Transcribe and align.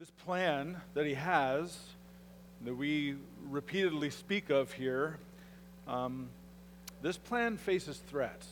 This 0.00 0.10
plan 0.10 0.76
that 0.94 1.06
he 1.06 1.14
has, 1.14 1.78
that 2.64 2.74
we 2.74 3.14
repeatedly 3.48 4.10
speak 4.10 4.50
of 4.50 4.72
here, 4.72 5.18
um, 5.86 6.28
this 7.00 7.16
plan 7.16 7.56
faces 7.56 7.98
threats. 8.08 8.48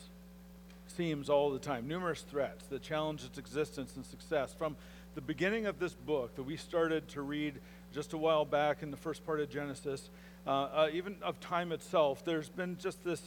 Seems 0.87 1.29
all 1.29 1.51
the 1.51 1.59
time, 1.59 1.85
numerous 1.85 2.21
threats 2.21 2.65
that 2.67 2.81
challenge 2.81 3.25
its 3.25 3.37
existence 3.37 3.97
and 3.97 4.05
success. 4.05 4.53
From 4.53 4.77
the 5.15 5.21
beginning 5.21 5.65
of 5.65 5.79
this 5.79 5.91
book 5.91 6.33
that 6.37 6.43
we 6.43 6.55
started 6.55 7.09
to 7.09 7.21
read 7.21 7.55
just 7.93 8.13
a 8.13 8.17
while 8.17 8.45
back 8.45 8.81
in 8.81 8.89
the 8.89 8.97
first 8.97 9.25
part 9.25 9.41
of 9.41 9.49
Genesis, 9.49 10.09
uh, 10.47 10.49
uh, 10.49 10.89
even 10.93 11.17
of 11.21 11.41
time 11.41 11.73
itself, 11.73 12.23
there's 12.23 12.47
been 12.47 12.77
just 12.77 13.03
this, 13.03 13.21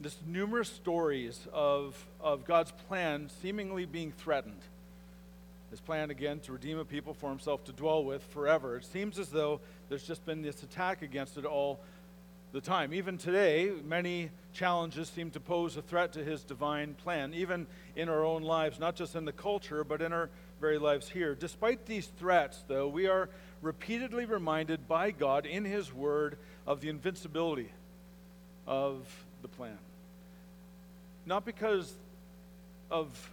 this 0.00 0.16
numerous 0.26 0.68
stories 0.68 1.46
of, 1.52 2.04
of 2.20 2.44
God's 2.44 2.72
plan 2.88 3.30
seemingly 3.40 3.84
being 3.84 4.10
threatened. 4.10 4.62
His 5.70 5.80
plan 5.80 6.10
again 6.10 6.40
to 6.40 6.52
redeem 6.52 6.78
a 6.78 6.84
people 6.84 7.12
for 7.12 7.28
himself 7.28 7.64
to 7.64 7.72
dwell 7.72 8.02
with 8.02 8.22
forever. 8.32 8.76
It 8.76 8.84
seems 8.84 9.18
as 9.18 9.28
though 9.28 9.60
there's 9.88 10.06
just 10.06 10.24
been 10.24 10.42
this 10.42 10.62
attack 10.62 11.02
against 11.02 11.36
it 11.36 11.44
all 11.44 11.80
the 12.52 12.60
time. 12.60 12.94
Even 12.94 13.18
today, 13.18 13.70
many 13.84 14.30
challenges 14.54 15.08
seem 15.08 15.30
to 15.32 15.40
pose 15.40 15.76
a 15.76 15.82
threat 15.82 16.14
to 16.14 16.24
his 16.24 16.42
divine 16.42 16.94
plan, 16.94 17.34
even 17.34 17.66
in 17.96 18.08
our 18.08 18.24
own 18.24 18.42
lives, 18.42 18.78
not 18.78 18.96
just 18.96 19.14
in 19.14 19.26
the 19.26 19.32
culture, 19.32 19.84
but 19.84 20.00
in 20.00 20.12
our 20.12 20.30
very 20.60 20.78
lives 20.78 21.08
here. 21.08 21.34
Despite 21.34 21.84
these 21.84 22.06
threats, 22.18 22.64
though, 22.66 22.88
we 22.88 23.06
are 23.06 23.28
repeatedly 23.60 24.24
reminded 24.24 24.88
by 24.88 25.10
God 25.10 25.44
in 25.44 25.64
his 25.64 25.92
word 25.92 26.38
of 26.66 26.80
the 26.80 26.88
invincibility 26.88 27.70
of 28.66 29.06
the 29.42 29.48
plan. 29.48 29.78
Not 31.26 31.44
because 31.44 31.92
of 32.90 33.30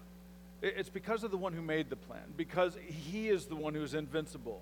it's 0.65 0.89
because 0.89 1.23
of 1.23 1.31
the 1.31 1.37
one 1.37 1.53
who 1.53 1.61
made 1.61 1.89
the 1.89 1.95
plan, 1.95 2.33
because 2.35 2.77
he 2.87 3.29
is 3.29 3.45
the 3.45 3.55
one 3.55 3.75
who 3.75 3.83
is 3.83 3.93
invincible. 3.93 4.61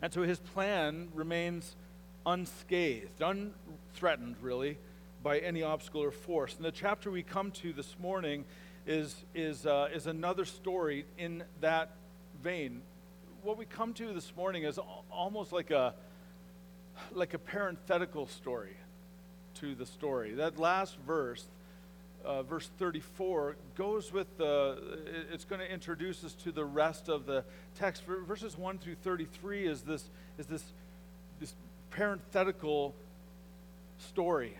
And 0.00 0.12
so 0.12 0.22
his 0.22 0.38
plan 0.38 1.08
remains 1.14 1.74
unscathed, 2.26 3.20
unthreatened, 3.20 4.36
really, 4.40 4.78
by 5.22 5.38
any 5.38 5.62
obstacle 5.62 6.02
or 6.02 6.10
force. 6.10 6.54
And 6.56 6.64
the 6.64 6.72
chapter 6.72 7.10
we 7.10 7.22
come 7.22 7.50
to 7.52 7.72
this 7.72 7.96
morning 7.98 8.44
is, 8.86 9.16
is, 9.34 9.66
uh, 9.66 9.88
is 9.92 10.06
another 10.06 10.44
story 10.44 11.06
in 11.18 11.42
that 11.60 11.90
vein. 12.42 12.82
What 13.42 13.58
we 13.58 13.64
come 13.64 13.94
to 13.94 14.12
this 14.12 14.32
morning 14.36 14.64
is 14.64 14.78
almost 15.10 15.52
like 15.52 15.70
a, 15.70 15.94
like 17.12 17.34
a 17.34 17.38
parenthetical 17.38 18.26
story 18.26 18.76
to 19.56 19.74
the 19.74 19.86
story. 19.86 20.34
That 20.34 20.58
last 20.58 20.96
verse, 21.06 21.44
uh, 22.24 22.42
verse 22.42 22.68
34 22.78 23.56
goes 23.76 24.12
with 24.12 24.36
the, 24.38 24.78
it's 25.32 25.44
going 25.44 25.60
to 25.60 25.70
introduce 25.70 26.24
us 26.24 26.32
to 26.34 26.52
the 26.52 26.64
rest 26.64 27.08
of 27.08 27.26
the 27.26 27.44
text. 27.78 28.02
Verses 28.04 28.56
1 28.56 28.78
through 28.78 28.96
33 28.96 29.66
is 29.66 29.82
this, 29.82 30.04
is 30.38 30.46
this, 30.46 30.62
this 31.40 31.54
parenthetical 31.90 32.94
story 33.98 34.56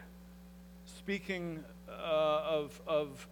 speaking 0.87 1.65
uh, 1.89 1.93
of, 1.93 2.81
of, 2.87 3.27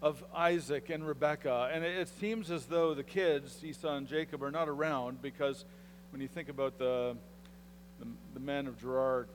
of 0.00 0.24
Isaac 0.34 0.90
and 0.90 1.06
Rebekah. 1.06 1.70
And 1.72 1.84
it, 1.84 1.98
it 1.98 2.08
seems 2.20 2.50
as 2.50 2.66
though 2.66 2.94
the 2.94 3.04
kids, 3.04 3.62
Esau 3.62 3.94
and 3.94 4.06
Jacob, 4.06 4.42
are 4.42 4.50
not 4.50 4.68
around 4.68 5.22
because 5.22 5.64
when 6.10 6.20
you 6.20 6.28
think 6.28 6.48
about 6.48 6.78
the, 6.78 7.16
the, 8.00 8.06
the 8.34 8.40
men 8.40 8.66
of 8.66 8.80
Gerar 8.80 9.26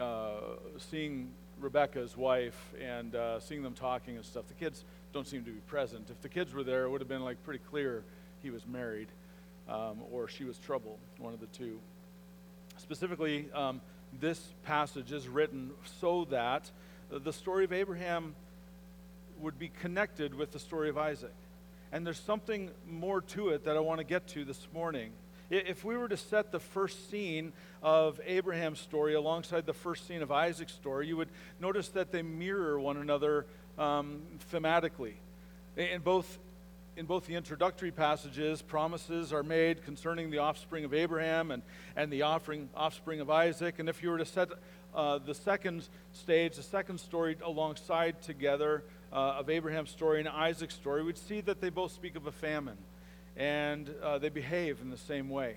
uh, 0.00 0.30
seeing 0.78 1.30
Rebekah's 1.60 2.16
wife 2.16 2.74
and 2.80 3.14
uh, 3.14 3.40
seeing 3.40 3.62
them 3.62 3.74
talking 3.74 4.16
and 4.16 4.24
stuff. 4.24 4.46
The 4.48 4.54
kids 4.54 4.84
don't 5.12 5.26
seem 5.26 5.44
to 5.44 5.50
be 5.50 5.60
present. 5.60 6.10
If 6.10 6.20
the 6.20 6.28
kids 6.28 6.52
were 6.52 6.62
there, 6.62 6.84
it 6.84 6.90
would 6.90 7.00
have 7.00 7.08
been 7.08 7.24
like 7.24 7.42
pretty 7.44 7.62
clear 7.70 8.02
he 8.42 8.50
was 8.50 8.66
married 8.66 9.08
um, 9.68 9.98
or 10.12 10.28
she 10.28 10.44
was 10.44 10.58
trouble, 10.58 10.98
one 11.18 11.32
of 11.32 11.40
the 11.40 11.46
two. 11.46 11.78
Specifically, 12.78 13.46
um, 13.54 13.80
this 14.20 14.40
passage 14.64 15.12
is 15.12 15.28
written 15.28 15.70
so 16.00 16.26
that 16.26 16.70
the 17.10 17.32
story 17.32 17.64
of 17.64 17.72
Abraham 17.72 18.34
would 19.40 19.58
be 19.58 19.68
connected 19.80 20.34
with 20.34 20.52
the 20.52 20.58
story 20.58 20.88
of 20.88 20.98
Isaac. 20.98 21.34
And 21.92 22.06
there's 22.06 22.20
something 22.20 22.70
more 22.88 23.20
to 23.20 23.50
it 23.50 23.64
that 23.64 23.76
I 23.76 23.80
want 23.80 23.98
to 23.98 24.04
get 24.04 24.26
to 24.28 24.44
this 24.44 24.66
morning. 24.72 25.12
If 25.48 25.84
we 25.84 25.96
were 25.96 26.08
to 26.08 26.16
set 26.16 26.50
the 26.50 26.58
first 26.58 27.08
scene 27.08 27.52
of 27.80 28.20
Abraham's 28.26 28.80
story 28.80 29.14
alongside 29.14 29.64
the 29.64 29.72
first 29.72 30.08
scene 30.08 30.22
of 30.22 30.32
Isaac's 30.32 30.72
story, 30.72 31.06
you 31.06 31.16
would 31.16 31.28
notice 31.60 31.88
that 31.90 32.10
they 32.10 32.22
mirror 32.22 32.80
one 32.80 32.96
another 32.96 33.46
um, 33.78 34.22
thematically. 34.52 35.14
In 35.76 36.00
both, 36.00 36.38
in 36.96 37.06
both 37.06 37.26
the 37.26 37.36
introductory 37.36 37.92
passages, 37.92 38.60
promises 38.60 39.32
are 39.32 39.44
made 39.44 39.84
concerning 39.84 40.30
the 40.30 40.38
offspring 40.38 40.84
of 40.84 40.92
Abraham 40.92 41.52
and, 41.52 41.62
and 41.94 42.12
the 42.12 42.22
offering, 42.22 42.68
offspring 42.74 43.20
of 43.20 43.30
Isaac. 43.30 43.78
And 43.78 43.88
if 43.88 44.02
you 44.02 44.10
were 44.10 44.18
to 44.18 44.26
set 44.26 44.48
uh, 44.96 45.18
the 45.18 45.34
second 45.34 45.86
stage, 46.12 46.56
the 46.56 46.62
second 46.64 46.98
story 46.98 47.36
alongside 47.44 48.20
together 48.22 48.82
uh, 49.12 49.36
of 49.38 49.48
Abraham's 49.48 49.90
story 49.90 50.18
and 50.18 50.28
Isaac's 50.28 50.74
story, 50.74 51.04
we'd 51.04 51.18
see 51.18 51.40
that 51.42 51.60
they 51.60 51.68
both 51.68 51.92
speak 51.92 52.16
of 52.16 52.26
a 52.26 52.32
famine 52.32 52.78
and 53.36 53.92
uh, 54.02 54.18
they 54.18 54.28
behave 54.28 54.80
in 54.80 54.90
the 54.90 54.96
same 54.96 55.28
way. 55.28 55.56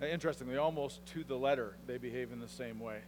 Uh, 0.00 0.06
interestingly, 0.06 0.56
almost 0.56 1.04
to 1.06 1.24
the 1.24 1.36
letter, 1.36 1.74
they 1.86 1.98
behave 1.98 2.32
in 2.32 2.40
the 2.40 2.48
same 2.48 2.80
way. 2.80 2.98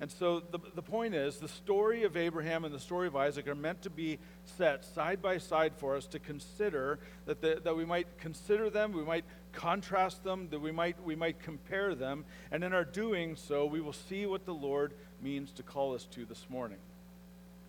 And 0.00 0.10
so 0.10 0.40
the, 0.40 0.58
the 0.74 0.82
point 0.82 1.14
is 1.14 1.38
the 1.38 1.48
story 1.48 2.02
of 2.02 2.16
Abraham 2.16 2.64
and 2.64 2.74
the 2.74 2.80
story 2.80 3.06
of 3.06 3.14
Isaac 3.14 3.46
are 3.46 3.54
meant 3.54 3.82
to 3.82 3.90
be 3.90 4.18
set 4.58 4.84
side 4.84 5.22
by 5.22 5.38
side 5.38 5.72
for 5.76 5.96
us 5.96 6.06
to 6.08 6.18
consider, 6.18 6.98
that, 7.26 7.40
the, 7.40 7.60
that 7.62 7.76
we 7.76 7.84
might 7.84 8.06
consider 8.18 8.70
them, 8.70 8.92
we 8.92 9.04
might 9.04 9.24
contrast 9.52 10.24
them, 10.24 10.48
that 10.50 10.60
we 10.60 10.72
might, 10.72 11.02
we 11.04 11.14
might 11.14 11.40
compare 11.40 11.94
them. 11.94 12.24
And 12.50 12.64
in 12.64 12.72
our 12.72 12.84
doing 12.84 13.36
so, 13.36 13.66
we 13.66 13.80
will 13.80 13.92
see 13.92 14.26
what 14.26 14.44
the 14.44 14.54
Lord 14.54 14.92
means 15.22 15.52
to 15.52 15.62
call 15.62 15.94
us 15.94 16.04
to 16.12 16.24
this 16.24 16.44
morning. 16.50 16.78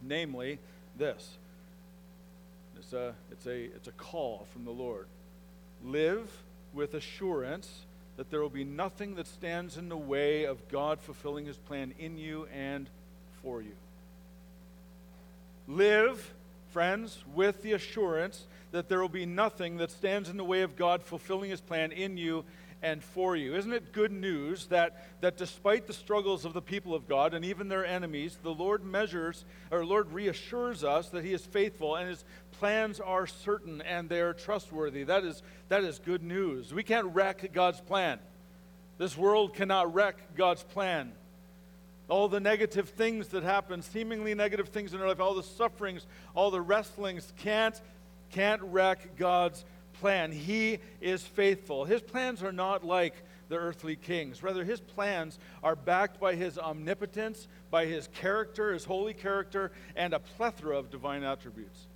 Namely, 0.01 0.59
this 0.97 1.37
it's 2.77 2.93
a, 2.93 3.13
it's 3.31 3.47
a, 3.47 3.63
it's 3.63 3.87
a 3.87 3.93
call 3.93 4.45
from 4.51 4.65
the 4.65 4.71
Lord. 4.71 5.07
Live 5.85 6.31
with 6.73 6.93
assurance 6.93 7.85
that 8.17 8.31
there 8.31 8.41
will 8.41 8.49
be 8.49 8.63
nothing 8.63 9.15
that 9.15 9.27
stands 9.27 9.77
in 9.77 9.89
the 9.89 9.97
way 9.97 10.45
of 10.45 10.67
God 10.69 10.99
fulfilling 10.99 11.45
his 11.45 11.57
plan 11.57 11.93
in 11.99 12.17
you 12.17 12.47
and 12.53 12.89
for 13.43 13.61
you. 13.61 13.73
Live, 15.67 16.33
friends, 16.71 17.23
with 17.33 17.61
the 17.61 17.73
assurance 17.73 18.45
that 18.71 18.89
there 18.89 18.99
will 18.99 19.09
be 19.09 19.25
nothing 19.25 19.77
that 19.77 19.91
stands 19.91 20.29
in 20.29 20.37
the 20.37 20.43
way 20.43 20.61
of 20.61 20.75
God 20.75 21.03
fulfilling 21.03 21.49
his 21.49 21.61
plan 21.61 21.91
in 21.91 22.17
you 22.17 22.43
and 22.85 23.03
for 23.03 23.35
you. 23.35 23.55
Isn't 23.55 23.73
it 23.73 23.91
good 23.91 24.11
news 24.11 24.67
that, 24.67 25.07
that 25.21 25.37
despite 25.37 25.87
the 25.87 25.93
struggles 25.93 26.45
of 26.45 26.53
the 26.53 26.61
people 26.61 26.93
of 26.93 27.07
God 27.07 27.33
and 27.33 27.43
even 27.43 27.67
their 27.67 27.83
enemies, 27.83 28.37
the 28.43 28.53
Lord 28.53 28.85
measures, 28.85 29.43
or 29.71 29.83
Lord 29.83 30.11
reassures 30.11 30.83
us 30.83 31.09
that 31.09 31.23
He 31.23 31.33
is 31.33 31.43
faithful 31.43 31.95
and 31.95 32.07
His 32.07 32.23
plans 32.59 32.99
are 32.99 33.25
certain 33.25 33.81
and 33.81 34.07
they 34.07 34.21
are 34.21 34.33
trustworthy. 34.33 35.03
That 35.03 35.23
is, 35.23 35.41
that 35.69 35.83
is 35.83 35.97
good 35.97 36.21
news. 36.21 36.75
We 36.75 36.83
can't 36.83 37.07
wreck 37.07 37.51
God's 37.53 37.81
plan. 37.81 38.19
This 38.99 39.17
world 39.17 39.55
cannot 39.55 39.91
wreck 39.95 40.17
God's 40.37 40.61
plan. 40.61 41.11
All 42.07 42.27
the 42.27 42.39
negative 42.39 42.89
things 42.89 43.29
that 43.29 43.41
happen, 43.41 43.81
seemingly 43.81 44.35
negative 44.35 44.69
things 44.69 44.93
in 44.93 45.01
our 45.01 45.07
life, 45.07 45.19
all 45.19 45.33
the 45.33 45.41
sufferings, 45.41 46.05
all 46.35 46.51
the 46.51 46.61
wrestlings 46.61 47.33
can't, 47.39 47.81
can't 48.29 48.61
wreck 48.61 49.17
God's 49.17 49.65
plan. 49.99 50.31
He 50.31 50.79
is 51.01 51.23
faithful. 51.23 51.85
His 51.85 52.01
plans 52.01 52.43
are 52.43 52.51
not 52.51 52.85
like 52.85 53.15
the 53.49 53.57
earthly 53.57 53.95
kings. 53.95 54.41
Rather, 54.41 54.63
his 54.63 54.79
plans 54.79 55.39
are 55.63 55.75
backed 55.75 56.19
by 56.19 56.35
his 56.35 56.57
omnipotence, 56.57 57.47
by 57.69 57.85
his 57.85 58.07
character, 58.07 58.73
his 58.73 58.85
holy 58.85 59.13
character, 59.13 59.71
and 59.95 60.13
a 60.13 60.19
plethora 60.19 60.77
of 60.77 60.89
divine 60.89 61.23
attributes. 61.23 61.87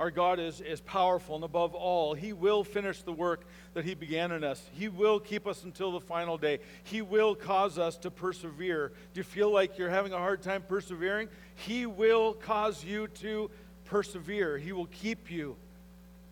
Our 0.00 0.10
God 0.10 0.40
is, 0.40 0.62
is 0.62 0.80
powerful, 0.80 1.34
and 1.34 1.44
above 1.44 1.74
all, 1.74 2.14
He 2.14 2.32
will 2.32 2.64
finish 2.64 3.02
the 3.02 3.12
work 3.12 3.44
that 3.74 3.84
He 3.84 3.94
began 3.94 4.32
in 4.32 4.42
us. 4.42 4.62
He 4.72 4.88
will 4.88 5.20
keep 5.20 5.46
us 5.46 5.62
until 5.62 5.92
the 5.92 6.00
final 6.00 6.38
day. 6.38 6.60
He 6.84 7.02
will 7.02 7.34
cause 7.34 7.78
us 7.78 7.98
to 7.98 8.10
persevere. 8.10 8.92
Do 9.12 9.20
you 9.20 9.24
feel 9.24 9.52
like 9.52 9.76
you're 9.76 9.90
having 9.90 10.14
a 10.14 10.16
hard 10.16 10.40
time 10.40 10.64
persevering? 10.66 11.28
He 11.54 11.84
will 11.84 12.32
cause 12.32 12.82
you 12.82 13.08
to 13.08 13.50
persevere. 13.84 14.56
He 14.56 14.72
will 14.72 14.86
keep 14.86 15.30
you 15.30 15.56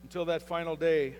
until 0.09 0.25
that 0.25 0.43
final 0.43 0.75
day. 0.75 1.15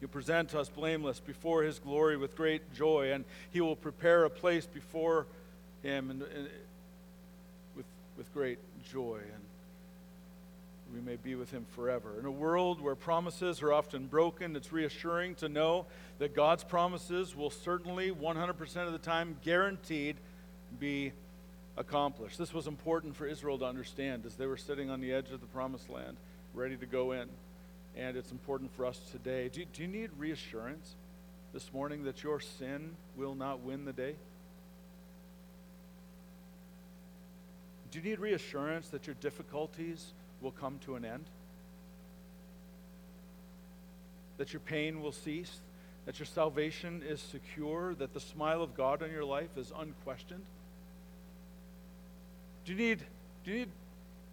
He'll 0.00 0.08
present 0.08 0.54
us 0.54 0.70
blameless 0.70 1.20
before 1.20 1.62
His 1.62 1.78
glory 1.78 2.16
with 2.16 2.34
great 2.34 2.72
joy, 2.72 3.12
and 3.12 3.26
He 3.50 3.60
will 3.60 3.76
prepare 3.76 4.24
a 4.24 4.30
place 4.30 4.64
before 4.64 5.26
Him 5.82 6.10
and, 6.10 6.22
and, 6.22 6.48
with, 7.76 7.84
with 8.16 8.32
great 8.32 8.58
joy, 8.90 9.18
and 9.18 10.94
we 10.94 11.02
may 11.02 11.16
be 11.16 11.34
with 11.34 11.50
Him 11.50 11.66
forever. 11.74 12.18
In 12.18 12.24
a 12.24 12.30
world 12.30 12.80
where 12.80 12.94
promises 12.94 13.60
are 13.60 13.74
often 13.74 14.06
broken, 14.06 14.56
it's 14.56 14.72
reassuring 14.72 15.34
to 15.34 15.50
know 15.50 15.84
that 16.20 16.34
God's 16.34 16.64
promises 16.64 17.36
will 17.36 17.50
certainly, 17.50 18.10
100% 18.10 18.86
of 18.86 18.92
the 18.92 18.98
time, 18.98 19.36
guaranteed 19.44 20.16
be 20.80 21.12
accomplished. 21.76 22.38
This 22.38 22.54
was 22.54 22.66
important 22.66 23.16
for 23.16 23.26
Israel 23.26 23.58
to 23.58 23.66
understand 23.66 24.24
as 24.24 24.36
they 24.36 24.46
were 24.46 24.56
sitting 24.56 24.88
on 24.88 25.02
the 25.02 25.12
edge 25.12 25.30
of 25.30 25.42
the 25.42 25.46
promised 25.48 25.90
land 25.90 26.16
ready 26.58 26.76
to 26.76 26.86
go 26.86 27.12
in. 27.12 27.28
and 27.96 28.16
it's 28.16 28.32
important 28.32 28.74
for 28.76 28.84
us 28.84 28.98
today. 29.12 29.48
Do, 29.48 29.64
do 29.72 29.82
you 29.82 29.88
need 29.88 30.10
reassurance 30.18 30.96
this 31.52 31.72
morning 31.72 32.04
that 32.04 32.22
your 32.22 32.40
sin 32.40 32.96
will 33.16 33.34
not 33.34 33.60
win 33.60 33.84
the 33.84 33.92
day? 33.92 34.14
Do 37.90 37.98
you 38.00 38.04
need 38.04 38.18
reassurance 38.18 38.88
that 38.88 39.06
your 39.06 39.16
difficulties 39.20 40.12
will 40.42 40.50
come 40.50 40.80
to 40.84 40.96
an 40.96 41.04
end? 41.04 41.24
That 44.36 44.52
your 44.52 44.60
pain 44.60 45.00
will 45.00 45.12
cease? 45.12 45.60
That 46.06 46.18
your 46.18 46.26
salvation 46.26 47.02
is 47.06 47.20
secure? 47.20 47.94
That 47.94 48.14
the 48.14 48.20
smile 48.20 48.62
of 48.62 48.76
God 48.76 49.02
on 49.02 49.10
your 49.10 49.24
life 49.24 49.56
is 49.56 49.72
unquestioned? 49.76 50.44
Do 52.64 52.72
you 52.72 52.78
need, 52.78 52.98
do 53.44 53.52
you 53.52 53.58
need 53.60 53.68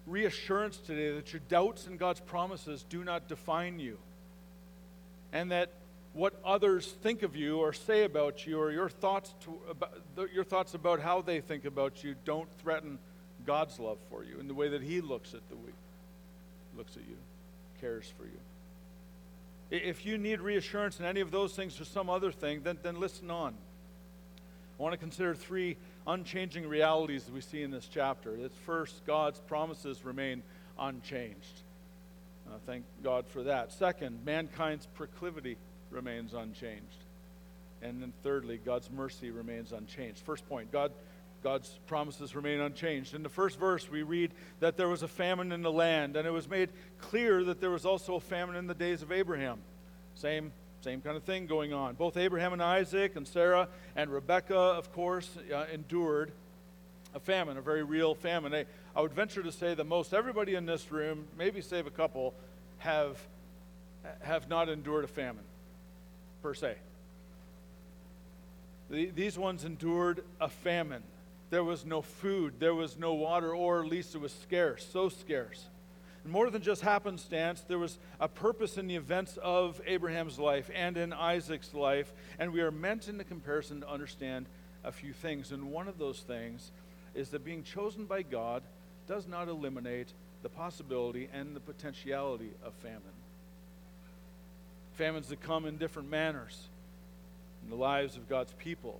reassurance 0.06 0.78
today 0.78 1.16
that 1.16 1.34
your 1.34 1.42
doubts 1.50 1.88
in 1.88 1.98
God's 1.98 2.20
promises 2.20 2.86
do 2.90 3.04
not 3.04 3.28
define 3.28 3.80
you? 3.80 3.98
And 5.34 5.52
that 5.52 5.72
what 6.14 6.34
others 6.46 6.94
think 7.04 7.24
of 7.24 7.36
you 7.36 7.58
or 7.58 7.74
say 7.74 8.06
about 8.06 8.48
you 8.48 8.58
or 8.60 8.72
your 8.72 8.90
thoughts, 8.90 9.34
to, 9.42 9.60
about, 9.70 9.92
your 10.34 10.46
thoughts 10.46 10.74
about 10.74 11.02
how 11.02 11.22
they 11.22 11.42
think 11.42 11.66
about 11.66 12.04
you 12.04 12.16
don't 12.24 12.48
threaten 12.60 12.98
God's 13.46 13.80
love 13.80 13.98
for 14.10 14.24
you 14.24 14.40
in 14.40 14.48
the 14.48 14.54
way 14.54 14.70
that 14.70 14.82
He 14.82 15.02
looks 15.02 15.34
at 15.34 15.48
the 15.50 15.56
weak, 15.56 15.76
looks 16.78 16.96
at 16.96 17.04
you, 17.08 17.18
cares 17.82 18.12
for 18.18 18.24
you. 18.24 18.40
If 19.72 20.06
you 20.06 20.18
need 20.18 20.40
reassurance 20.40 21.00
in 21.00 21.06
any 21.06 21.20
of 21.20 21.32
those 21.32 21.54
things 21.54 21.80
or 21.82 21.86
some 21.86 22.10
other 22.10 22.32
thing, 22.32 22.62
then, 22.64 22.78
then 22.82 23.00
listen 23.00 23.30
on. 23.30 23.56
I 24.78 24.84
want 24.84 24.94
to 24.94 24.98
consider 24.98 25.34
three 25.34 25.78
unchanging 26.06 26.68
realities 26.68 27.24
that 27.24 27.34
we 27.34 27.42
see 27.42 27.64
in 27.64 27.72
this 27.72 27.88
chapter. 27.88 28.36
It's 28.36 28.58
first, 28.66 29.06
God's 29.06 29.40
promises 29.40 30.04
remain 30.04 30.44
unchanged. 30.78 31.62
Uh, 32.48 32.58
thank 32.66 32.84
God 33.04 33.26
for 33.28 33.44
that. 33.44 33.72
Second, 33.72 34.26
mankind's 34.26 34.86
proclivity 34.88 35.58
remains 35.90 36.34
unchanged. 36.34 37.04
And 37.82 38.02
then 38.02 38.14
thirdly, 38.24 38.60
God's 38.64 38.90
mercy 38.92 39.32
remains 39.32 39.72
unchanged. 39.72 40.20
First 40.20 40.48
point, 40.48 40.72
God 40.72 40.92
God's 41.46 41.70
promises 41.86 42.36
remain 42.36 42.60
unchanged. 42.60 43.14
In 43.14 43.22
the 43.22 43.30
first 43.30 43.60
verse, 43.60 43.88
we 43.88 44.02
read 44.02 44.32
that 44.62 44.78
there 44.78 44.88
was 44.90 45.04
a 45.04 45.08
famine 45.08 45.52
in 45.52 45.62
the 45.62 45.72
land, 45.72 46.16
and 46.16 46.28
it 46.28 46.32
was 46.32 46.50
made 46.50 46.72
clear 46.98 47.44
that 47.44 47.62
there 47.62 47.70
was 47.70 47.86
also 47.86 48.16
a 48.16 48.20
famine 48.20 48.56
in 48.56 48.66
the 48.66 48.74
days 48.74 49.04
of 49.04 49.12
Abraham. 49.12 49.60
Same, 50.16 50.52
same 50.86 51.02
kind 51.02 51.18
of 51.18 51.24
thing 51.24 51.48
going 51.48 51.74
on. 51.74 51.96
Both 51.96 52.16
Abraham 52.16 52.54
and 52.54 52.62
Isaac, 52.62 53.16
and 53.16 53.28
Sarah 53.28 53.68
and 53.96 54.12
Rebekah, 54.12 54.56
of 54.56 54.94
course, 54.94 55.36
uh, 55.52 55.66
endured 55.74 56.32
a 57.16 57.20
famine, 57.20 57.58
a 57.58 57.62
very 57.62 57.82
real 57.82 58.14
famine. 58.14 58.54
I, 58.54 58.66
I 58.96 59.02
would 59.02 59.12
venture 59.12 59.42
to 59.42 59.52
say 59.52 59.74
that 59.74 59.84
most 59.86 60.14
everybody 60.14 60.54
in 60.54 60.68
this 60.68 60.92
room, 60.92 61.26
maybe 61.40 61.60
save 61.62 61.88
a 61.88 61.90
couple, 61.90 62.36
have, 62.78 63.20
have 64.22 64.48
not 64.48 64.70
endured 64.70 65.06
a 65.06 65.08
famine, 65.08 65.44
per 66.44 66.54
se. 66.54 66.76
The, 68.92 69.08
these 69.08 69.40
ones 69.40 69.66
endured 69.66 70.24
a 70.40 70.50
famine. 70.50 71.02
There 71.50 71.64
was 71.64 71.84
no 71.84 72.04
food, 72.04 72.60
there 72.60 72.76
was 72.76 72.96
no 72.96 73.16
water, 73.16 73.56
or 73.56 73.82
at 73.82 73.90
least 73.90 74.14
it 74.14 74.22
was 74.22 74.36
scarce, 74.44 74.88
so 74.94 75.10
scarce. 75.10 75.66
More 76.26 76.50
than 76.50 76.64
just 76.64 76.82
happenstance, 76.82 77.64
there 77.68 77.78
was 77.78 78.00
a 78.20 78.28
purpose 78.28 78.78
in 78.78 78.88
the 78.88 78.96
events 78.96 79.38
of 79.44 79.80
Abraham's 79.86 80.40
life 80.40 80.72
and 80.74 80.98
in 80.98 81.14
Isaac's 81.14 81.74
life, 81.74 82.12
and 82.40 82.52
we 82.52 82.62
are 82.62 82.72
meant 82.72 83.08
in 83.08 83.18
the 83.18 83.24
comparison 83.24 83.82
to 83.82 83.90
understand 83.90 84.48
a 84.84 84.92
few 84.92 85.14
things. 85.14 85.52
And 85.52 85.72
one 85.72 85.88
of 85.88 86.00
those 86.00 86.22
things 86.22 86.72
is 87.14 87.30
that 87.30 87.46
being 87.46 87.64
chosen 87.64 88.06
by 88.06 88.24
God 88.24 88.64
does 89.08 89.28
not 89.28 89.48
eliminate 89.48 90.14
the 90.42 90.50
possibility 90.50 91.30
and 91.32 91.56
the 91.56 91.60
potentiality 91.60 92.50
of 92.64 92.74
famine. 92.76 93.02
Famines 94.94 95.28
that 95.28 95.42
come 95.42 95.66
in 95.66 95.78
different 95.78 96.10
manners 96.10 96.70
in 97.64 97.70
the 97.70 97.76
lives 97.76 98.16
of 98.16 98.28
God's 98.28 98.54
people. 98.54 99.00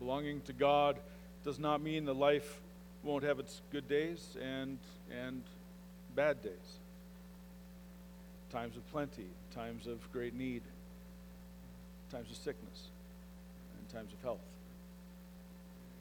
Belonging 0.00 0.40
to 0.42 0.52
God 0.52 0.98
does 1.44 1.58
not 1.60 1.80
mean 1.80 2.04
that 2.06 2.14
life 2.14 2.60
won't 3.04 3.22
have 3.22 3.38
its 3.38 3.60
good 3.70 3.88
days 3.88 4.36
and, 4.42 4.78
and 5.10 5.42
bad 6.18 6.42
days. 6.42 6.80
Times 8.50 8.76
of 8.76 8.84
plenty, 8.90 9.28
times 9.54 9.86
of 9.86 10.00
great 10.10 10.34
need, 10.34 10.62
times 12.10 12.28
of 12.28 12.36
sickness, 12.36 12.88
and 13.78 13.88
times 13.88 14.12
of 14.12 14.20
health. 14.22 14.40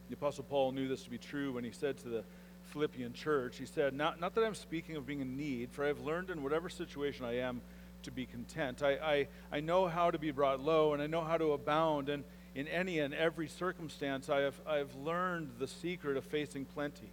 The 0.09 0.15
Apostle 0.15 0.43
Paul 0.45 0.71
knew 0.71 0.87
this 0.87 1.03
to 1.03 1.11
be 1.11 1.19
true 1.19 1.51
when 1.51 1.63
he 1.63 1.69
said 1.69 1.99
to 1.99 2.09
the 2.09 2.23
Philippian 2.63 3.13
church, 3.13 3.57
he 3.59 3.67
said, 3.67 3.93
Not, 3.93 4.19
not 4.19 4.33
that 4.33 4.43
I'm 4.43 4.55
speaking 4.55 4.95
of 4.95 5.05
being 5.05 5.21
in 5.21 5.37
need, 5.37 5.69
for 5.71 5.85
I've 5.85 5.99
learned 5.99 6.31
in 6.31 6.41
whatever 6.41 6.67
situation 6.67 7.23
I 7.23 7.37
am 7.37 7.61
to 8.01 8.09
be 8.09 8.25
content. 8.25 8.81
I, 8.81 8.93
I, 8.93 9.27
I 9.51 9.59
know 9.59 9.85
how 9.87 10.09
to 10.09 10.17
be 10.17 10.31
brought 10.31 10.59
low, 10.59 10.93
and 10.93 11.01
I 11.03 11.05
know 11.05 11.21
how 11.21 11.37
to 11.37 11.51
abound. 11.51 12.09
And, 12.09 12.23
in 12.55 12.67
any 12.69 12.97
and 12.97 13.13
every 13.13 13.47
circumstance, 13.47 14.29
I 14.29 14.39
have, 14.39 14.59
I 14.65 14.77
have 14.77 14.95
learned 14.95 15.51
the 15.59 15.67
secret 15.67 16.17
of 16.17 16.23
facing 16.23 16.65
plenty 16.65 17.11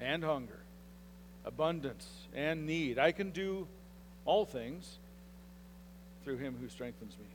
and 0.00 0.24
hunger, 0.24 0.58
abundance 1.44 2.06
and 2.34 2.66
need. 2.66 2.98
I 2.98 3.12
can 3.12 3.30
do 3.30 3.66
all 4.24 4.44
things 4.44 4.98
through 6.24 6.36
him 6.36 6.56
who 6.60 6.68
strengthens 6.68 7.16
me. 7.18 7.26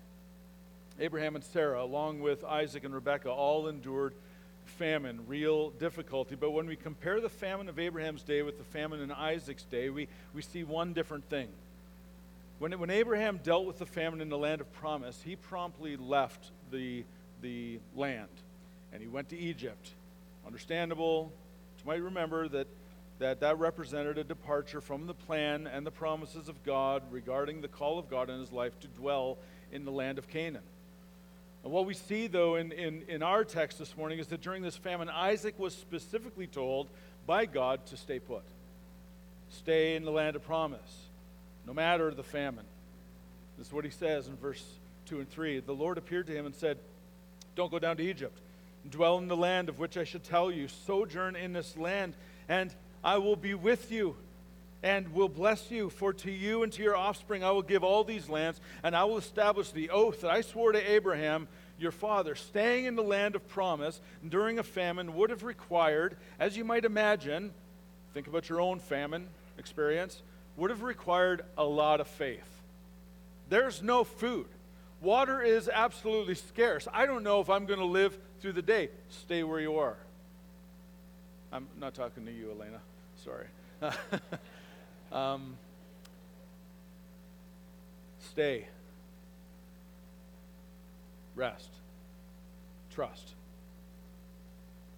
Abraham 1.00 1.36
and 1.36 1.44
Sarah, 1.44 1.82
along 1.84 2.22
with 2.22 2.44
Isaac 2.44 2.84
and 2.84 2.94
Rebekah, 2.94 3.32
all 3.32 3.68
endured 3.68 4.14
famine, 4.66 5.22
real 5.28 5.72
difficulty. 5.72 6.36
But 6.36 6.52
when 6.52 6.68
we 6.68 6.76
compare 6.76 7.20
the 7.20 7.30
famine 7.30 7.68
of 7.68 7.80
Abraham's 7.80 8.24
day 8.24 8.42
with 8.42 8.58
the 8.58 8.64
famine 8.64 9.02
in 9.02 9.12
Isaac's 9.12 9.64
day, 9.64 9.90
we, 9.90 10.08
we 10.34 10.42
see 10.42 10.64
one 10.64 10.94
different 10.94 11.28
thing. 11.30 11.50
When, 12.60 12.78
when 12.80 12.90
Abraham 12.90 13.40
dealt 13.44 13.66
with 13.66 13.80
the 13.80 13.86
famine 13.86 14.22
in 14.22 14.30
the 14.30 14.38
land 14.38 14.62
of 14.62 14.72
promise, 14.74 15.20
he 15.24 15.36
promptly 15.36 15.98
left 15.98 16.52
the, 16.72 17.04
the 17.42 17.80
land 17.96 18.30
and 18.94 19.02
he 19.02 19.08
went 19.08 19.30
to 19.30 19.38
Egypt. 19.38 19.90
Understandable. 20.46 21.32
You 21.80 21.88
might 21.88 22.02
remember 22.02 22.48
that, 22.50 22.68
that 23.24 23.40
that 23.40 23.58
represented 23.58 24.18
a 24.18 24.24
departure 24.24 24.82
from 24.82 25.08
the 25.08 25.14
plan 25.14 25.66
and 25.66 25.86
the 25.86 25.92
promises 25.92 26.50
of 26.50 26.62
God 26.66 27.04
regarding 27.10 27.62
the 27.62 27.70
call 27.70 27.98
of 27.98 28.10
God 28.10 28.30
in 28.30 28.38
his 28.38 28.52
life 28.52 28.78
to 28.82 28.88
dwell 28.88 29.38
in 29.72 29.86
the 29.86 29.92
land 29.92 30.18
of 30.18 30.28
Canaan. 30.28 30.64
And 31.64 31.72
what 31.72 31.86
we 31.86 31.94
see, 31.94 32.28
though, 32.28 32.56
in, 32.56 32.74
in, 32.74 33.04
in 33.08 33.24
our 33.24 33.46
text 33.46 33.80
this 33.80 33.96
morning 33.96 34.20
is 34.20 34.28
that 34.28 34.42
during 34.42 34.62
this 34.62 34.76
famine, 34.76 35.08
Isaac 35.08 35.58
was 35.58 35.74
specifically 35.74 36.48
told 36.48 36.90
by 37.26 37.46
God 37.46 37.86
to 37.88 37.98
stay 37.98 38.20
put, 38.20 38.44
stay 39.50 39.96
in 39.96 40.04
the 40.04 40.12
land 40.12 40.36
of 40.36 40.46
promise 40.46 41.08
no 41.66 41.74
matter 41.74 42.14
the 42.14 42.24
famine. 42.24 42.66
This 43.58 43.68
is 43.68 43.74
what 43.74 43.86
he 43.86 43.92
says 43.92 44.28
in 44.28 44.36
verse 44.36 44.62
2 45.06 45.20
and 45.20 45.30
3. 45.30 45.62
The 45.62 45.72
Lord 45.72 45.98
appeared 45.98 46.28
to 46.28 46.34
him 46.34 46.46
and 46.46 46.54
said, 46.54 46.78
Don't 47.56 47.72
go 47.72 47.80
down 47.80 47.96
to 47.98 48.04
Egypt. 48.04 48.38
Dwell 48.90 49.18
in 49.18 49.30
the 49.30 49.38
land 49.38 49.70
of 49.70 49.80
which 49.80 49.96
I 49.96 50.04
should 50.04 50.26
tell 50.26 50.52
you. 50.52 50.68
Sojourn 50.68 51.38
in 51.38 51.54
this 51.54 51.78
land, 51.78 52.16
and 52.50 52.76
I 53.04 53.18
will 53.18 53.36
be 53.36 53.54
with 53.54 53.92
you 53.92 54.16
and 54.82 55.14
will 55.14 55.30
bless 55.30 55.72
you. 55.72 55.90
For 55.90 56.14
to 56.14 56.32
you 56.32 56.64
and 56.64 56.72
to 56.74 56.84
your 56.84 56.96
offspring 56.96 57.44
I 57.44 57.52
will 57.52 57.62
give 57.62 57.84
all 57.84 58.04
these 58.04 58.30
lands, 58.30 58.60
and 58.84 58.96
I 58.96 59.04
will 59.06 59.18
establish 59.18 59.72
the 59.72 59.90
oath 59.90 60.22
that 60.22 60.32
I 60.32 60.42
swore 60.42 60.72
to 60.72 60.92
Abraham 60.92 61.48
your 61.80 61.92
father. 61.92 62.36
Staying 62.36 62.86
in 62.86 62.96
the 62.96 63.04
land 63.04 63.36
of 63.36 63.48
promise 63.50 64.00
during 64.28 64.60
a 64.60 64.64
famine 64.64 65.16
would 65.16 65.30
have 65.30 65.44
required, 65.44 66.18
as 66.40 66.56
you 66.56 66.64
might 66.64 66.86
imagine, 66.86 67.52
think 68.14 68.28
about 68.28 68.50
your 68.50 68.62
own 68.62 68.80
famine 68.80 69.28
experience, 69.58 70.22
would 70.58 70.70
have 70.70 70.84
required 70.84 71.44
a 71.58 71.64
lot 71.64 72.00
of 72.00 72.08
faith. 72.08 72.62
There's 73.50 73.82
no 73.82 74.04
food. 74.04 74.48
Water 75.02 75.42
is 75.42 75.68
absolutely 75.68 76.36
scarce. 76.36 76.88
I 76.94 77.06
don't 77.06 77.24
know 77.24 77.42
if 77.42 77.50
I'm 77.50 77.66
going 77.66 77.80
to 77.80 77.86
live 77.86 78.18
through 78.40 78.54
the 78.54 78.62
day. 78.62 78.90
Stay 79.10 79.44
where 79.44 79.60
you 79.60 79.78
are. 79.78 79.98
I'm 81.52 81.68
not 81.80 81.94
talking 81.94 82.26
to 82.26 82.32
you, 82.32 82.52
Elena. 82.52 82.80
Sorry. 83.24 83.48
um, 85.12 85.56
stay. 88.20 88.68
Rest. 91.36 91.70
Trust. 92.92 93.34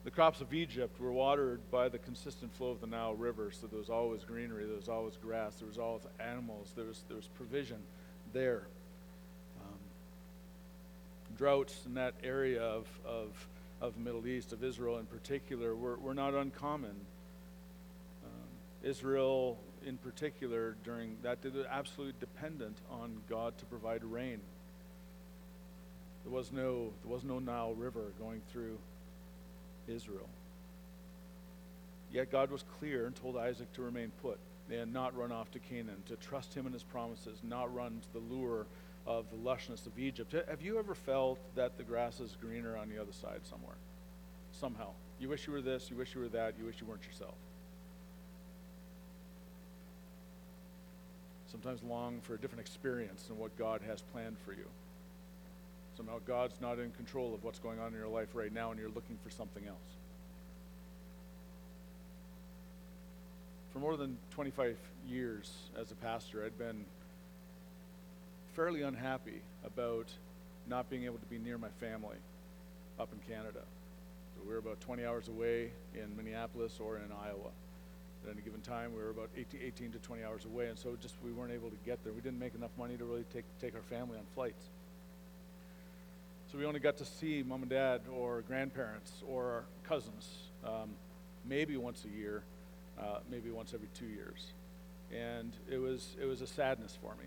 The 0.04 0.12
crops 0.12 0.42
of 0.42 0.54
Egypt 0.54 1.00
were 1.00 1.12
watered 1.12 1.60
by 1.72 1.90
the 1.90 1.98
consistent 1.98 2.54
flow 2.56 2.70
of 2.70 2.80
the 2.80 2.88
Nile 2.88 3.16
River, 3.16 3.52
so 3.52 3.66
there 3.68 3.80
was 3.80 3.90
always 3.90 4.24
greenery, 4.24 4.66
there 4.66 4.76
was 4.76 4.90
always 4.90 5.18
grass, 5.18 5.56
there 5.56 5.68
was 5.68 5.80
always 5.80 6.04
animals, 6.20 6.72
there 6.76 6.86
was, 6.86 7.02
there 7.08 7.18
was 7.18 7.28
provision 7.28 7.80
there. 8.32 8.68
Um, 9.62 9.80
droughts 11.38 11.80
in 11.88 11.96
that 11.96 12.14
area 12.24 12.62
of, 12.62 12.88
of, 13.04 13.48
of 13.82 13.96
the 13.96 14.00
Middle 14.00 14.28
East, 14.28 14.54
of 14.54 14.64
Israel 14.64 15.00
in 15.00 15.08
particular, 15.08 15.76
were, 15.76 15.98
were 15.98 16.14
not 16.14 16.36
uncommon. 16.36 16.96
Israel, 18.86 19.58
in 19.86 19.98
particular, 19.98 20.78
during 20.84 21.18
that, 21.24 21.42
they 21.42 21.50
were 21.50 21.66
absolutely 21.70 22.14
dependent 22.20 22.78
on 22.90 23.18
God 23.28 23.58
to 23.58 23.66
provide 23.66 24.04
rain. 24.04 24.40
There 26.24 26.32
was 26.32 26.52
no, 26.52 26.92
there 27.04 27.12
was 27.12 27.24
no 27.24 27.40
Nile 27.40 27.74
River 27.74 28.14
going 28.20 28.42
through 28.52 28.78
Israel. 29.88 30.30
Yet 32.12 32.32
God 32.32 32.52
was 32.52 32.64
clear 32.80 33.08
and 33.08 33.16
told 33.16 33.38
Isaac 33.38 33.74
to 33.74 33.82
remain 33.82 34.12
put 34.22 34.38
and 34.72 34.94
not 34.94 35.18
run 35.18 35.32
off 35.32 35.52
to 35.52 35.60
Canaan, 35.60 36.02
to 36.08 36.16
trust 36.16 36.54
him 36.54 36.66
and 36.66 36.74
his 36.74 36.84
promises, 36.84 37.40
not 37.44 37.74
run 37.74 38.00
to 38.02 38.14
the 38.14 38.34
lure 38.34 38.66
of 39.08 39.26
the 39.32 39.38
lushness 39.38 39.86
of 39.86 39.98
Egypt. 40.00 40.34
Have 40.48 40.62
you 40.62 40.80
ever 40.80 40.96
felt 40.96 41.40
that 41.56 41.78
the 41.78 41.84
grass 41.84 42.20
is 42.20 42.38
greener 42.40 42.78
on 42.78 42.90
the 42.90 43.00
other 43.00 43.14
side 43.14 43.42
somewhere? 43.44 43.76
Somehow. 44.52 44.90
You 45.20 45.30
wish 45.30 45.48
you 45.48 45.54
were 45.54 45.62
this, 45.62 45.90
you 45.90 45.98
wish 45.98 46.16
you 46.16 46.22
were 46.22 46.30
that, 46.30 46.56
you 46.58 46.66
wish 46.66 46.82
you 46.82 46.88
weren't 46.88 47.06
yourself. 47.06 47.36
Sometimes 51.56 51.84
long 51.84 52.20
for 52.20 52.34
a 52.34 52.38
different 52.38 52.60
experience 52.60 53.24
than 53.24 53.38
what 53.38 53.58
God 53.58 53.80
has 53.88 54.02
planned 54.02 54.36
for 54.40 54.52
you. 54.52 54.66
Somehow 55.96 56.20
God's 56.28 56.60
not 56.60 56.80
in 56.80 56.92
control 56.92 57.34
of 57.34 57.46
what's 57.46 57.60
going 57.60 57.80
on 57.80 57.94
in 57.94 57.94
your 57.94 58.10
life 58.10 58.28
right 58.34 58.52
now 58.52 58.72
and 58.72 58.80
you're 58.80 58.90
looking 58.90 59.18
for 59.24 59.30
something 59.30 59.66
else. 59.66 59.78
For 63.72 63.80
more 63.80 63.96
than 63.96 64.18
25 64.32 64.76
years 65.08 65.50
as 65.80 65.94
a 65.94 65.96
pastor, 65.96 66.44
I'd 66.44 66.58
been 66.58 66.84
fairly 68.54 68.82
unhappy 68.82 69.42
about 69.66 70.12
not 70.68 70.90
being 70.90 71.06
able 71.06 71.20
to 71.20 71.26
be 71.28 71.38
near 71.38 71.58
my 71.58 71.70
family 71.80 72.18
up 73.00 73.08
in 73.14 73.34
Canada. 73.34 73.62
So 74.36 74.42
we 74.46 74.52
were 74.52 74.60
about 74.60 74.82
20 74.82 75.06
hours 75.06 75.30
away 75.30 75.72
in 75.94 76.18
Minneapolis 76.18 76.82
or 76.82 76.98
in 76.98 77.14
Iowa. 77.14 77.52
At 78.26 78.32
any 78.32 78.42
given 78.42 78.62
time, 78.62 78.92
we 78.96 79.04
were 79.04 79.12
about 79.12 79.30
18, 79.38 79.60
18 79.62 79.92
to 79.92 80.00
20 80.00 80.24
hours 80.24 80.46
away, 80.46 80.68
and 80.68 80.80
so 80.80 80.96
just 81.00 81.14
we 81.24 81.32
weren't 81.32 81.52
able 81.52 81.70
to 81.70 81.76
get 81.86 82.04
there. 82.04 82.12
We 82.12 82.22
didn't 82.22 82.40
make 82.40 82.56
enough 82.56 82.72
money 82.78 82.98
to 82.98 83.06
really 83.06 83.26
take, 83.32 83.46
take 83.62 83.76
our 83.76 83.84
family 83.84 84.18
on 84.18 84.24
flights. 84.34 84.64
So 86.52 86.58
we 86.58 86.66
only 86.66 86.80
got 86.80 86.98
to 86.98 87.06
see 87.06 87.44
mom 87.46 87.62
and 87.62 87.70
dad 87.70 88.02
or 88.12 88.42
grandparents 88.42 89.12
or 89.28 89.66
cousins 89.84 90.28
um, 90.66 90.90
maybe 91.48 91.78
once 91.78 92.04
a 92.06 92.18
year, 92.18 92.44
uh, 93.00 93.20
maybe 93.30 93.52
once 93.52 93.74
every 93.76 93.90
two 93.94 94.08
years. 94.08 94.54
And 95.14 95.54
it 95.70 95.78
was, 95.78 96.16
it 96.20 96.26
was 96.26 96.42
a 96.42 96.48
sadness 96.48 96.98
for 97.00 97.14
me. 97.16 97.26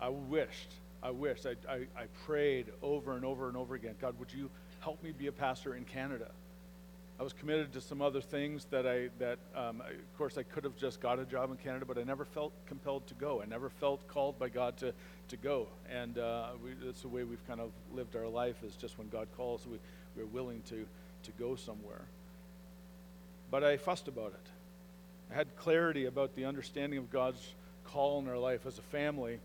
I 0.00 0.08
wished, 0.08 0.72
I 1.02 1.10
wished, 1.10 1.46
I, 1.46 1.54
I, 1.72 1.76
I 1.96 2.06
prayed 2.26 2.66
over 2.82 3.14
and 3.14 3.24
over 3.24 3.46
and 3.46 3.56
over 3.56 3.76
again 3.76 3.94
God, 4.00 4.18
would 4.18 4.32
you 4.32 4.50
help 4.80 5.00
me 5.04 5.12
be 5.12 5.28
a 5.28 5.32
pastor 5.32 5.76
in 5.76 5.84
Canada? 5.84 6.32
I 7.22 7.24
was 7.24 7.32
committed 7.32 7.72
to 7.74 7.80
some 7.80 8.02
other 8.02 8.20
things 8.20 8.64
that 8.72 8.84
I, 8.84 9.08
that, 9.20 9.38
um, 9.54 9.80
of 9.80 10.18
course, 10.18 10.36
I 10.36 10.42
could 10.42 10.64
have 10.64 10.76
just 10.76 11.00
got 11.00 11.20
a 11.20 11.24
job 11.24 11.52
in 11.52 11.56
Canada, 11.56 11.84
but 11.86 11.96
I 11.96 12.02
never 12.02 12.24
felt 12.24 12.52
compelled 12.66 13.06
to 13.06 13.14
go. 13.14 13.40
I 13.40 13.44
never 13.44 13.70
felt 13.70 14.08
called 14.08 14.40
by 14.40 14.48
God 14.48 14.76
to, 14.78 14.92
to 15.28 15.36
go. 15.36 15.68
And 15.88 16.18
uh, 16.18 16.48
we, 16.64 16.70
that's 16.84 17.02
the 17.02 17.06
way 17.06 17.22
we've 17.22 17.46
kind 17.46 17.60
of 17.60 17.70
lived 17.94 18.16
our 18.16 18.26
life 18.26 18.56
is 18.64 18.74
just 18.74 18.98
when 18.98 19.08
God 19.08 19.28
calls, 19.36 19.64
we, 19.68 19.78
we're 20.16 20.26
willing 20.26 20.62
to, 20.70 20.84
to 21.22 21.30
go 21.38 21.54
somewhere. 21.54 22.00
But 23.52 23.62
I 23.62 23.76
fussed 23.76 24.08
about 24.08 24.32
it. 24.32 24.50
I 25.30 25.36
had 25.36 25.54
clarity 25.54 26.06
about 26.06 26.34
the 26.34 26.46
understanding 26.46 26.98
of 26.98 27.08
God's 27.08 27.54
call 27.84 28.18
in 28.18 28.26
our 28.26 28.36
life 28.36 28.66
as 28.66 28.78
a 28.78 28.82
family. 28.82 29.38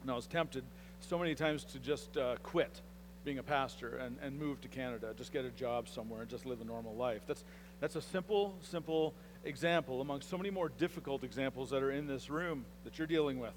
And 0.00 0.10
I 0.10 0.14
was 0.14 0.26
tempted 0.26 0.64
so 1.00 1.18
many 1.18 1.34
times 1.34 1.64
to 1.64 1.78
just 1.78 2.16
uh, 2.16 2.36
quit 2.42 2.80
being 3.24 3.38
a 3.38 3.42
pastor 3.42 3.96
and, 3.96 4.16
and 4.22 4.38
move 4.38 4.60
to 4.62 4.68
Canada, 4.68 5.14
just 5.16 5.32
get 5.32 5.44
a 5.44 5.50
job 5.50 5.88
somewhere 5.88 6.22
and 6.22 6.30
just 6.30 6.46
live 6.46 6.60
a 6.60 6.64
normal 6.64 6.94
life. 6.94 7.22
That's, 7.26 7.44
that's 7.80 7.96
a 7.96 8.02
simple, 8.02 8.54
simple 8.62 9.14
example 9.44 10.00
among 10.00 10.22
so 10.22 10.36
many 10.36 10.50
more 10.50 10.68
difficult 10.68 11.24
examples 11.24 11.70
that 11.70 11.82
are 11.82 11.90
in 11.90 12.06
this 12.06 12.30
room 12.30 12.64
that 12.84 12.98
you're 12.98 13.06
dealing 13.06 13.38
with. 13.38 13.54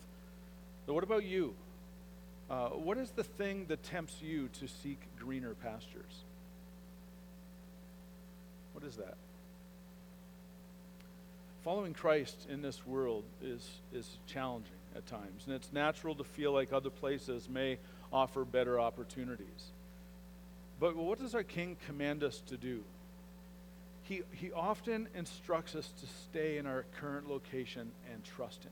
But 0.85 0.93
what 0.93 1.03
about 1.03 1.23
you? 1.23 1.53
Uh, 2.49 2.69
what 2.69 2.97
is 2.97 3.09
the 3.11 3.23
thing 3.23 3.65
that 3.69 3.81
tempts 3.83 4.21
you 4.21 4.49
to 4.59 4.67
seek 4.67 4.99
greener 5.19 5.55
pastures? 5.55 6.23
What 8.73 8.83
is 8.83 8.97
that? 8.97 9.15
Following 11.63 11.93
Christ 11.93 12.35
in 12.49 12.61
this 12.61 12.85
world 12.85 13.23
is, 13.41 13.67
is 13.91 14.07
challenging 14.27 14.71
at 14.95 15.07
times, 15.07 15.43
and 15.47 15.55
it's 15.55 15.73
natural 15.73 16.13
to 16.15 16.23
feel 16.23 16.51
like 16.51 16.71
other 16.71 16.91
places 16.91 17.49
may 17.49 17.79
offer 18.15 18.45
better 18.45 18.79
opportunities. 18.79 19.71
But 20.79 20.95
what 20.95 21.19
does 21.19 21.35
our 21.35 21.43
King 21.43 21.75
command 21.85 22.23
us 22.23 22.41
to 22.47 22.55
do? 22.55 22.81
He, 24.03 24.21
he 24.31 24.51
often 24.51 25.09
instructs 25.15 25.75
us 25.75 25.91
to 25.99 26.05
stay 26.05 26.57
in 26.57 26.65
our 26.65 26.85
current 26.99 27.29
location 27.29 27.91
and 28.11 28.23
trust 28.23 28.63
Him. 28.63 28.71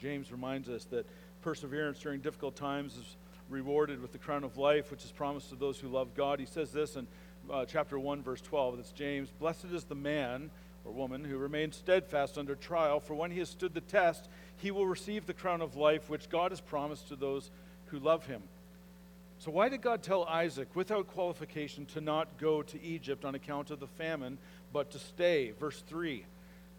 James 0.00 0.32
reminds 0.32 0.68
us 0.68 0.84
that 0.86 1.06
perseverance 1.42 1.98
during 1.98 2.20
difficult 2.20 2.56
times 2.56 2.96
is 2.96 3.16
rewarded 3.48 4.00
with 4.00 4.12
the 4.12 4.18
crown 4.18 4.42
of 4.42 4.56
life, 4.56 4.90
which 4.90 5.04
is 5.04 5.12
promised 5.12 5.50
to 5.50 5.54
those 5.54 5.78
who 5.78 5.88
love 5.88 6.14
God. 6.14 6.40
He 6.40 6.46
says 6.46 6.72
this 6.72 6.96
in 6.96 7.06
uh, 7.50 7.64
chapter 7.64 7.98
1, 7.98 8.22
verse 8.22 8.40
12. 8.40 8.76
That's 8.76 8.92
James. 8.92 9.30
Blessed 9.38 9.66
is 9.66 9.84
the 9.84 9.94
man 9.94 10.50
or 10.84 10.92
woman 10.92 11.24
who 11.24 11.36
remains 11.36 11.76
steadfast 11.76 12.38
under 12.38 12.54
trial, 12.54 13.00
for 13.00 13.14
when 13.14 13.30
he 13.30 13.38
has 13.38 13.48
stood 13.48 13.74
the 13.74 13.80
test, 13.80 14.28
he 14.58 14.70
will 14.70 14.86
receive 14.86 15.26
the 15.26 15.34
crown 15.34 15.62
of 15.62 15.76
life 15.76 16.10
which 16.10 16.28
God 16.28 16.52
has 16.52 16.60
promised 16.60 17.08
to 17.08 17.16
those 17.16 17.50
who 17.86 17.98
love 17.98 18.26
him. 18.26 18.42
So, 19.38 19.52
why 19.52 19.68
did 19.68 19.82
God 19.82 20.02
tell 20.02 20.24
Isaac, 20.24 20.68
without 20.74 21.06
qualification, 21.06 21.86
to 21.86 22.00
not 22.00 22.38
go 22.38 22.62
to 22.62 22.82
Egypt 22.82 23.24
on 23.24 23.36
account 23.36 23.70
of 23.70 23.78
the 23.78 23.86
famine, 23.86 24.38
but 24.72 24.90
to 24.90 24.98
stay? 24.98 25.52
Verse 25.52 25.80
3 25.88 26.24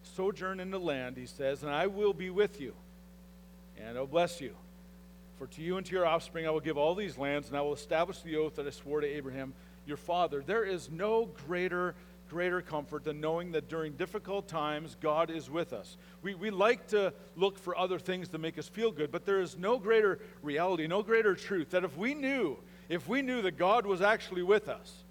Sojourn 0.03 0.59
in 0.59 0.69
the 0.69 0.79
land, 0.79 1.17
he 1.17 1.25
says, 1.25 1.63
and 1.63 1.71
I 1.71 1.87
will 1.87 2.13
be 2.13 2.29
with 2.29 2.59
you, 2.59 2.73
and 3.77 3.97
I'll 3.97 4.07
bless 4.07 4.41
you. 4.41 4.55
For 5.37 5.47
to 5.47 5.61
you 5.61 5.77
and 5.77 5.85
to 5.85 5.93
your 5.93 6.05
offspring 6.05 6.45
I 6.45 6.49
will 6.49 6.59
give 6.59 6.77
all 6.77 6.95
these 6.95 7.17
lands, 7.17 7.47
and 7.47 7.57
I 7.57 7.61
will 7.61 7.73
establish 7.73 8.19
the 8.19 8.35
oath 8.35 8.55
that 8.55 8.67
I 8.67 8.71
swore 8.71 8.99
to 8.99 9.07
Abraham 9.07 9.53
your 9.85 9.97
father. 9.97 10.43
There 10.45 10.65
is 10.65 10.89
no 10.89 11.29
greater 11.47 11.95
greater 12.29 12.61
comfort 12.61 13.03
than 13.03 13.19
knowing 13.19 13.51
that 13.51 13.67
during 13.67 13.93
difficult 13.93 14.47
times, 14.47 14.95
God 15.01 15.29
is 15.29 15.49
with 15.49 15.73
us. 15.73 15.97
We, 16.21 16.35
we 16.35 16.51
like 16.51 16.87
to 16.87 17.13
look 17.35 17.57
for 17.57 17.77
other 17.77 17.99
things 17.99 18.29
to 18.29 18.37
make 18.37 18.57
us 18.57 18.67
feel 18.67 18.91
good, 18.91 19.11
but 19.11 19.25
there 19.25 19.41
is 19.41 19.57
no 19.57 19.79
greater 19.79 20.19
reality, 20.41 20.87
no 20.87 21.03
greater 21.03 21.35
truth 21.35 21.71
that 21.71 21.83
if 21.83 21.97
we 21.97 22.13
knew, 22.13 22.57
if 22.87 23.07
we 23.07 23.21
knew 23.21 23.41
that 23.41 23.57
God 23.57 23.85
was 23.85 24.01
actually 24.01 24.43
with 24.43 24.69
us, 24.69 25.03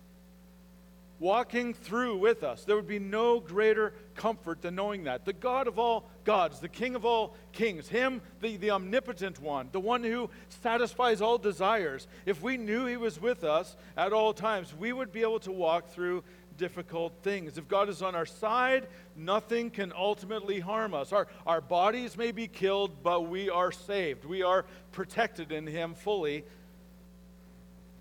walking 1.20 1.74
through 1.74 2.16
with 2.16 2.44
us, 2.44 2.64
there 2.64 2.76
would 2.76 2.86
be 2.86 2.98
no 2.98 3.40
greater 3.40 3.92
comfort 4.14 4.62
than 4.62 4.74
knowing 4.74 5.04
that. 5.04 5.24
The 5.24 5.32
God 5.32 5.66
of 5.66 5.78
all 5.78 6.08
gods, 6.24 6.60
the 6.60 6.68
King 6.68 6.94
of 6.94 7.04
all 7.04 7.34
kings, 7.52 7.88
Him, 7.88 8.20
the, 8.40 8.56
the 8.56 8.70
omnipotent 8.70 9.40
one, 9.40 9.68
the 9.72 9.80
one 9.80 10.04
who 10.04 10.30
satisfies 10.62 11.20
all 11.20 11.38
desires, 11.38 12.06
if 12.26 12.42
we 12.42 12.56
knew 12.56 12.86
He 12.86 12.96
was 12.96 13.20
with 13.20 13.44
us 13.44 13.76
at 13.96 14.12
all 14.12 14.32
times, 14.32 14.74
we 14.74 14.92
would 14.92 15.12
be 15.12 15.22
able 15.22 15.40
to 15.40 15.52
walk 15.52 15.90
through 15.90 16.22
difficult 16.58 17.14
things. 17.22 17.56
If 17.56 17.68
God 17.68 17.88
is 17.88 18.02
on 18.02 18.14
our 18.14 18.26
side, 18.26 18.86
nothing 19.16 19.70
can 19.70 19.92
ultimately 19.96 20.60
harm 20.60 20.92
us. 20.92 21.12
Our, 21.12 21.28
our 21.46 21.62
bodies 21.62 22.18
may 22.18 22.32
be 22.32 22.46
killed, 22.46 23.02
but 23.02 23.22
we 23.22 23.48
are 23.48 23.72
saved. 23.72 24.26
We 24.26 24.42
are 24.42 24.66
protected 24.92 25.52
in 25.52 25.66
Him 25.66 25.94
fully. 25.94 26.44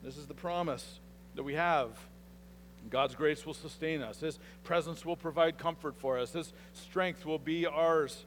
This 0.03 0.17
is 0.17 0.25
the 0.25 0.33
promise 0.33 0.99
that 1.35 1.43
we 1.43 1.53
have. 1.53 1.89
God's 2.89 3.15
grace 3.15 3.45
will 3.45 3.53
sustain 3.53 4.01
us. 4.01 4.19
His 4.19 4.39
presence 4.63 5.05
will 5.05 5.15
provide 5.15 5.57
comfort 5.57 5.95
for 5.97 6.17
us. 6.17 6.33
His 6.33 6.53
strength 6.73 7.25
will 7.25 7.39
be 7.39 7.65
ours. 7.65 8.25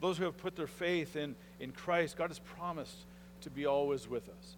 Those 0.00 0.18
who 0.18 0.24
have 0.24 0.36
put 0.36 0.56
their 0.56 0.66
faith 0.66 1.16
in, 1.16 1.34
in 1.60 1.72
Christ, 1.72 2.16
God 2.16 2.30
has 2.30 2.38
promised 2.40 2.96
to 3.42 3.50
be 3.50 3.66
always 3.66 4.08
with 4.08 4.28
us. 4.28 4.56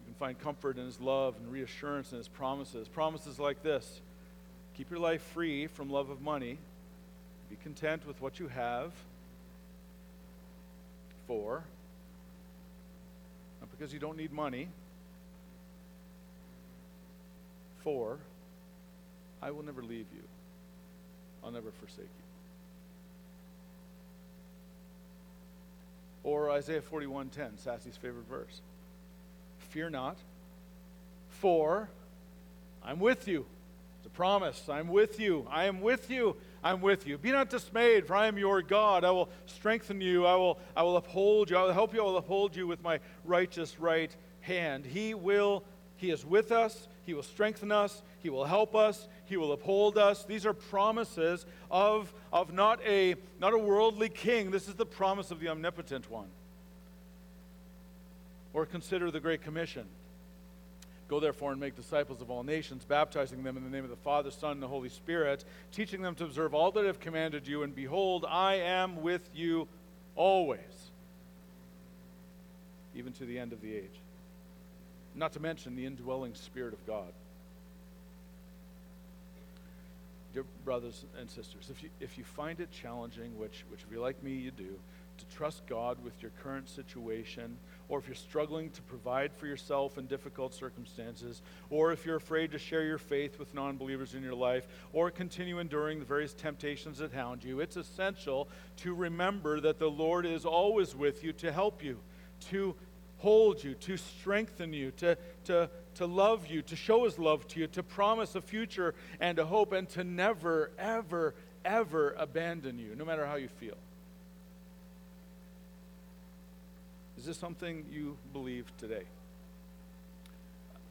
You 0.00 0.06
can 0.06 0.14
find 0.14 0.38
comfort 0.38 0.78
in 0.78 0.84
His 0.84 1.00
love 1.00 1.36
and 1.36 1.50
reassurance 1.50 2.12
in 2.12 2.18
His 2.18 2.28
promises. 2.28 2.88
Promises 2.88 3.38
like 3.38 3.62
this 3.62 4.00
Keep 4.76 4.90
your 4.90 5.00
life 5.00 5.22
free 5.34 5.66
from 5.66 5.90
love 5.90 6.10
of 6.10 6.20
money. 6.20 6.58
Be 7.50 7.56
content 7.62 8.06
with 8.06 8.20
what 8.20 8.38
you 8.38 8.48
have. 8.48 8.92
For, 11.26 11.62
not 13.60 13.70
because 13.70 13.92
you 13.92 14.00
don't 14.00 14.16
need 14.16 14.32
money, 14.32 14.68
for, 17.84 18.18
I 19.40 19.52
will 19.52 19.62
never 19.62 19.80
leave 19.80 20.06
you. 20.12 20.22
I'll 21.44 21.52
never 21.52 21.70
forsake 21.70 22.00
you. 22.00 22.24
Or 26.24 26.50
Isaiah 26.50 26.82
41:10, 26.82 27.58
Sassy's 27.58 27.96
favorite 27.96 28.28
verse. 28.28 28.60
Fear 29.70 29.90
not, 29.90 30.16
for 31.28 31.88
I'm 32.82 32.98
with 32.98 33.28
you. 33.28 33.46
It's 34.00 34.06
a 34.06 34.10
promise. 34.10 34.66
I'm 34.70 34.88
with 34.88 35.20
you. 35.20 35.46
I 35.50 35.64
am 35.64 35.82
with 35.82 36.10
you. 36.10 36.34
I'm 36.64 36.80
with 36.80 37.06
you. 37.06 37.18
Be 37.18 37.32
not 37.32 37.50
dismayed, 37.50 38.06
for 38.06 38.16
I 38.16 38.28
am 38.28 38.38
your 38.38 38.62
God. 38.62 39.04
I 39.04 39.10
will 39.10 39.28
strengthen 39.44 40.00
you. 40.00 40.24
I 40.24 40.36
will, 40.36 40.58
I 40.74 40.82
will 40.84 40.96
uphold 40.96 41.50
you. 41.50 41.58
I 41.58 41.64
will 41.64 41.74
help 41.74 41.92
you. 41.92 42.00
I 42.00 42.04
will 42.04 42.16
uphold 42.16 42.56
you 42.56 42.66
with 42.66 42.82
my 42.82 42.98
righteous 43.26 43.78
right 43.78 44.10
hand. 44.40 44.86
He 44.86 45.12
will, 45.12 45.64
He 45.98 46.10
is 46.10 46.24
with 46.24 46.50
us. 46.50 46.88
He 47.04 47.12
will 47.12 47.22
strengthen 47.22 47.70
us. 47.70 48.00
He 48.22 48.30
will 48.30 48.46
help 48.46 48.74
us. 48.74 49.06
He 49.26 49.36
will 49.36 49.52
uphold 49.52 49.98
us. 49.98 50.24
These 50.24 50.46
are 50.46 50.54
promises 50.54 51.44
of, 51.70 52.10
of 52.32 52.54
not, 52.54 52.80
a, 52.86 53.16
not 53.38 53.52
a 53.52 53.58
worldly 53.58 54.08
king. 54.08 54.50
This 54.50 54.66
is 54.66 54.76
the 54.76 54.86
promise 54.86 55.30
of 55.30 55.40
the 55.40 55.48
omnipotent 55.48 56.10
one. 56.10 56.28
Or 58.54 58.64
consider 58.64 59.10
the 59.10 59.20
Great 59.20 59.42
Commission. 59.42 59.84
Go 61.10 61.18
therefore 61.18 61.50
and 61.50 61.60
make 61.60 61.74
disciples 61.74 62.20
of 62.20 62.30
all 62.30 62.44
nations, 62.44 62.84
baptizing 62.84 63.42
them 63.42 63.56
in 63.56 63.64
the 63.64 63.68
name 63.68 63.82
of 63.82 63.90
the 63.90 63.96
Father, 63.96 64.30
Son, 64.30 64.52
and 64.52 64.62
the 64.62 64.68
Holy 64.68 64.88
Spirit, 64.88 65.44
teaching 65.72 66.02
them 66.02 66.14
to 66.14 66.24
observe 66.24 66.54
all 66.54 66.70
that 66.70 66.84
I 66.84 66.86
have 66.86 67.00
commanded 67.00 67.48
you. 67.48 67.64
And 67.64 67.74
behold, 67.74 68.24
I 68.28 68.54
am 68.54 69.02
with 69.02 69.28
you 69.34 69.66
always, 70.14 70.60
even 72.94 73.12
to 73.14 73.24
the 73.24 73.40
end 73.40 73.52
of 73.52 73.60
the 73.60 73.74
age. 73.74 73.98
Not 75.16 75.32
to 75.32 75.40
mention 75.40 75.74
the 75.74 75.84
indwelling 75.84 76.34
Spirit 76.36 76.74
of 76.74 76.86
God. 76.86 77.12
Dear 80.32 80.44
brothers 80.64 81.04
and 81.18 81.28
sisters, 81.28 81.70
if 81.72 81.82
you, 81.82 81.88
if 81.98 82.18
you 82.18 82.22
find 82.22 82.60
it 82.60 82.70
challenging, 82.70 83.36
which, 83.36 83.64
which 83.68 83.80
if 83.82 83.86
you're 83.90 84.00
like 84.00 84.22
me, 84.22 84.34
you 84.34 84.52
do, 84.52 84.78
to 85.18 85.36
trust 85.36 85.66
God 85.66 85.96
with 86.04 86.22
your 86.22 86.30
current 86.44 86.68
situation, 86.68 87.56
or 87.90 87.98
if 87.98 88.06
you're 88.06 88.14
struggling 88.14 88.70
to 88.70 88.80
provide 88.82 89.32
for 89.34 89.46
yourself 89.46 89.98
in 89.98 90.06
difficult 90.06 90.54
circumstances, 90.54 91.42
or 91.68 91.92
if 91.92 92.06
you're 92.06 92.16
afraid 92.16 92.52
to 92.52 92.58
share 92.58 92.84
your 92.84 92.98
faith 92.98 93.38
with 93.38 93.52
non 93.52 93.76
believers 93.76 94.14
in 94.14 94.22
your 94.22 94.34
life, 94.34 94.66
or 94.92 95.10
continue 95.10 95.58
enduring 95.58 95.98
the 95.98 96.04
various 96.04 96.32
temptations 96.32 96.98
that 96.98 97.12
hound 97.12 97.42
you, 97.42 97.58
it's 97.58 97.76
essential 97.76 98.48
to 98.76 98.94
remember 98.94 99.60
that 99.60 99.80
the 99.80 99.90
Lord 99.90 100.24
is 100.24 100.46
always 100.46 100.94
with 100.94 101.24
you 101.24 101.32
to 101.34 101.50
help 101.50 101.82
you, 101.82 101.98
to 102.50 102.76
hold 103.18 103.62
you, 103.62 103.74
to 103.74 103.96
strengthen 103.96 104.72
you, 104.72 104.92
to, 104.92 105.18
to, 105.44 105.68
to 105.96 106.06
love 106.06 106.46
you, 106.46 106.62
to 106.62 106.76
show 106.76 107.04
his 107.04 107.18
love 107.18 107.46
to 107.48 107.60
you, 107.60 107.66
to 107.66 107.82
promise 107.82 108.36
a 108.36 108.40
future 108.40 108.94
and 109.18 109.38
a 109.40 109.44
hope, 109.44 109.72
and 109.72 109.88
to 109.90 110.04
never, 110.04 110.70
ever, 110.78 111.34
ever 111.64 112.14
abandon 112.16 112.78
you, 112.78 112.94
no 112.94 113.04
matter 113.04 113.26
how 113.26 113.34
you 113.34 113.48
feel. 113.48 113.76
Is 117.20 117.26
this 117.26 117.36
something 117.36 117.84
you 117.92 118.16
believe 118.32 118.64
today? 118.78 119.02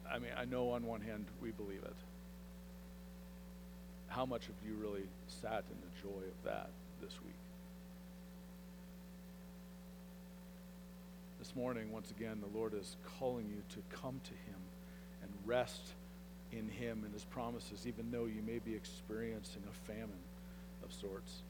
I 0.07 0.19
mean, 0.19 0.29
I 0.37 0.45
know 0.45 0.69
on 0.73 0.85
one 0.85 1.01
hand 1.01 1.25
we 1.41 1.49
believe 1.49 1.81
it. 1.83 1.95
How 4.09 4.27
much 4.27 4.45
have 4.45 4.55
you 4.63 4.75
really 4.75 5.05
sat 5.41 5.63
in 5.71 5.77
the 5.81 6.07
joy 6.07 6.21
of 6.27 6.43
that 6.45 6.69
this 7.01 7.13
week? 7.25 7.33
This 11.39 11.55
morning, 11.55 11.91
once 11.91 12.11
again, 12.11 12.41
the 12.41 12.59
Lord 12.59 12.75
is 12.75 12.95
calling 13.17 13.47
you 13.47 13.63
to 13.69 13.97
come 13.97 14.21
to 14.23 14.29
Him 14.29 14.59
and 15.23 15.31
rest 15.47 15.81
in 16.51 16.69
Him 16.69 17.01
and 17.05 17.11
His 17.11 17.23
promises, 17.23 17.87
even 17.87 18.11
though 18.11 18.25
you 18.25 18.43
may 18.45 18.59
be 18.59 18.75
experiencing 18.75 19.63
a 19.67 19.91
famine 19.91 20.11
of 20.83 20.93
sorts 20.93 21.41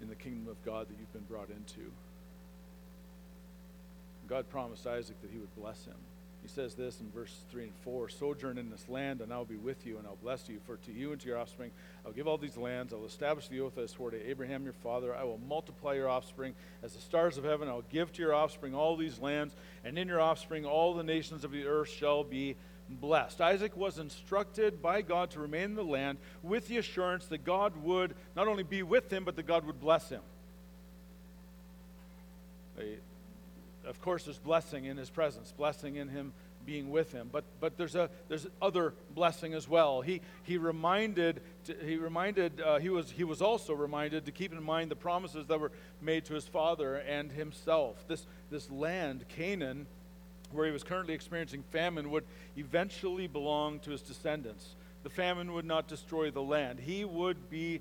in 0.00 0.08
the 0.08 0.14
kingdom 0.14 0.48
of 0.48 0.64
God 0.64 0.88
that 0.88 0.94
you've 0.98 1.12
been 1.12 1.28
brought 1.28 1.50
into. 1.50 1.92
God 4.28 4.48
promised 4.48 4.86
Isaac 4.86 5.20
that 5.22 5.30
he 5.30 5.38
would 5.38 5.54
bless 5.56 5.84
him. 5.84 5.94
He 6.42 6.48
says 6.48 6.74
this 6.74 7.00
in 7.00 7.10
verse 7.10 7.34
3 7.50 7.64
and 7.64 7.72
4 7.82 8.08
Sojourn 8.08 8.56
in 8.56 8.70
this 8.70 8.88
land, 8.88 9.20
and 9.20 9.32
I 9.32 9.38
will 9.38 9.44
be 9.44 9.56
with 9.56 9.84
you, 9.84 9.98
and 9.98 10.06
I'll 10.06 10.18
bless 10.22 10.48
you. 10.48 10.60
For 10.64 10.76
to 10.76 10.92
you 10.92 11.10
and 11.10 11.20
to 11.20 11.26
your 11.26 11.38
offspring 11.38 11.72
I'll 12.04 12.12
give 12.12 12.28
all 12.28 12.38
these 12.38 12.56
lands. 12.56 12.92
I'll 12.92 13.04
establish 13.04 13.48
the 13.48 13.60
oath 13.60 13.76
I 13.76 13.86
swore 13.86 14.12
to 14.12 14.30
Abraham 14.30 14.62
your 14.62 14.72
father. 14.72 15.14
I 15.14 15.24
will 15.24 15.40
multiply 15.48 15.94
your 15.94 16.08
offspring 16.08 16.54
as 16.84 16.92
the 16.92 17.00
stars 17.00 17.36
of 17.36 17.42
heaven. 17.42 17.68
I'll 17.68 17.82
give 17.90 18.12
to 18.12 18.22
your 18.22 18.32
offspring 18.32 18.76
all 18.76 18.96
these 18.96 19.18
lands, 19.18 19.56
and 19.84 19.98
in 19.98 20.06
your 20.06 20.20
offspring 20.20 20.64
all 20.64 20.94
the 20.94 21.02
nations 21.02 21.42
of 21.42 21.50
the 21.50 21.66
earth 21.66 21.88
shall 21.88 22.22
be 22.22 22.54
blessed. 22.88 23.40
Isaac 23.40 23.76
was 23.76 23.98
instructed 23.98 24.80
by 24.80 25.02
God 25.02 25.30
to 25.32 25.40
remain 25.40 25.64
in 25.64 25.74
the 25.74 25.82
land 25.82 26.18
with 26.44 26.68
the 26.68 26.78
assurance 26.78 27.26
that 27.26 27.44
God 27.44 27.76
would 27.82 28.14
not 28.36 28.46
only 28.46 28.62
be 28.62 28.84
with 28.84 29.12
him, 29.12 29.24
but 29.24 29.34
that 29.34 29.48
God 29.48 29.66
would 29.66 29.80
bless 29.80 30.10
him 30.10 30.22
of 33.86 34.00
course, 34.00 34.24
there's 34.24 34.38
blessing 34.38 34.84
in 34.84 34.96
his 34.96 35.10
presence, 35.10 35.52
blessing 35.56 35.96
in 35.96 36.08
him 36.08 36.32
being 36.66 36.90
with 36.90 37.12
him. 37.12 37.30
But, 37.32 37.44
but 37.60 37.78
there's, 37.78 37.94
a, 37.94 38.10
there's 38.28 38.46
other 38.60 38.92
blessing 39.14 39.54
as 39.54 39.68
well. 39.68 40.00
He, 40.00 40.20
he 40.42 40.58
reminded, 40.58 41.40
he, 41.84 41.96
reminded 41.96 42.60
uh, 42.60 42.78
he, 42.78 42.90
was, 42.90 43.10
he 43.10 43.24
was 43.24 43.40
also 43.40 43.72
reminded 43.72 44.26
to 44.26 44.32
keep 44.32 44.52
in 44.52 44.62
mind 44.62 44.90
the 44.90 44.96
promises 44.96 45.46
that 45.46 45.60
were 45.60 45.70
made 46.02 46.24
to 46.26 46.34
his 46.34 46.46
father 46.46 46.96
and 46.96 47.30
himself. 47.30 48.04
This, 48.08 48.26
this 48.50 48.70
land, 48.70 49.24
Canaan, 49.28 49.86
where 50.50 50.66
he 50.66 50.72
was 50.72 50.82
currently 50.82 51.14
experiencing 51.14 51.62
famine, 51.70 52.10
would 52.10 52.24
eventually 52.56 53.28
belong 53.28 53.78
to 53.80 53.92
his 53.92 54.02
descendants. 54.02 54.74
The 55.04 55.10
famine 55.10 55.52
would 55.52 55.64
not 55.64 55.86
destroy 55.86 56.30
the 56.32 56.42
land. 56.42 56.80
He 56.80 57.04
would 57.04 57.48
be 57.48 57.80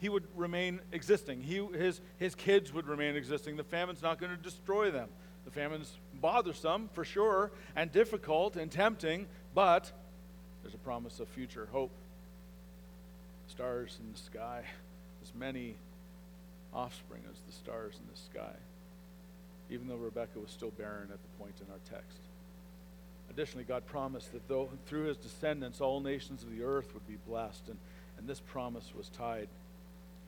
he 0.00 0.08
would 0.08 0.24
remain 0.34 0.80
existing. 0.92 1.42
He, 1.42 1.62
his, 1.76 2.00
his 2.16 2.34
kids 2.34 2.72
would 2.72 2.86
remain 2.86 3.16
existing. 3.16 3.56
The 3.56 3.64
famine's 3.64 4.00
not 4.00 4.18
going 4.18 4.34
to 4.34 4.42
destroy 4.42 4.90
them. 4.90 5.10
The 5.52 5.60
famine's 5.60 5.92
bothersome, 6.20 6.88
for 6.92 7.04
sure, 7.04 7.50
and 7.74 7.90
difficult 7.90 8.56
and 8.56 8.70
tempting, 8.70 9.26
but 9.52 9.90
there's 10.62 10.74
a 10.74 10.78
promise 10.78 11.18
of 11.18 11.28
future 11.28 11.66
hope. 11.72 11.90
Stars 13.48 13.98
in 14.00 14.12
the 14.12 14.18
sky, 14.18 14.62
as 15.22 15.34
many 15.34 15.74
offspring 16.72 17.22
as 17.28 17.36
the 17.46 17.52
stars 17.52 17.94
in 17.94 18.06
the 18.12 18.20
sky, 18.20 18.56
even 19.70 19.88
though 19.88 19.96
Rebekah 19.96 20.38
was 20.38 20.52
still 20.52 20.70
barren 20.70 21.08
at 21.12 21.18
the 21.20 21.42
point 21.42 21.54
in 21.60 21.72
our 21.72 21.80
text. 21.90 22.18
Additionally, 23.28 23.64
God 23.64 23.84
promised 23.86 24.32
that 24.32 24.46
though 24.46 24.68
through 24.86 25.06
his 25.06 25.16
descendants 25.16 25.80
all 25.80 26.00
nations 26.00 26.44
of 26.44 26.56
the 26.56 26.62
earth 26.62 26.94
would 26.94 27.06
be 27.08 27.18
blessed, 27.26 27.68
and, 27.68 27.78
and 28.18 28.28
this 28.28 28.38
promise 28.38 28.92
was 28.96 29.08
tied 29.08 29.48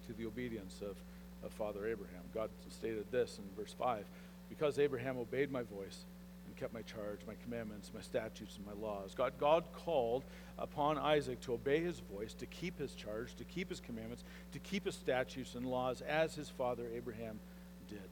to 0.09 0.13
the 0.15 0.27
obedience 0.27 0.81
of, 0.83 0.97
of 1.45 1.53
Father 1.53 1.87
Abraham. 1.87 2.23
God 2.35 2.51
stated 2.71 3.05
this 3.13 3.39
in 3.39 3.45
verse 3.57 3.75
5 3.79 4.05
because 4.53 4.79
Abraham 4.79 5.17
obeyed 5.17 5.51
my 5.51 5.63
voice 5.63 6.05
and 6.47 6.55
kept 6.55 6.75
my 6.75 6.83
charge, 6.83 7.21
my 7.27 7.33
commandments, 7.43 7.91
my 7.95 8.03
statutes, 8.03 8.59
and 8.59 8.67
my 8.67 8.87
laws. 8.87 9.15
God, 9.15 9.33
God 9.41 9.65
called 9.73 10.25
upon 10.59 10.99
Isaac 10.99 11.41
to 11.43 11.55
obey 11.55 11.83
his 11.83 12.01
voice, 12.15 12.35
to 12.35 12.45
keep 12.45 12.79
his 12.79 12.95
charge, 12.95 13.35
to 13.37 13.45
keep 13.45 13.71
his 13.71 13.81
commandments, 13.81 14.25
to 14.53 14.59
keep 14.59 14.85
his 14.85 14.95
statutes 14.95 15.55
and 15.55 15.65
laws 15.65 16.03
as 16.03 16.35
his 16.35 16.51
father 16.51 16.85
Abraham 16.95 17.41
did. 17.89 18.11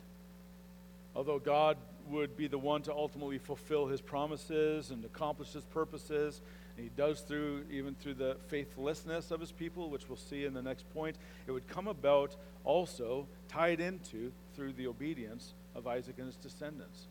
Although 1.14 1.40
God 1.40 1.76
would 2.08 2.38
be 2.38 2.46
the 2.46 2.58
one 2.58 2.80
to 2.82 2.92
ultimately 2.92 3.36
fulfill 3.36 3.86
his 3.86 4.00
promises 4.00 4.90
and 4.90 5.04
accomplish 5.04 5.52
his 5.52 5.64
purposes, 5.64 6.40
and 6.74 6.84
he 6.84 6.90
does 6.96 7.20
through 7.20 7.64
even 7.70 7.94
through 7.96 8.14
the 8.14 8.38
faithlessness 8.48 9.30
of 9.30 9.40
his 9.40 9.52
people, 9.52 9.90
which 9.90 10.08
we'll 10.08 10.16
see 10.16 10.46
in 10.46 10.54
the 10.54 10.62
next 10.62 10.90
point, 10.94 11.16
it 11.46 11.52
would 11.52 11.68
come 11.68 11.86
about 11.86 12.34
also 12.64 13.26
tied 13.48 13.80
into 13.80 14.32
through 14.54 14.72
the 14.72 14.86
obedience 14.86 15.52
of 15.74 15.86
Isaac 15.86 16.14
and 16.18 16.26
his 16.26 16.36
descendants. 16.36 17.06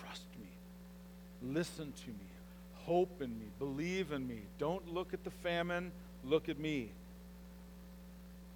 Trust 0.00 0.24
me. 0.40 0.48
Listen 1.52 1.92
to 2.04 2.08
me. 2.08 2.30
Hope 2.74 3.22
in 3.22 3.38
me. 3.38 3.46
Believe 3.58 4.12
in 4.12 4.26
me. 4.26 4.40
Don't 4.58 4.92
look 4.92 5.12
at 5.14 5.24
the 5.24 5.30
famine. 5.30 5.92
Look 6.24 6.48
at 6.48 6.58
me. 6.58 6.90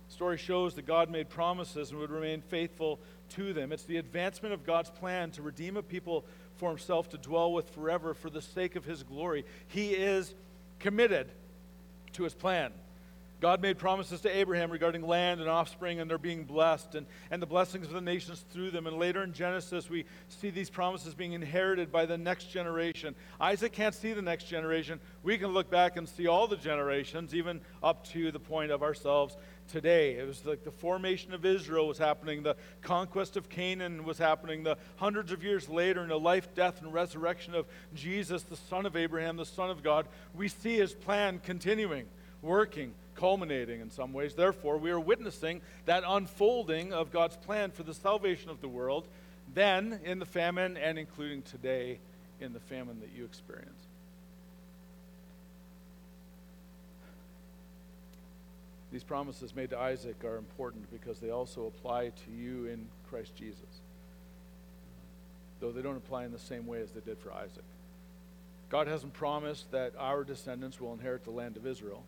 The 0.09 0.15
story 0.15 0.39
shows 0.39 0.75
that 0.75 0.87
God 0.87 1.11
made 1.11 1.29
promises 1.29 1.91
and 1.91 1.99
would 1.99 2.11
remain 2.11 2.41
faithful 2.43 2.99
to 3.31 3.53
them. 3.53 3.73
It's 3.73 3.85
the 3.85 3.97
advancement 3.97 4.55
of 4.55 4.65
God's 4.65 4.91
plan 4.91 5.31
to 5.33 5.43
redeem 5.43 5.77
a 5.77 5.83
people 5.83 6.25
for 6.57 6.69
himself 6.69 7.09
to 7.11 7.19
dwell 7.19 7.53
with 7.53 7.69
forever 7.71 8.15
for 8.15 8.31
the 8.31 8.43
sake 8.43 8.77
of 8.77 8.85
his 8.85 9.03
glory. 9.03 9.45
He 9.69 9.91
is 9.91 10.35
committed 10.79 11.29
to 12.13 12.25
his 12.25 12.35
plan. 12.35 12.73
God 13.45 13.61
made 13.61 13.77
promises 13.77 14.23
to 14.23 14.35
Abraham 14.35 14.71
regarding 14.71 15.07
land 15.07 15.39
and 15.43 15.51
offspring 15.51 16.01
and 16.01 16.09
their 16.09 16.17
being 16.17 16.45
blessed 16.45 16.95
and, 16.95 17.07
and 17.31 17.43
the 17.43 17.47
blessings 17.47 17.89
of 17.89 17.93
the 17.93 18.01
nations 18.01 18.43
through 18.51 18.71
them. 18.71 18.87
And 18.87 18.97
later 18.97 19.23
in 19.23 19.35
Genesis, 19.35 19.91
we 19.91 20.07
see 20.29 20.49
these 20.49 20.71
promises 20.71 21.13
being 21.13 21.35
inherited 21.35 21.93
by 21.93 22.07
the 22.07 22.17
next 22.17 22.45
generation. 22.51 23.15
Isaac 23.39 23.73
can't 23.73 23.95
see 23.95 24.15
the 24.15 24.23
next 24.23 24.45
generation. 24.45 24.99
We 25.23 25.37
can 25.37 25.49
look 25.49 25.71
back 25.71 25.99
and 25.99 26.09
see 26.09 26.27
all 26.27 26.47
the 26.47 26.57
generations, 26.57 27.35
even 27.35 27.61
up 27.83 28.07
to 28.13 28.33
the 28.33 28.41
point 28.41 28.71
of 28.71 28.83
ourselves 28.83 29.37
today. 29.69 30.15
It 30.15 30.27
was 30.27 30.43
like 30.47 30.65
the 30.65 30.71
formation 30.71 31.35
of 31.35 31.45
Israel 31.45 31.87
was 31.87 31.99
happening, 31.99 32.43
the 32.43 32.57
conquest 32.81 33.37
of 33.37 33.51
Canaan 33.51 34.05
was 34.05 34.17
happening, 34.17 34.63
the 34.63 34.79
hundreds 34.97 35.33
of 35.33 35.45
years 35.45 35.69
later, 35.69 36.03
in 36.03 36.09
the 36.09 36.19
life, 36.19 36.55
death, 36.55 36.81
and 36.81 36.95
resurrection 36.95 37.55
of 37.55 37.67
Jesus, 37.95 38.43
the 38.45 38.57
Son 38.57 38.87
of 38.87 38.97
Abraham, 38.97 39.37
the 39.37 39.45
Son 39.45 39.69
of 39.69 39.83
God. 39.83 40.07
We 40.35 40.49
see 40.49 40.79
his 40.79 40.95
plan 40.95 41.43
continuing, 41.45 42.07
working 42.41 42.95
culminating 43.15 43.81
in 43.81 43.91
some 43.91 44.13
ways. 44.13 44.35
Therefore, 44.35 44.79
we 44.79 44.91
are 44.91 45.01
witnessing 45.01 45.61
that 45.87 46.03
unfolding 46.07 46.93
of 46.93 47.13
God's 47.13 47.37
plan 47.37 47.71
for 47.71 47.83
the 47.83 47.95
salvation 47.95 48.51
of 48.51 48.61
the 48.61 48.69
world, 48.69 49.07
then 49.53 50.01
in 50.05 50.19
the 50.19 50.27
famine, 50.27 50.77
and 50.77 50.99
including 50.99 51.43
today 51.43 51.99
in 52.41 52.53
the 52.53 52.61
famine 52.61 53.01
that 53.01 53.11
you 53.17 53.25
experience. 53.25 53.87
These 58.93 59.03
promises 59.03 59.57
made 59.57 59.71
to 59.71 59.79
Isaac 59.79 60.23
are 60.25 60.37
important 60.37 60.89
because 60.93 61.19
they 61.19 61.31
also 61.31 61.67
apply 61.67 62.11
to 62.11 62.31
you 62.31 62.67
in 62.67 62.87
Christ 63.11 63.35
Jesus, 63.35 63.81
though 65.59 65.73
they 65.73 65.83
don't 65.83 65.97
apply 65.97 66.25
in 66.25 66.31
the 66.31 66.39
same 66.39 66.65
way 66.65 66.81
as 66.81 66.93
they 66.93 67.01
did 67.01 67.19
for 67.19 67.33
Isaac. 67.33 67.65
God 68.69 68.87
hasn't 68.87 69.13
promised 69.13 69.71
that 69.73 69.95
our 69.99 70.23
descendants 70.23 70.81
will 70.81 70.93
inherit 70.93 71.25
the 71.25 71.33
land 71.33 71.57
of 71.57 71.67
Israel. 71.67 72.05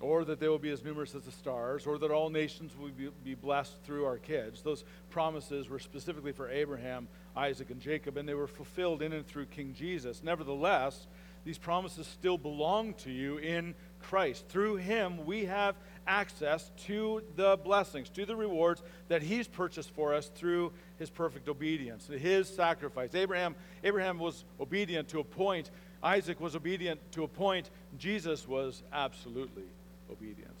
Or 0.00 0.24
that 0.24 0.40
they 0.40 0.48
will 0.48 0.58
be 0.58 0.70
as 0.70 0.82
numerous 0.82 1.14
as 1.14 1.24
the 1.24 1.32
stars, 1.32 1.86
or 1.86 1.98
that 1.98 2.10
all 2.10 2.30
nations 2.30 2.72
will 2.76 2.90
be, 3.24 3.34
blessed 3.34 3.76
through 3.84 4.04
our 4.04 4.18
kids. 4.18 4.62
Those 4.62 4.84
promises 5.10 5.68
were 5.68 5.78
specifically 5.78 6.32
for 6.32 6.50
Abraham, 6.50 7.08
Isaac, 7.36 7.70
and 7.70 7.80
Jacob, 7.80 8.16
and 8.16 8.28
they 8.28 8.34
were 8.34 8.46
fulfilled 8.46 9.02
in 9.02 9.12
and 9.12 9.26
through 9.26 9.46
King 9.46 9.74
Jesus. 9.74 10.22
Nevertheless, 10.22 11.06
these 11.44 11.58
promises 11.58 12.06
still 12.06 12.36
belong 12.36 12.94
to 12.94 13.10
you 13.10 13.38
in 13.38 13.74
Christ. 14.00 14.46
Through 14.48 14.76
him, 14.76 15.24
we 15.24 15.46
have 15.46 15.74
access 16.06 16.70
to 16.86 17.22
the 17.36 17.58
blessings, 17.62 18.10
to 18.10 18.26
the 18.26 18.36
rewards 18.36 18.82
that 19.08 19.22
he's 19.22 19.48
purchased 19.48 19.90
for 19.90 20.14
us 20.14 20.30
through 20.34 20.72
his 20.98 21.08
perfect 21.08 21.48
obedience, 21.48 22.06
his 22.06 22.48
sacrifice. 22.48 23.14
Abraham, 23.14 23.54
Abraham 23.84 24.18
was 24.18 24.44
obedient 24.58 25.08
to 25.08 25.20
a 25.20 25.24
point, 25.24 25.70
Isaac 26.02 26.40
was 26.40 26.56
obedient 26.56 27.00
to 27.12 27.24
a 27.24 27.28
point, 27.28 27.70
Jesus 27.98 28.48
was 28.48 28.82
absolutely 28.92 29.64
obedient. 30.10 30.56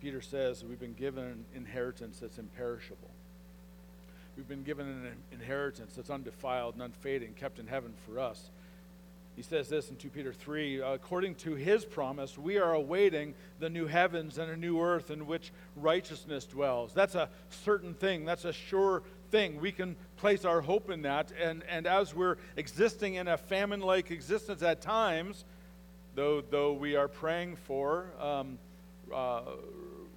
Peter 0.00 0.20
says 0.20 0.64
we've 0.64 0.80
been 0.80 0.94
given 0.94 1.24
an 1.24 1.44
inheritance 1.54 2.18
that's 2.20 2.38
imperishable. 2.38 3.10
We've 4.36 4.48
been 4.48 4.62
given 4.62 4.86
an 4.86 5.16
inheritance 5.32 5.94
that's 5.96 6.10
undefiled 6.10 6.74
and 6.74 6.82
unfading, 6.84 7.34
kept 7.34 7.58
in 7.58 7.66
heaven 7.66 7.92
for 8.06 8.20
us. 8.20 8.50
He 9.34 9.42
says 9.42 9.68
this 9.68 9.88
in 9.90 9.96
2 9.96 10.10
Peter 10.10 10.32
3 10.32 10.80
according 10.80 11.36
to 11.36 11.54
his 11.54 11.84
promise, 11.84 12.36
we 12.36 12.58
are 12.58 12.72
awaiting 12.72 13.34
the 13.60 13.68
new 13.68 13.86
heavens 13.86 14.38
and 14.38 14.50
a 14.50 14.56
new 14.56 14.80
earth 14.80 15.10
in 15.10 15.26
which 15.26 15.52
righteousness 15.76 16.44
dwells. 16.44 16.92
That's 16.92 17.14
a 17.14 17.28
certain 17.50 17.94
thing, 17.94 18.24
that's 18.24 18.44
a 18.44 18.52
sure 18.52 19.02
thing. 19.30 19.60
We 19.60 19.72
can 19.72 19.96
place 20.16 20.44
our 20.44 20.60
hope 20.60 20.90
in 20.90 21.02
that. 21.02 21.32
And, 21.40 21.62
and 21.68 21.86
as 21.86 22.14
we're 22.14 22.36
existing 22.56 23.14
in 23.14 23.28
a 23.28 23.36
famine 23.36 23.80
like 23.80 24.10
existence 24.10 24.62
at 24.62 24.80
times, 24.80 25.44
though, 26.14 26.40
though 26.40 26.72
we 26.72 26.96
are 26.96 27.08
praying 27.08 27.56
for 27.56 28.06
um, 28.20 28.58
uh, 29.12 29.42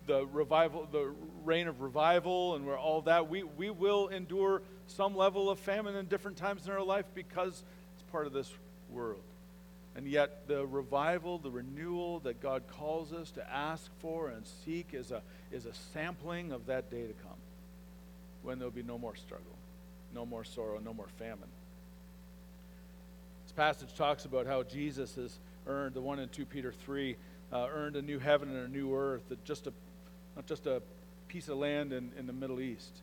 the 0.08 0.25
revival, 0.27 0.88
the 0.91 1.13
reign 1.43 1.67
of 1.67 1.82
revival, 1.82 2.56
and 2.56 2.67
all 2.69 3.01
that, 3.04 3.30
we, 3.30 3.43
we 3.43 3.69
will 3.69 4.08
endure 4.08 4.62
some 4.88 5.15
level 5.15 5.49
of 5.49 5.60
famine 5.60 5.95
in 5.95 6.08
different 6.08 6.38
times 6.38 6.65
in 6.65 6.71
our 6.71 6.84
life 6.84 7.06
because 7.13 7.63
it's 7.93 8.04
part 8.12 8.27
of 8.27 8.34
this 8.34 8.51
world. 8.89 9.21
And 9.95 10.08
yet, 10.08 10.47
the 10.47 10.65
revival, 10.65 11.38
the 11.38 11.51
renewal 11.51 12.19
that 12.21 12.41
God 12.41 12.63
calls 12.67 13.12
us 13.12 13.32
to 13.32 13.51
ask 13.51 13.91
for 13.99 14.30
and 14.30 14.45
seek 14.65 14.93
is 14.93 15.12
a, 15.12 15.21
is 15.51 15.65
a 15.65 15.73
sampling 15.93 16.51
of 16.51 16.65
that 16.67 16.89
day 16.89 17.08
to 17.08 17.13
come 17.13 17.38
when 18.41 18.58
there'll 18.58 18.71
be 18.71 18.84
no 18.84 18.97
more 18.97 19.15
struggle, 19.15 19.58
no 20.13 20.25
more 20.25 20.43
sorrow, 20.43 20.80
no 20.84 20.93
more 20.93 21.10
famine. 21.19 21.49
This 23.43 23.51
passage 23.51 23.93
talks 23.95 24.23
about 24.23 24.47
how 24.47 24.63
Jesus 24.63 25.15
has 25.15 25.38
earned, 25.67 25.93
the 25.93 26.02
one 26.02 26.19
in 26.19 26.30
2 26.30 26.45
Peter 26.45 26.71
3, 26.71 27.15
uh, 27.52 27.67
earned 27.71 27.95
a 27.95 28.02
new 28.02 28.19
heaven 28.19 28.50
and 28.50 28.65
a 28.65 28.71
new 28.71 28.95
earth, 28.95 29.24
that 29.30 29.43
just 29.43 29.67
a, 29.67 29.74
not 30.36 30.45
just 30.45 30.65
a 30.65 30.82
piece 31.28 31.47
of 31.47 31.58
land 31.58 31.93
in, 31.93 32.12
in 32.17 32.28
the 32.28 32.34
Middle 32.34 32.60
East. 32.60 33.02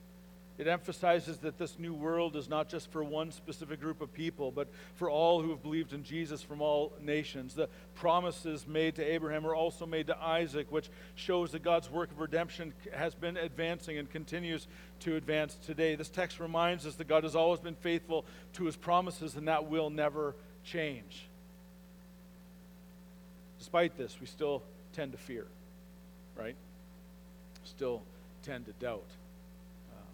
It 0.59 0.67
emphasizes 0.67 1.39
that 1.39 1.57
this 1.57 1.79
new 1.79 1.95
world 1.95 2.35
is 2.35 2.49
not 2.49 2.69
just 2.69 2.91
for 2.91 3.05
one 3.05 3.31
specific 3.31 3.81
group 3.81 4.01
of 4.01 4.13
people, 4.13 4.51
but 4.51 4.67
for 4.97 5.09
all 5.09 5.41
who 5.41 5.51
have 5.51 5.63
believed 5.63 5.93
in 5.93 6.03
Jesus 6.03 6.43
from 6.43 6.61
all 6.61 6.93
nations. 7.01 7.55
The 7.55 7.69
promises 7.95 8.67
made 8.67 8.97
to 8.97 9.05
Abraham 9.05 9.47
are 9.47 9.55
also 9.55 9.87
made 9.87 10.09
to 10.09 10.19
Isaac, 10.21 10.67
which 10.71 10.91
shows 11.15 11.53
that 11.53 11.63
God's 11.63 11.89
work 11.89 12.11
of 12.11 12.19
redemption 12.19 12.75
has 12.93 13.15
been 13.15 13.37
advancing 13.37 13.99
and 13.99 14.11
continues 14.11 14.67
to 15.01 15.15
advance 15.15 15.57
today. 15.65 15.95
This 15.95 16.09
text 16.09 16.41
reminds 16.41 16.87
us 16.87 16.97
that 16.97 17.07
God 17.07 17.23
has 17.23 17.37
always 17.37 17.61
been 17.61 17.77
faithful 17.77 18.27
to 18.55 18.65
his 18.65 18.75
promises, 18.75 19.37
and 19.37 19.47
that 19.47 19.71
will 19.71 19.91
never 19.91 20.35
change. 20.65 21.28
Despite 23.69 23.99
this, 23.99 24.17
we 24.19 24.27
still 24.27 24.63
tend 24.95 25.13
to 25.13 25.19
fear, 25.19 25.47
right? 26.35 26.57
Still 27.65 28.01
tend 28.43 28.65
to 28.65 28.73
doubt. 28.73 29.05
Um, 29.93 30.07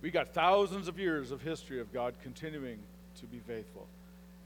we 0.00 0.10
got 0.10 0.28
thousands 0.32 0.88
of 0.88 0.98
years 0.98 1.32
of 1.32 1.42
history 1.42 1.82
of 1.82 1.92
God 1.92 2.14
continuing 2.22 2.78
to 3.20 3.26
be 3.26 3.40
faithful, 3.40 3.86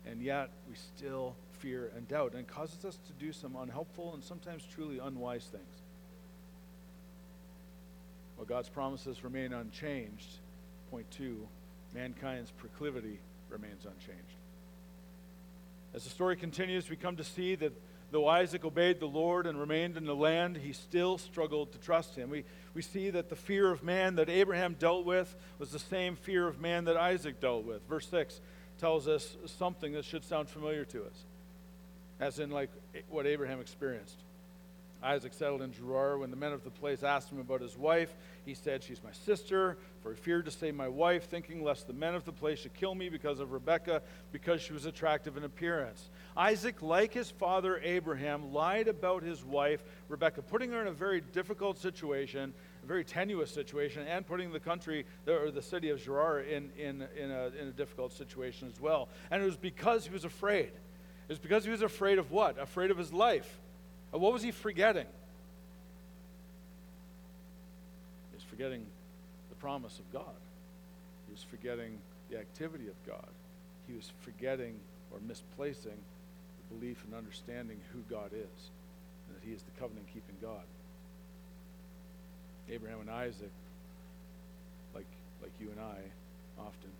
and 0.05 0.21
yet 0.21 0.51
we 0.69 0.75
still 0.75 1.37
fear 1.61 1.93
and 1.95 2.09
doubt, 2.09 2.35
and 2.35 2.49
causes 2.49 2.85
us 2.85 2.99
to 3.07 3.13
do 3.25 3.33
some 3.33 3.55
unhelpful 3.55 4.13
and 4.15 4.25
sometimes 4.25 4.67
truly 4.75 4.99
unwise 4.99 5.45
things. 5.45 5.83
While 8.35 8.47
God's 8.47 8.69
promises 8.69 9.23
remain 9.23 9.53
unchanged, 9.53 10.39
point 10.91 11.09
two, 11.13 11.47
mankind's 11.95 12.51
proclivity 12.51 13.21
remains 13.51 13.85
unchanged. 13.85 14.35
As 15.95 16.03
the 16.03 16.11
story 16.11 16.35
continues, 16.35 16.91
we 16.91 16.97
come 16.97 17.15
to 17.19 17.25
see 17.25 17.55
that 17.55 17.73
though 18.11 18.29
Isaac 18.29 18.65
obeyed 18.65 19.01
the 19.01 19.07
Lord 19.07 19.47
and 19.47 19.59
remained 19.59 19.97
in 19.97 20.05
the 20.05 20.15
land, 20.15 20.57
he 20.57 20.73
still 20.73 21.19
struggled 21.19 21.73
to 21.73 21.79
trust 21.79 22.15
him. 22.15 22.31
We, 22.31 22.45
we 22.75 22.83
see 22.83 23.11
that 23.11 23.29
the 23.29 23.37
fear 23.37 23.71
of 23.71 23.83
man 23.83 24.17
that 24.17 24.29
Abraham 24.29 24.77
dealt 24.79 25.05
with 25.05 25.35
was 25.59 25.71
the 25.71 25.79
same 25.79 26.17
fear 26.17 26.47
of 26.47 26.61
man 26.61 26.85
that 26.85 26.97
Isaac 26.97 27.41
dealt 27.41 27.65
with. 27.65 27.87
Verse 27.89 28.07
6 28.09 28.41
tells 28.79 29.09
us 29.09 29.37
something 29.47 29.93
that 29.95 30.05
should 30.05 30.25
sound 30.25 30.49
familiar 30.49 30.85
to 30.85 31.05
us, 31.05 31.25
as 32.21 32.39
in 32.39 32.51
like 32.51 32.71
what 33.09 33.27
Abraham 33.27 33.61
experienced. 33.61 34.17
Isaac 35.03 35.33
settled 35.35 35.63
in 35.63 35.73
Gerar. 35.73 36.19
When 36.19 36.31
the 36.31 36.37
men 36.37 36.53
of 36.53 36.65
the 36.65 36.71
place 36.71 37.03
asked 37.03 37.31
him 37.31 37.39
about 37.39 37.61
his 37.61 37.77
wife, 37.77 38.15
he 38.45 38.55
said, 38.55 38.83
She's 38.83 39.03
my 39.03 39.13
sister, 39.13 39.77
for 40.01 40.13
he 40.13 40.17
feared 40.17 40.45
to 40.47 40.51
say 40.51 40.73
my 40.73 40.89
wife, 40.89 41.25
thinking 41.25 41.63
lest 41.63 41.87
the 41.87 41.93
men 41.93 42.15
of 42.15 42.25
the 42.25 42.33
place 42.33 42.61
should 42.61 42.75
kill 42.75 42.95
me 42.95 43.09
because 43.09 43.41
of 43.41 43.53
Rebekah, 43.53 44.03
because 44.33 44.61
she 44.61 44.73
was 44.73 44.87
attractive 44.87 45.37
in 45.37 45.45
appearance. 45.45 46.11
Isaac, 46.37 46.83
like 46.83 47.13
his 47.13 47.31
father 47.31 47.81
Abraham, 47.83 48.53
lied 48.53 48.89
about 48.89 49.23
his 49.23 49.45
wife, 49.45 49.83
Rebekah, 50.09 50.43
putting 50.43 50.71
her 50.73 50.81
in 50.81 50.89
a 50.89 50.93
very 50.93 51.21
difficult 51.21 51.79
situation, 51.79 52.53
a 52.83 52.87
very 52.87 53.05
tenuous 53.05 53.51
situation, 53.51 54.07
and 54.07 54.27
putting 54.27 54.53
the 54.53 54.61
country, 54.61 55.05
or 55.27 55.51
the 55.51 55.63
city 55.63 55.91
of 55.91 56.03
Gerar, 56.03 56.41
in, 56.41 56.71
in, 56.79 57.07
in, 57.17 57.31
a, 57.31 57.47
in 57.61 57.69
a 57.69 57.73
difficult 57.73 58.13
situation 58.13 58.69
as 58.69 58.81
well. 58.81 59.09
And 59.31 59.43
it 59.43 59.47
was 59.47 59.57
because 59.57 60.07
he 60.07 60.13
was 60.13 60.25
afraid. 60.25 60.73
It 61.29 61.33
was 61.33 61.39
because 61.39 61.65
he 61.65 61.71
was 61.71 61.83
afraid 61.83 62.19
of 62.19 62.31
what? 62.31 62.59
Afraid 62.59 62.91
of 62.91 62.99
his 62.99 63.13
life. 63.13 63.61
What 64.19 64.33
was 64.33 64.43
he 64.43 64.51
forgetting? 64.51 65.07
He 68.31 68.37
was 68.37 68.45
forgetting 68.45 68.85
the 69.49 69.55
promise 69.57 69.99
of 69.99 70.13
God. 70.13 70.37
He 71.27 71.33
was 71.33 71.45
forgetting 71.51 71.99
the 72.31 72.39
activity 72.39 72.89
of 72.89 72.95
God. 73.07 73.29
He 73.89 73.95
was 73.95 74.13
forgetting 74.23 74.75
or 75.13 75.19
misplacing 75.27 75.99
the 75.99 76.75
belief 76.75 77.03
and 77.05 77.15
understanding 77.15 77.79
who 77.93 78.01
God 78.11 78.33
is 78.33 78.71
and 79.27 79.37
that 79.37 79.47
He 79.47 79.53
is 79.53 79.63
the 79.63 79.81
covenant 79.81 80.07
keeping 80.09 80.37
God. 80.43 80.65
Abraham 82.69 83.01
and 83.01 83.11
Isaac, 83.11 83.53
like, 84.95 85.07
like 85.43 85.53
you 85.61 85.71
and 85.71 85.81
I 85.81 85.99
often, 86.61 86.91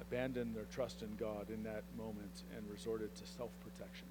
abandoned 0.00 0.56
their 0.56 0.66
trust 0.74 1.02
in 1.02 1.14
God 1.16 1.50
in 1.50 1.62
that 1.64 1.84
moment 1.96 2.42
and 2.56 2.64
resorted 2.70 3.14
to 3.14 3.26
self 3.26 3.50
protection. 3.62 4.06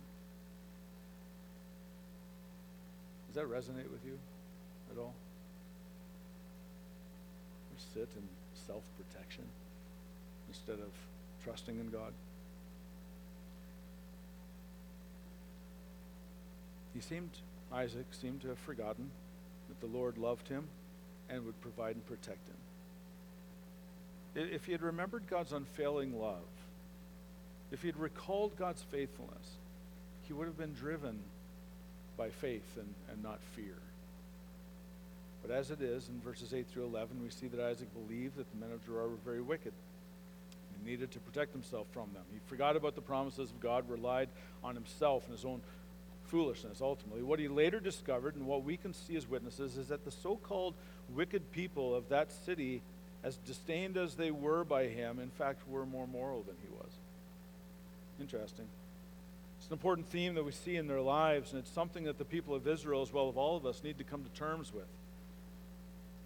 Does 3.34 3.41
that 3.41 3.50
resonate 3.50 3.89
with 3.91 4.06
you 4.06 4.19
at 4.91 4.98
all? 5.00 5.15
Or 7.72 7.80
sit 7.93 8.10
in 8.15 8.24
self 8.67 8.84
protection 8.96 9.46
instead 10.48 10.78
of 10.78 10.91
trusting 11.43 11.80
in 11.80 11.89
God? 11.89 12.13
He 16.93 17.02
seemed, 17.02 17.32
Isaac 17.72 18.06
seemed 18.12 18.41
to 18.41 18.50
have 18.50 18.60
forgotten 18.60 19.10
that 19.67 19.82
the 19.82 19.88
Lord 19.88 20.19
loved 20.19 20.48
him 20.48 20.67
and 21.28 21.43
would 21.43 21.60
provide 21.60 21.96
and 21.96 22.06
protect 22.06 22.48
him. 22.48 22.58
If 24.54 24.65
he 24.65 24.74
had 24.74 24.84
remembered 24.84 25.24
God's 25.28 25.54
unfailing 25.54 26.19
love, 26.19 26.43
if 27.72 27.82
he 27.82 27.88
had 27.88 27.98
recalled 27.98 28.56
God's 28.58 28.84
faithfulness, 28.91 29.58
he 30.28 30.34
would 30.34 30.46
have 30.46 30.58
been 30.58 30.74
driven 30.74 31.19
by 32.17 32.30
faith 32.30 32.78
and, 32.78 32.93
and 33.10 33.23
not 33.23 33.39
fear. 33.56 33.76
But 35.41 35.54
as 35.54 35.71
it 35.71 35.82
is, 35.82 36.08
in 36.08 36.19
verses 36.21 36.54
8 36.54 36.67
through 36.67 36.86
11, 36.86 37.21
we 37.21 37.30
see 37.30 37.47
that 37.47 37.60
Isaac 37.60 37.89
believed 37.93 38.38
that 38.38 38.49
the 38.52 38.65
men 38.65 38.73
of 38.73 38.86
Gerar 38.86 39.10
were 39.10 39.17
very 39.26 39.41
wicked. 39.41 39.73
He 40.80 40.89
needed 40.89 41.12
to 41.12 41.19
protect 41.19 41.52
himself 41.52 41.88
from 41.91 42.08
them. 42.13 42.23
He 42.32 42.39
forgot 42.47 42.76
about 42.78 42.95
the 42.95 43.02
promises 43.02 43.49
of 43.49 43.60
God, 43.60 43.89
relied 43.89 44.30
on 44.63 44.76
himself 44.76 45.26
and 45.28 45.36
his 45.36 45.43
own 45.43 45.62
foolishness, 46.28 46.80
ultimately. 46.82 47.23
What 47.23 47.39
he 47.39 47.49
later 47.49 47.82
discovered, 47.82 48.36
and 48.36 48.47
what 48.47 48.63
we 48.63 48.78
can 48.78 48.93
see 48.93 49.17
as 49.17 49.28
witnesses, 49.28 49.78
is 49.78 49.89
that 49.89 50.06
the 50.06 50.12
so 50.12 50.38
called 50.38 50.73
wicked 51.13 51.52
people 51.52 51.93
of 51.93 52.08
that 52.10 52.32
city, 52.32 52.82
as 53.23 53.36
disdained 53.45 53.97
as 53.97 54.15
they 54.15 54.32
were 54.32 54.63
by 54.63 54.88
him, 54.88 55.19
in 55.19 55.30
fact, 55.30 55.67
were 55.67 55.86
more 55.86 56.08
moral 56.08 56.41
than 56.43 56.56
he 56.62 56.73
was. 56.73 56.89
Interesting. 58.21 58.65
An 59.74 59.78
important 59.78 60.08
theme 60.10 60.36
that 60.36 60.44
we 60.44 60.52
see 60.52 60.76
in 60.76 60.86
their 60.86 61.02
lives, 61.02 61.52
and 61.52 61.60
it's 61.60 61.72
something 61.72 62.04
that 62.04 62.20
the 62.20 62.26
people 62.26 62.54
of 62.54 62.68
Israel, 62.68 63.02
as 63.02 63.12
well 63.12 63.28
as 63.28 63.36
all 63.36 63.58
of 63.58 63.66
us, 63.66 63.82
need 63.84 63.98
to 63.98 64.04
come 64.04 64.24
to 64.24 64.30
terms 64.30 64.72
with. 64.72 64.86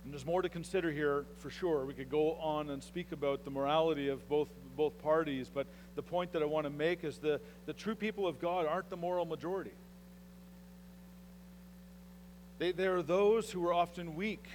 And 0.04 0.12
there's 0.12 0.26
more 0.26 0.42
to 0.42 0.50
consider 0.50 0.92
here 0.92 1.24
for 1.38 1.50
sure. 1.50 1.86
We 1.86 1.94
could 1.94 2.10
go 2.10 2.34
on 2.34 2.70
and 2.70 2.84
speak 2.84 3.14
about 3.14 3.46
the 3.46 3.50
morality 3.50 4.10
of 4.10 4.28
both 4.28 4.50
both 4.76 5.02
parties, 5.02 5.50
but 5.50 5.66
the 5.96 6.02
point 6.02 6.34
that 6.34 6.42
I 6.42 6.46
want 6.46 6.66
to 6.66 6.70
make 6.70 7.06
is 7.06 7.20
the, 7.20 7.40
the 7.66 7.72
true 7.72 7.96
people 7.96 8.28
of 8.28 8.38
God 8.38 8.66
aren't 8.66 8.90
the 8.90 8.98
moral 8.98 9.24
majority. 9.24 9.72
They, 12.60 12.74
they 12.74 12.88
are 12.88 13.02
those 13.02 13.50
who 13.50 13.66
are 13.66 13.74
often 13.74 14.18
weak, 14.18 14.46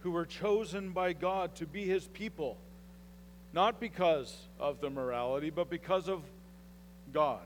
who 0.00 0.10
were 0.10 0.26
chosen 0.26 0.90
by 0.90 1.14
God 1.14 1.54
to 1.54 1.66
be 1.66 1.86
his 1.86 2.06
people, 2.08 2.58
not 3.54 3.80
because 3.80 4.36
of 4.60 4.82
the 4.82 4.90
morality, 4.90 5.48
but 5.48 5.70
because 5.70 6.10
of 6.10 6.20
God 7.10 7.40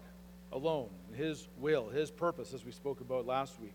alone, 0.53 0.89
his 1.15 1.49
will, 1.59 1.89
his 1.89 2.11
purpose, 2.11 2.53
as 2.55 2.65
we 2.65 2.73
spoke 2.73 3.01
about 3.01 3.27
last 3.27 3.59
week. 3.61 3.75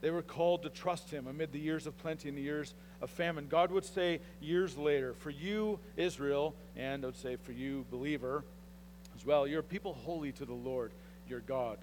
They 0.00 0.10
were 0.10 0.22
called 0.22 0.64
to 0.64 0.68
trust 0.68 1.10
him 1.10 1.26
amid 1.26 1.52
the 1.52 1.58
years 1.58 1.86
of 1.86 1.96
plenty 1.96 2.28
and 2.28 2.36
the 2.36 2.42
years 2.42 2.74
of 3.00 3.08
famine. 3.08 3.46
God 3.48 3.70
would 3.70 3.84
say 3.84 4.20
years 4.40 4.76
later, 4.76 5.14
for 5.14 5.30
you, 5.30 5.78
Israel, 5.96 6.54
and 6.76 7.04
I 7.04 7.06
would 7.06 7.16
say 7.16 7.36
for 7.36 7.52
you, 7.52 7.86
believer, 7.90 8.44
as 9.16 9.24
well, 9.24 9.46
you're 9.46 9.60
a 9.60 9.62
people 9.62 9.94
holy 9.94 10.32
to 10.32 10.44
the 10.44 10.52
Lord 10.52 10.92
your 11.28 11.40
God. 11.40 11.78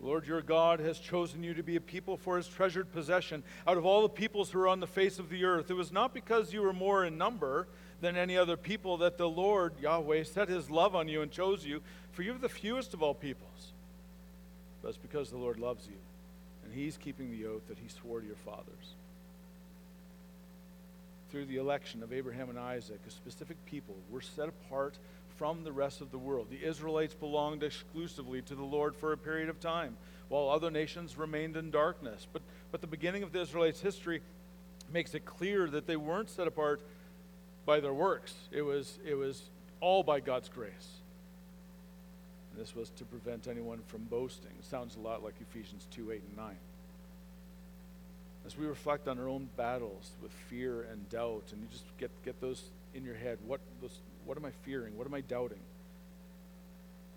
Lord 0.00 0.26
your 0.26 0.42
God 0.42 0.78
has 0.80 0.98
chosen 0.98 1.42
you 1.42 1.54
to 1.54 1.62
be 1.62 1.76
a 1.76 1.80
people 1.80 2.16
for 2.16 2.36
his 2.36 2.46
treasured 2.46 2.92
possession 2.92 3.42
out 3.66 3.76
of 3.76 3.84
all 3.84 4.02
the 4.02 4.08
peoples 4.08 4.50
who 4.50 4.60
are 4.60 4.68
on 4.68 4.80
the 4.80 4.86
face 4.86 5.18
of 5.18 5.28
the 5.28 5.44
earth. 5.44 5.70
It 5.70 5.74
was 5.74 5.90
not 5.90 6.14
because 6.14 6.52
you 6.52 6.62
were 6.62 6.72
more 6.72 7.04
in 7.04 7.18
number 7.18 7.66
than 8.00 8.16
any 8.16 8.36
other 8.36 8.56
people 8.56 8.98
that 8.98 9.18
the 9.18 9.28
Lord, 9.28 9.74
Yahweh, 9.80 10.24
set 10.24 10.48
his 10.48 10.70
love 10.70 10.94
on 10.94 11.08
you 11.08 11.22
and 11.22 11.30
chose 11.30 11.64
you, 11.64 11.82
for 12.12 12.22
you 12.22 12.34
are 12.34 12.38
the 12.38 12.48
fewest 12.48 12.94
of 12.94 13.02
all 13.02 13.14
peoples. 13.14 13.72
But 14.82 14.90
it's 14.90 14.98
because 14.98 15.30
the 15.30 15.36
Lord 15.36 15.58
loves 15.58 15.86
you 15.86 15.96
and 16.68 16.78
he's 16.78 16.96
keeping 16.98 17.30
the 17.30 17.46
oath 17.46 17.66
that 17.68 17.78
he 17.78 17.88
swore 17.88 18.20
to 18.20 18.26
your 18.26 18.36
fathers. 18.36 18.94
Through 21.30 21.46
the 21.46 21.56
election 21.56 22.02
of 22.02 22.12
Abraham 22.12 22.50
and 22.50 22.58
Isaac, 22.58 23.00
a 23.06 23.10
specific 23.10 23.56
people 23.64 23.96
were 24.10 24.20
set 24.20 24.48
apart 24.48 24.98
from 25.36 25.64
the 25.64 25.72
rest 25.72 26.00
of 26.00 26.10
the 26.10 26.18
world. 26.18 26.48
The 26.50 26.64
Israelites 26.64 27.14
belonged 27.14 27.62
exclusively 27.62 28.42
to 28.42 28.54
the 28.54 28.64
Lord 28.64 28.96
for 28.96 29.12
a 29.12 29.18
period 29.18 29.48
of 29.48 29.60
time, 29.60 29.96
while 30.28 30.48
other 30.48 30.70
nations 30.70 31.16
remained 31.16 31.56
in 31.56 31.70
darkness. 31.70 32.26
But, 32.32 32.42
but 32.70 32.80
the 32.80 32.86
beginning 32.86 33.22
of 33.22 33.32
the 33.32 33.40
Israelites' 33.40 33.80
history 33.80 34.20
makes 34.92 35.14
it 35.14 35.24
clear 35.24 35.68
that 35.68 35.86
they 35.86 35.96
weren't 35.96 36.30
set 36.30 36.46
apart 36.46 36.82
by 37.68 37.80
their 37.80 37.92
works, 37.92 38.32
it 38.50 38.62
was, 38.62 38.98
it 39.04 39.12
was 39.12 39.42
all 39.82 40.02
by 40.02 40.20
God's 40.20 40.48
grace. 40.48 40.88
And 42.50 42.58
This 42.58 42.74
was 42.74 42.88
to 42.96 43.04
prevent 43.04 43.46
anyone 43.46 43.80
from 43.88 44.04
boasting. 44.04 44.52
Sounds 44.62 44.96
a 44.96 45.00
lot 45.00 45.22
like 45.22 45.34
Ephesians 45.38 45.86
2 45.90 46.10
8 46.10 46.22
and 46.26 46.36
9. 46.38 46.56
As 48.46 48.56
we 48.56 48.64
reflect 48.64 49.06
on 49.06 49.18
our 49.18 49.28
own 49.28 49.50
battles 49.58 50.12
with 50.22 50.32
fear 50.48 50.86
and 50.90 51.10
doubt, 51.10 51.44
and 51.52 51.60
you 51.60 51.68
just 51.70 51.84
get, 51.98 52.10
get 52.24 52.40
those 52.40 52.62
in 52.94 53.04
your 53.04 53.14
head 53.14 53.36
what, 53.46 53.60
those, 53.82 53.98
what 54.24 54.38
am 54.38 54.46
I 54.46 54.50
fearing? 54.64 54.96
What 54.96 55.06
am 55.06 55.12
I 55.12 55.20
doubting? 55.20 55.60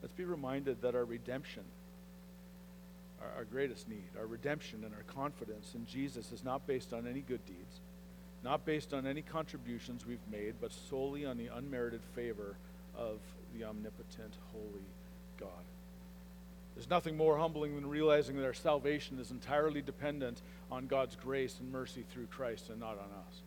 Let's 0.02 0.14
be 0.14 0.26
reminded 0.26 0.82
that 0.82 0.96
our 0.96 1.06
redemption, 1.06 1.64
our, 3.22 3.38
our 3.38 3.46
greatest 3.46 3.88
need, 3.88 4.10
our 4.20 4.26
redemption 4.26 4.84
and 4.84 4.94
our 4.94 5.04
confidence 5.04 5.72
in 5.76 5.86
Jesus 5.86 6.34
is 6.34 6.44
not 6.44 6.68
based 6.68 6.92
on 6.92 7.08
any 7.08 7.22
good 7.22 7.46
deeds, 7.46 7.80
not 8.44 8.66
based 8.66 8.94
on 8.94 9.06
any 9.06 9.22
contributions 9.22 10.06
we've 10.06 10.20
made, 10.32 10.56
but 10.60 10.72
solely 10.72 11.26
on 11.26 11.38
the 11.38 11.48
unmerited 11.48 12.02
favor 12.16 12.56
of 12.98 13.20
the 13.56 13.64
omnipotent, 13.64 14.34
holy 14.52 14.86
God. 15.40 15.50
There's 16.76 16.90
nothing 16.90 17.18
more 17.18 17.38
humbling 17.38 17.76
than 17.76 17.88
realizing 17.88 18.38
that 18.38 18.46
our 18.46 18.54
salvation 18.54 19.20
is 19.20 19.32
entirely 19.32 19.82
dependent 19.82 20.42
on 20.72 20.88
God's 20.88 21.16
grace 21.16 21.58
and 21.60 21.72
mercy 21.72 22.06
through 22.12 22.28
Christ 22.28 22.70
and 22.70 22.80
not 22.80 22.94
on 22.94 22.98
us. 23.28 23.42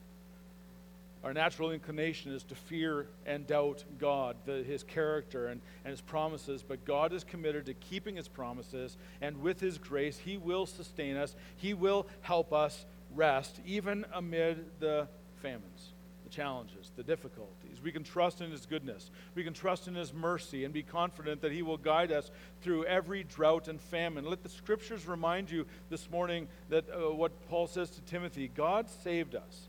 Our 1.25 1.33
natural 1.33 1.71
inclination 1.71 2.35
is 2.35 2.43
to 2.45 2.55
fear 2.55 3.07
and 3.25 3.47
doubt 3.47 3.83
God, 3.99 4.37
the, 4.45 4.63
his 4.63 4.83
character, 4.83 5.49
and, 5.49 5.63
and 5.83 5.91
his 5.91 6.03
promises, 6.03 6.63
but 6.63 6.85
God 6.85 7.15
is 7.15 7.25
committed 7.25 7.65
to 7.67 7.75
keeping 7.75 8.17
his 8.17 8.29
promises, 8.29 8.99
and 9.23 9.41
with 9.41 9.59
his 9.59 9.79
grace, 9.79 10.19
he 10.19 10.37
will 10.37 10.67
sustain 10.67 11.17
us. 11.17 11.35
He 11.57 11.73
will 11.73 12.07
help 12.21 12.53
us 12.53 12.85
rest, 13.15 13.61
even 13.65 14.05
amid 14.13 14.81
the 14.81 15.09
famines 15.43 15.95
the 16.25 16.31
challenges, 16.31 16.91
the 16.97 17.03
difficulties. 17.03 17.81
We 17.83 17.93
can 17.93 18.03
trust 18.03 18.41
in 18.41 18.51
His 18.51 18.67
goodness. 18.67 19.11
We 19.35 19.45
can 19.45 19.53
trust 19.53 19.87
in 19.87 19.95
His 19.95 20.13
mercy 20.13 20.65
and 20.65 20.73
be 20.73 20.83
confident 20.83 21.43
that 21.43 21.53
He 21.53 21.63
will 21.63 21.77
guide 21.77 22.11
us 22.11 22.31
through 22.63 22.87
every 22.87 23.25
drought 23.25 23.69
and 23.69 23.81
famine. 23.81 24.25
Let 24.25 24.43
the 24.43 24.49
scriptures 24.49 25.07
remind 25.07 25.51
you 25.51 25.67
this 25.91 26.11
morning 26.11 26.49
that 26.71 26.87
uh, 26.91 27.13
what 27.13 27.49
Paul 27.49 27.67
says 27.67 27.91
to 27.91 28.01
Timothy 28.03 28.51
God 28.53 28.89
saved 28.89 29.35
us. 29.35 29.69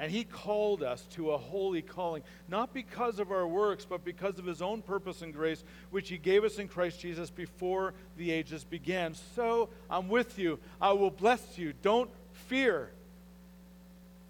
And 0.00 0.12
he 0.12 0.22
called 0.22 0.84
us 0.84 1.04
to 1.14 1.32
a 1.32 1.38
holy 1.38 1.82
calling, 1.82 2.22
not 2.46 2.72
because 2.72 3.18
of 3.18 3.32
our 3.32 3.48
works, 3.48 3.84
but 3.84 4.04
because 4.04 4.38
of 4.38 4.44
his 4.44 4.62
own 4.62 4.80
purpose 4.80 5.22
and 5.22 5.34
grace, 5.34 5.64
which 5.90 6.08
he 6.08 6.18
gave 6.18 6.44
us 6.44 6.60
in 6.60 6.68
Christ 6.68 7.00
Jesus 7.00 7.30
before 7.30 7.94
the 8.16 8.30
ages 8.30 8.62
began. 8.62 9.14
So 9.34 9.70
I'm 9.90 10.08
with 10.08 10.38
you. 10.38 10.60
I 10.80 10.92
will 10.92 11.10
bless 11.10 11.58
you. 11.58 11.72
Don't 11.82 12.10
fear. 12.46 12.90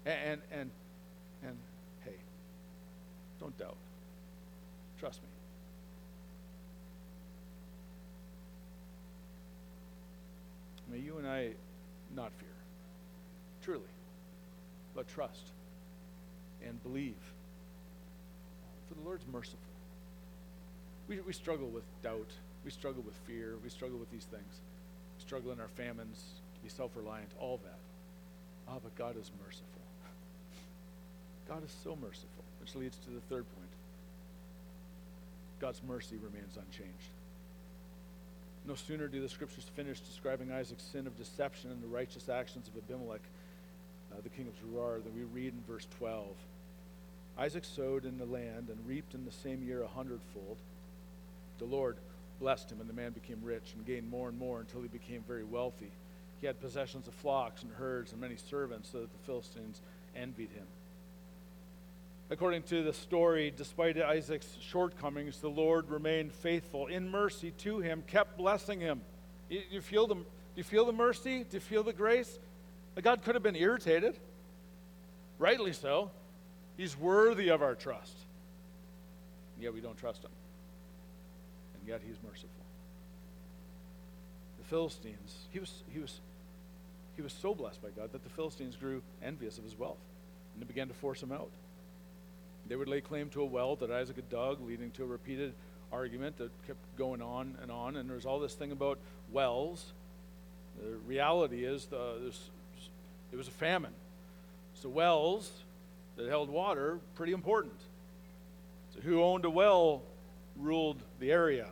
And, 0.05 0.41
and, 0.51 0.71
and 1.43 1.57
hey, 2.03 2.15
don't 3.39 3.57
doubt. 3.57 3.77
Trust 4.99 5.21
me. 5.21 5.29
May 10.91 10.99
you 10.99 11.17
and 11.19 11.27
I 11.27 11.51
not 12.15 12.31
fear, 12.33 12.49
truly, 13.61 13.83
but 14.95 15.07
trust 15.07 15.51
and 16.65 16.81
believe. 16.81 17.15
For 18.87 18.95
the 18.95 19.01
Lord's 19.01 19.25
merciful. 19.31 19.59
We, 21.07 21.19
we 21.21 21.33
struggle 21.33 21.67
with 21.67 21.83
doubt. 22.01 22.29
We 22.65 22.71
struggle 22.71 23.03
with 23.03 23.15
fear. 23.27 23.55
We 23.63 23.69
struggle 23.69 23.99
with 23.99 24.11
these 24.11 24.25
things. 24.25 24.61
We 25.17 25.21
struggle 25.21 25.51
in 25.51 25.59
our 25.59 25.67
famines 25.67 26.23
to 26.55 26.61
be 26.61 26.69
self 26.69 26.91
reliant, 26.95 27.29
all 27.39 27.59
that. 27.63 27.78
Ah, 28.69 28.73
oh, 28.75 28.79
but 28.83 28.95
God 28.95 29.17
is 29.17 29.31
merciful. 29.43 29.65
God 31.47 31.63
is 31.63 31.75
so 31.83 31.95
merciful, 31.95 32.43
which 32.61 32.75
leads 32.75 32.97
to 32.97 33.09
the 33.09 33.21
third 33.21 33.45
point. 33.55 33.69
God's 35.59 35.81
mercy 35.87 36.15
remains 36.17 36.55
unchanged. 36.55 37.09
No 38.65 38.75
sooner 38.75 39.07
do 39.07 39.21
the 39.21 39.29
scriptures 39.29 39.65
finish 39.75 39.99
describing 39.99 40.51
Isaac's 40.51 40.83
sin 40.83 41.07
of 41.07 41.17
deception 41.17 41.71
and 41.71 41.81
the 41.81 41.87
righteous 41.87 42.29
actions 42.29 42.67
of 42.67 42.77
Abimelech, 42.77 43.21
uh, 44.11 44.21
the 44.21 44.29
king 44.29 44.47
of 44.47 44.53
Gerar, 44.59 44.99
than 44.99 45.15
we 45.15 45.23
read 45.23 45.53
in 45.53 45.63
verse 45.67 45.87
12. 45.97 46.27
Isaac 47.39 47.65
sowed 47.65 48.05
in 48.05 48.17
the 48.17 48.25
land 48.25 48.69
and 48.69 48.87
reaped 48.87 49.15
in 49.15 49.25
the 49.25 49.31
same 49.31 49.63
year 49.63 49.81
a 49.81 49.87
hundredfold. 49.87 50.57
The 51.57 51.65
Lord 51.65 51.97
blessed 52.39 52.71
him, 52.71 52.79
and 52.79 52.89
the 52.89 52.93
man 52.93 53.11
became 53.11 53.39
rich 53.41 53.73
and 53.75 53.85
gained 53.85 54.09
more 54.09 54.29
and 54.29 54.37
more 54.37 54.59
until 54.59 54.81
he 54.81 54.87
became 54.87 55.23
very 55.27 55.43
wealthy. 55.43 55.91
He 56.41 56.47
had 56.47 56.59
possessions 56.61 57.07
of 57.07 57.13
flocks 57.15 57.63
and 57.63 57.71
herds 57.73 58.11
and 58.11 58.21
many 58.21 58.37
servants, 58.37 58.89
so 58.91 59.01
that 59.01 59.11
the 59.11 59.25
Philistines 59.25 59.81
envied 60.15 60.51
him. 60.51 60.65
According 62.29 62.63
to 62.63 62.83
the 62.83 62.93
story, 62.93 63.51
despite 63.55 63.99
Isaac's 63.99 64.55
shortcomings, 64.61 65.39
the 65.39 65.49
Lord 65.49 65.89
remained 65.89 66.31
faithful 66.31 66.87
in 66.87 67.09
mercy 67.09 67.51
to 67.59 67.79
him, 67.79 68.03
kept 68.05 68.37
blessing 68.37 68.79
him. 68.79 69.01
You, 69.49 69.61
you 69.71 69.81
feel 69.81 70.05
the, 70.05 70.15
do 70.15 70.23
you 70.55 70.63
feel 70.63 70.85
the 70.85 70.93
mercy? 70.93 71.43
Do 71.43 71.57
you 71.57 71.59
feel 71.59 71.83
the 71.83 71.93
grace? 71.93 72.39
God 73.01 73.23
could 73.23 73.35
have 73.35 73.43
been 73.43 73.55
irritated. 73.55 74.15
Rightly 75.39 75.73
so. 75.73 76.11
He's 76.77 76.97
worthy 76.97 77.49
of 77.49 77.61
our 77.61 77.75
trust. 77.75 78.15
And 79.55 79.63
yet 79.63 79.73
we 79.73 79.81
don't 79.81 79.97
trust 79.97 80.23
him. 80.23 80.31
And 81.75 81.87
yet 81.87 82.01
he's 82.05 82.17
merciful. 82.23 82.49
The 84.59 84.65
Philistines, 84.65 85.35
he 85.51 85.59
was, 85.59 85.83
he 85.91 85.99
was, 85.99 86.19
he 87.19 87.21
was 87.21 87.33
so 87.33 87.53
blessed 87.53 87.81
by 87.81 87.89
God 87.89 88.13
that 88.13 88.23
the 88.23 88.29
Philistines 88.29 88.77
grew 88.77 89.01
envious 89.21 89.57
of 89.57 89.65
his 89.65 89.77
wealth. 89.77 89.97
And 90.53 90.63
they 90.63 90.65
began 90.65 90.87
to 90.87 90.93
force 90.93 91.21
him 91.21 91.33
out. 91.33 91.49
They 92.69 92.77
would 92.77 92.87
lay 92.87 93.01
claim 93.01 93.29
to 93.31 93.41
a 93.41 93.45
well 93.45 93.75
that 93.75 93.91
Isaac 93.91 94.15
had 94.15 94.29
dug, 94.29 94.65
leading 94.65 94.89
to 94.91 95.03
a 95.03 95.05
repeated 95.05 95.51
argument 95.91 96.37
that 96.37 96.49
kept 96.65 96.79
going 96.97 97.21
on 97.21 97.57
and 97.61 97.69
on. 97.69 97.97
And 97.97 98.07
there 98.07 98.15
was 98.15 98.25
all 98.25 98.39
this 98.39 98.53
thing 98.53 98.71
about 98.71 98.99
wells. 99.33 99.91
The 100.81 100.95
reality 101.05 101.65
is 101.65 101.87
uh, 101.91 102.19
the, 102.21 102.33
it 103.33 103.35
was 103.35 103.49
a 103.49 103.51
famine. 103.51 103.91
So 104.75 104.87
wells 104.87 105.51
that 106.15 106.29
held 106.29 106.49
water, 106.49 106.99
pretty 107.15 107.33
important. 107.33 107.75
So 108.95 109.01
who 109.01 109.21
owned 109.21 109.43
a 109.43 109.49
well 109.49 110.03
ruled 110.57 111.01
the 111.19 111.33
area. 111.33 111.67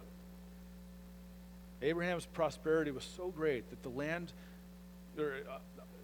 Abraham's 1.81 2.25
prosperity 2.25 2.91
was 2.91 3.05
so 3.15 3.29
great 3.29 3.69
that 3.69 3.81
the 3.81 3.89
land, 3.89 4.33
uh, 5.23 5.57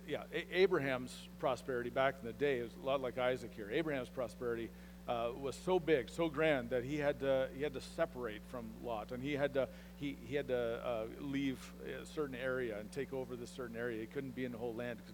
yeah, 0.07 0.23
a- 0.33 0.61
Abraham's 0.61 1.15
prosperity 1.39 1.89
back 1.89 2.15
in 2.21 2.27
the 2.27 2.33
day 2.33 2.57
is 2.57 2.71
a 2.81 2.85
lot 2.85 3.01
like 3.01 3.17
Isaac 3.17 3.51
here. 3.55 3.69
Abraham's 3.71 4.09
prosperity 4.09 4.69
uh, 5.07 5.29
was 5.39 5.55
so 5.65 5.79
big, 5.79 6.09
so 6.09 6.29
grand 6.29 6.69
that 6.69 6.83
he 6.83 6.97
had 6.97 7.19
to 7.19 7.47
he 7.55 7.63
had 7.63 7.73
to 7.73 7.81
separate 7.81 8.41
from 8.49 8.65
Lot, 8.83 9.11
and 9.11 9.21
he 9.21 9.33
had 9.33 9.53
to 9.53 9.67
he 9.97 10.17
he 10.25 10.35
had 10.35 10.47
to 10.47 10.85
uh, 10.85 11.03
leave 11.19 11.59
a 12.01 12.05
certain 12.05 12.35
area 12.35 12.79
and 12.79 12.91
take 12.91 13.13
over 13.13 13.35
this 13.35 13.49
certain 13.49 13.75
area. 13.75 13.99
He 13.99 14.07
couldn't 14.07 14.35
be 14.35 14.45
in 14.45 14.51
the 14.51 14.57
whole 14.57 14.73
land. 14.73 14.99
Because 14.99 15.13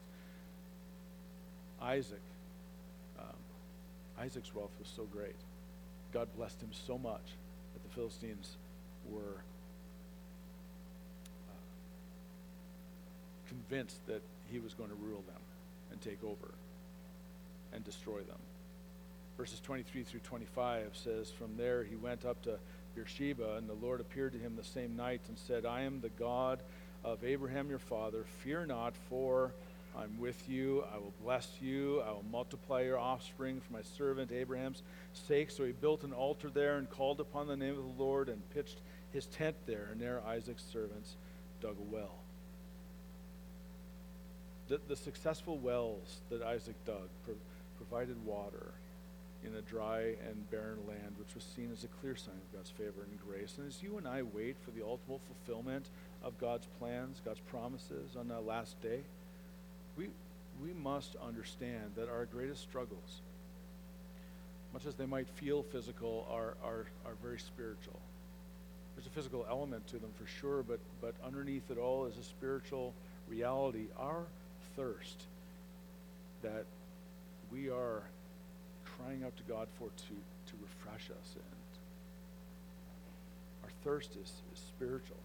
Isaac, 1.82 2.22
um, 3.20 3.26
Isaac's 4.20 4.54
wealth 4.54 4.72
was 4.80 4.90
so 4.96 5.04
great. 5.04 5.36
God 6.12 6.28
blessed 6.36 6.62
him 6.62 6.72
so 6.72 6.98
much 6.98 7.36
that 7.74 7.84
the 7.84 7.96
Philistines 7.96 8.58
were 9.10 9.44
convinced 13.50 14.06
that 14.08 14.22
he 14.52 14.60
was 14.60 14.74
going 14.74 14.90
to 14.90 14.96
rule 14.96 15.24
them 15.28 15.42
and 15.92 16.02
take 16.02 16.24
over 16.24 16.54
and 17.74 17.84
destroy 17.84 18.20
them. 18.20 18.38
Verses 19.38 19.60
23 19.62 20.04
through 20.04 20.20
25 20.22 20.92
says, 20.94 21.32
From 21.32 21.56
there 21.58 21.84
he 21.84 21.96
went 21.96 22.26
up 22.26 22.42
to 22.44 22.60
Beersheba, 22.96 23.56
and 23.58 23.70
the 23.70 23.74
Lord 23.74 24.02
appeared 24.02 24.34
to 24.34 24.40
him 24.40 24.56
the 24.56 24.64
same 24.64 24.96
night 24.96 25.22
and 25.28 25.38
said, 25.38 25.66
I 25.66 25.82
am 25.82 26.02
the 26.02 26.10
God 26.10 26.60
of 27.04 27.24
Abraham 27.24 27.70
your 27.70 27.80
father. 27.80 28.26
Fear 28.44 28.66
not, 28.66 28.96
for 29.10 29.54
I'm 29.98 30.20
with 30.20 30.48
you. 30.48 30.84
I 30.94 30.98
will 30.98 31.14
bless 31.24 31.48
you. 31.62 32.02
I 32.02 32.12
will 32.12 32.26
multiply 32.32 32.82
your 32.82 33.00
offspring 33.00 33.62
for 33.62 33.74
my 33.74 33.82
servant 33.82 34.32
Abraham's 34.32 34.84
sake. 35.14 35.52
So 35.52 35.64
he 35.66 35.72
built 35.72 36.04
an 36.04 36.14
altar 36.14 36.50
there 36.50 36.78
and 36.78 36.90
called 36.90 37.20
upon 37.20 37.48
the 37.48 37.58
name 37.58 37.78
of 37.78 37.84
the 37.84 38.04
Lord 38.04 38.30
and 38.30 38.42
pitched 38.52 38.82
his 39.12 39.26
tent 39.28 39.56
there. 39.66 39.90
And 39.92 40.00
there 40.00 40.22
Isaac's 40.26 40.64
servants 40.64 41.16
dug 41.62 41.76
a 41.80 41.96
well. 41.96 42.16
The, 44.70 44.80
the 44.88 44.96
successful 44.96 45.58
wells 45.58 46.22
that 46.30 46.44
Isaac 46.44 46.76
dug 46.86 47.10
pro- 47.26 47.36
provided 47.78 48.24
water 48.24 48.72
in 49.44 49.56
a 49.56 49.62
dry 49.62 50.16
and 50.28 50.52
barren 50.52 50.80
land, 50.88 51.16
which 51.18 51.34
was 51.34 51.44
seen 51.56 51.72
as 51.72 51.84
a 51.84 51.88
clear 51.88 52.16
sign 52.16 52.36
of 52.36 52.54
God's 52.54 52.70
favor 52.70 53.02
and 53.10 53.20
grace. 53.28 53.56
And 53.58 53.68
as 53.68 53.82
you 53.82 53.98
and 53.98 54.08
I 54.08 54.22
wait 54.22 54.58
for 54.64 54.72
the 54.72 54.86
ultimate 54.86 55.22
fulfillment 55.26 55.90
of 56.24 56.38
God's 56.40 56.68
plans, 56.78 57.22
God's 57.26 57.40
promises 57.40 58.16
on 58.18 58.28
that 58.28 58.46
last 58.46 58.80
day, 58.82 59.00
we, 59.98 60.10
we 60.62 60.74
must 60.74 61.16
understand 61.26 61.92
that 61.96 62.10
our 62.10 62.26
greatest 62.26 62.62
struggles, 62.62 63.22
much 64.74 64.86
as 64.86 64.96
they 64.96 65.06
might 65.06 65.28
feel 65.30 65.64
physical, 65.64 66.28
are, 66.30 66.54
are, 66.64 66.86
are 67.06 67.16
very 67.24 67.40
spiritual. 67.40 68.00
There's 68.96 69.08
a 69.08 69.12
physical 69.12 69.48
element 69.50 69.88
to 69.88 69.98
them 69.98 70.12
for 70.20 70.28
sure, 70.28 70.62
but, 70.62 70.80
but 71.02 71.16
underneath 71.26 71.72
it 71.72 71.78
all 71.78 72.06
is 72.06 72.18
a 72.18 72.24
spiritual 72.24 72.94
reality. 73.30 73.86
Our 73.98 74.26
thirst 74.80 75.24
that 76.42 76.64
we 77.52 77.70
are 77.70 78.02
crying 78.98 79.24
out 79.26 79.36
to 79.36 79.44
God 79.44 79.68
for 79.78 79.88
to, 79.88 80.14
to 80.52 80.54
refresh 80.62 81.10
us 81.10 81.36
in. 81.36 81.42
Our 83.64 83.70
thirst 83.84 84.12
is, 84.12 84.32
is 84.54 84.60
spiritual. 84.76 85.18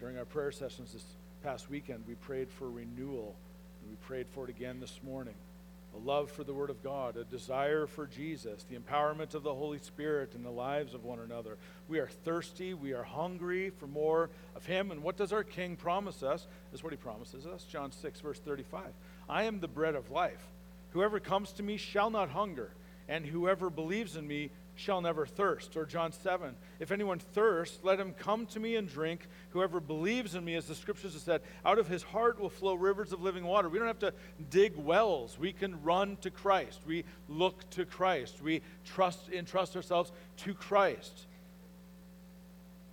During 0.00 0.16
our 0.16 0.24
prayer 0.24 0.50
sessions 0.50 0.94
this 0.94 1.04
past 1.42 1.68
weekend, 1.70 2.04
we 2.08 2.14
prayed 2.14 2.48
for 2.58 2.70
renewal, 2.70 3.34
and 3.82 3.90
we 3.90 3.96
prayed 4.06 4.26
for 4.34 4.44
it 4.44 4.50
again 4.50 4.80
this 4.80 4.98
morning. 5.04 5.34
A 5.94 5.98
love 5.98 6.30
for 6.30 6.42
the 6.42 6.54
Word 6.54 6.70
of 6.70 6.82
God, 6.82 7.16
a 7.16 7.24
desire 7.24 7.86
for 7.86 8.06
Jesus, 8.06 8.64
the 8.64 8.76
empowerment 8.76 9.34
of 9.34 9.42
the 9.42 9.54
Holy 9.54 9.78
Spirit 9.78 10.34
in 10.34 10.42
the 10.42 10.50
lives 10.50 10.94
of 10.94 11.04
one 11.04 11.18
another. 11.18 11.58
We 11.86 11.98
are 11.98 12.08
thirsty, 12.08 12.72
we 12.72 12.92
are 12.92 13.02
hungry 13.02 13.70
for 13.70 13.86
more 13.86 14.30
of 14.56 14.64
Him. 14.64 14.90
And 14.90 15.02
what 15.02 15.18
does 15.18 15.32
our 15.32 15.44
King 15.44 15.76
promise 15.76 16.22
us? 16.22 16.46
This 16.70 16.80
is 16.80 16.84
what 16.84 16.92
He 16.92 16.96
promises 16.96 17.46
us. 17.46 17.64
John 17.64 17.92
6, 17.92 18.20
verse 18.20 18.38
35. 18.38 18.84
I 19.28 19.44
am 19.44 19.60
the 19.60 19.68
bread 19.68 19.94
of 19.94 20.10
life. 20.10 20.48
Whoever 20.92 21.20
comes 21.20 21.52
to 21.52 21.62
me 21.62 21.76
shall 21.76 22.10
not 22.10 22.30
hunger, 22.30 22.70
and 23.08 23.26
whoever 23.26 23.68
believes 23.68 24.16
in 24.16 24.26
me 24.26 24.50
shall 24.74 25.00
never 25.00 25.26
thirst. 25.26 25.76
Or 25.76 25.84
John 25.84 26.12
7, 26.12 26.54
if 26.80 26.90
anyone 26.90 27.18
thirsts, 27.18 27.78
let 27.82 28.00
him 28.00 28.12
come 28.12 28.46
to 28.46 28.60
me 28.60 28.76
and 28.76 28.88
drink. 28.88 29.26
Whoever 29.50 29.80
believes 29.80 30.34
in 30.34 30.44
me, 30.44 30.54
as 30.54 30.66
the 30.66 30.74
scriptures 30.74 31.12
have 31.12 31.22
said, 31.22 31.42
out 31.64 31.78
of 31.78 31.88
his 31.88 32.02
heart 32.02 32.40
will 32.40 32.50
flow 32.50 32.74
rivers 32.74 33.12
of 33.12 33.22
living 33.22 33.44
water. 33.44 33.68
We 33.68 33.78
don't 33.78 33.88
have 33.88 33.98
to 34.00 34.14
dig 34.50 34.76
wells. 34.76 35.38
We 35.38 35.52
can 35.52 35.82
run 35.82 36.16
to 36.22 36.30
Christ. 36.30 36.80
We 36.86 37.04
look 37.28 37.68
to 37.70 37.84
Christ. 37.84 38.42
We 38.42 38.62
trust 38.84 39.28
entrust 39.32 39.76
ourselves 39.76 40.12
to 40.38 40.54
Christ. 40.54 41.26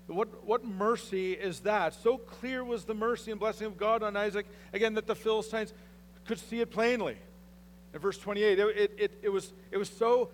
What, 0.10 0.44
what 0.44 0.65
mercy 0.65 1.34
is 1.34 1.60
that? 1.62 1.94
So 1.94 2.18
clear 2.18 2.63
was 2.63 2.86
the 2.86 2.96
mercy 2.96 3.30
and 3.30 3.39
blessing 3.39 3.68
of 3.68 3.78
God 3.78 4.02
on 4.02 4.18
Isaac, 4.18 4.48
again, 4.74 4.96
that 4.96 5.06
the 5.06 5.15
Philistines 5.15 5.72
could 6.26 6.39
see 6.39 6.62
it 6.62 6.72
plainly. 6.72 7.15
In 7.94 8.00
verse 8.00 8.18
28, 8.18 8.60
it, 8.60 8.94
it, 8.98 9.20
it, 9.24 9.30
was, 9.30 9.54
it, 9.72 9.78
was 9.78 9.89
so, 9.89 10.30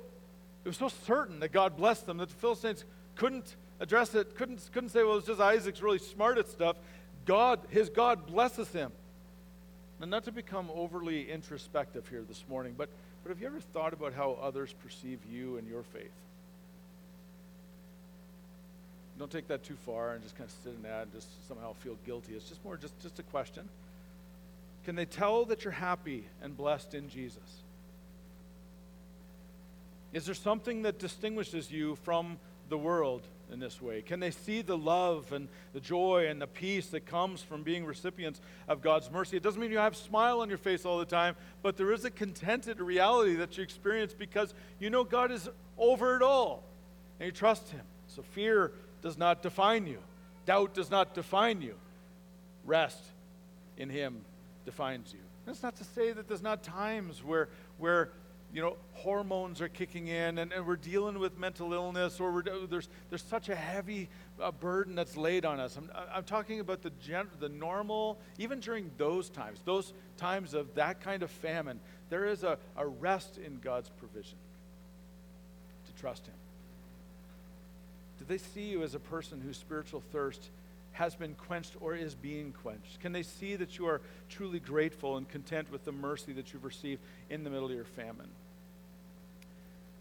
it 0.65 0.67
was 0.67 0.78
so 0.78 0.89
certain 1.06 1.39
that 1.41 1.51
God 1.51 1.78
blessed 1.78 2.08
them 2.08 2.17
that 2.17 2.30
the 2.30 2.36
Philistines 2.36 2.84
couldn't 3.15 3.56
address 3.80 4.15
it, 4.15 4.36
couldn't, 4.36 4.67
couldn't 4.73 4.89
say, 4.89 5.04
well, 5.04 5.17
it's 5.17 5.28
just 5.28 5.39
Isaac's 5.39 5.82
really 5.82 5.99
smart 5.99 6.39
at 6.39 6.49
stuff. 6.49 6.75
God, 7.25 7.60
his 7.69 7.89
God 7.89 8.25
blesses 8.25 8.69
him. 8.69 8.91
And 10.01 10.12
not 10.12 10.25
to 10.25 10.32
become 10.32 10.69
overly 10.73 11.32
introspective 11.32 12.08
here 12.10 12.23
this 12.28 12.43
morning, 12.49 12.73
but, 12.78 12.89
but 13.23 13.30
have 13.30 13.39
you 13.39 13.47
ever 13.47 13.60
thought 13.60 13.93
about 13.93 14.13
how 14.13 14.38
others 14.41 14.73
perceive 14.84 15.19
you 15.32 15.58
and 15.58 15.67
your 15.67 15.84
faith? 15.84 16.12
Don't 19.17 19.32
take 19.32 19.47
that 19.47 19.63
too 19.63 19.78
far 19.86 20.13
and 20.13 20.23
just 20.23 20.36
kind 20.36 20.49
of 20.49 20.56
sit 20.63 20.73
in 20.73 20.82
that 20.84 21.04
and 21.04 21.13
just 21.13 21.28
somehow 21.47 21.73
feel 21.73 21.95
guilty. 22.06 22.34
It's 22.34 22.49
just 22.49 22.63
more 22.65 22.75
just, 22.75 22.99
just 23.01 23.19
a 23.19 23.23
question. 23.23 23.69
Can 24.84 24.95
they 24.95 25.06
tell 25.06 25.45
that 25.45 25.63
you're 25.63 25.71
happy 25.71 26.25
and 26.41 26.58
blessed 26.58 26.93
in 26.93 27.08
Jesus? 27.08 27.62
Is 30.15 30.25
there 30.25 30.34
something 30.34 30.84
that 30.84 30.97
distinguishes 30.97 31.69
you 31.69 31.97
from 32.04 32.38
the 32.69 32.78
world 32.78 33.28
in 33.51 33.60
this 33.60 33.82
way? 33.82 34.01
Can 34.01 34.21
they 34.21 34.32
see 34.32 34.62
the 34.62 34.78
love 34.78 35.34
and 35.34 35.49
the 35.73 35.82
joy 35.82 36.28
and 36.30 36.41
the 36.41 36.47
peace 36.47 36.88
that 36.91 37.06
comes 37.06 37.41
from 37.41 37.63
being 37.63 37.84
recipients 37.84 38.39
of 38.69 38.82
God's 38.82 39.12
mercy? 39.12 39.36
It 39.36 39.43
doesn't 39.43 39.60
mean 39.60 39.71
you 39.71 39.78
have 39.78 39.91
a 39.91 39.97
smile 39.97 40.39
on 40.39 40.47
your 40.47 40.58
face 40.58 40.86
all 40.86 40.99
the 40.99 41.06
time, 41.06 41.36
but 41.62 41.75
there 41.75 41.91
is 41.91 42.06
a 42.06 42.10
contented 42.10 42.80
reality 42.80 43.36
that 43.36 43.58
you 43.58 43.63
experience 43.63 44.13
because 44.13 44.54
you 44.80 44.89
know 44.89 45.04
God 45.04 45.32
is 45.32 45.49
over 45.78 46.15
it 46.15 46.21
all 46.21 46.63
and 47.19 47.25
you 47.25 47.34
trust 47.34 47.69
Him. 47.71 47.84
So 48.08 48.21
fear 48.21 48.71
does 49.01 49.17
not 49.17 49.43
define 49.43 49.86
you, 49.86 49.99
doubt 50.45 50.73
does 50.73 50.89
not 50.89 51.13
define 51.13 51.62
you. 51.62 51.75
Rest 52.63 53.04
in 53.75 53.89
Him 53.89 54.21
defines 54.63 55.12
you. 55.12 55.19
That's 55.45 55.62
not 55.62 55.75
to 55.75 55.84
say 55.84 56.13
that 56.13 56.30
there's 56.30 56.41
not 56.41 56.63
times 56.63 57.21
where, 57.21 57.49
where 57.78 58.12
you 58.56 58.62
know, 58.62 58.78
hormones 58.94 59.60
are 59.60 59.68
kicking 59.68 60.08
in 60.08 60.38
and, 60.38 60.54
and 60.54 60.65
we're 60.65 60.78
dealing 60.78 61.20
with 61.20 61.38
mental 61.38 61.74
illness 61.74 62.22
or 62.22 62.41
there's, 62.70 62.88
there's 63.10 63.22
such 63.22 63.50
a 63.50 63.56
heavy 63.56 64.08
uh, 64.41 64.50
burden 64.50 64.96
that's 64.96 65.18
laid 65.18 65.44
on 65.44 65.60
us. 65.60 65.76
I'm, 65.76 65.91
I'm 66.13 66.24
talking 66.24 66.62
about 66.62 66.82
the, 66.82 66.91
gen, 67.04 67.28
the 67.41 67.50
normal, 67.50 68.18
even 68.38 68.62
during 68.62 68.91
those 68.98 69.28
times, 69.30 69.60
those 69.65 69.91
times 70.15 70.54
of 70.54 70.74
that 70.76 71.02
kind 71.02 71.22
of 71.22 71.30
famine, 71.30 71.82
there 72.10 72.28
is 72.28 72.44
a, 72.44 72.58
a 72.78 72.88
rest 72.88 73.38
in 73.38 73.60
God's 73.60 73.89
provision 73.89 74.38
to 75.88 76.02
trust 76.02 76.26
Him. 76.26 76.34
Do 78.20 78.26
they 78.26 78.38
see 78.38 78.70
you 78.70 78.84
as 78.84 78.96
a 78.96 79.00
person 79.00 79.41
whose 79.41 79.58
spiritual 79.58 80.02
thirst 80.13 80.50
has 80.94 81.13
been 81.13 81.36
quenched 81.36 81.74
or 81.82 81.94
is 81.94 82.15
being 82.15 82.54
quenched? 82.63 83.02
Can 83.02 83.12
they 83.12 83.24
see 83.24 83.58
that 83.58 83.78
you 83.78 83.86
are 83.88 84.00
truly 84.30 84.62
grateful 84.62 85.18
and 85.18 85.28
content 85.28 85.70
with 85.74 85.84
the 85.84 85.91
mercy 85.91 86.32
that 86.32 86.54
you've 86.54 86.63
received 86.63 87.02
in 87.30 87.44
the 87.44 87.50
middle 87.50 87.65
of 87.65 87.76
your 87.76 87.84
famine? 87.84 88.30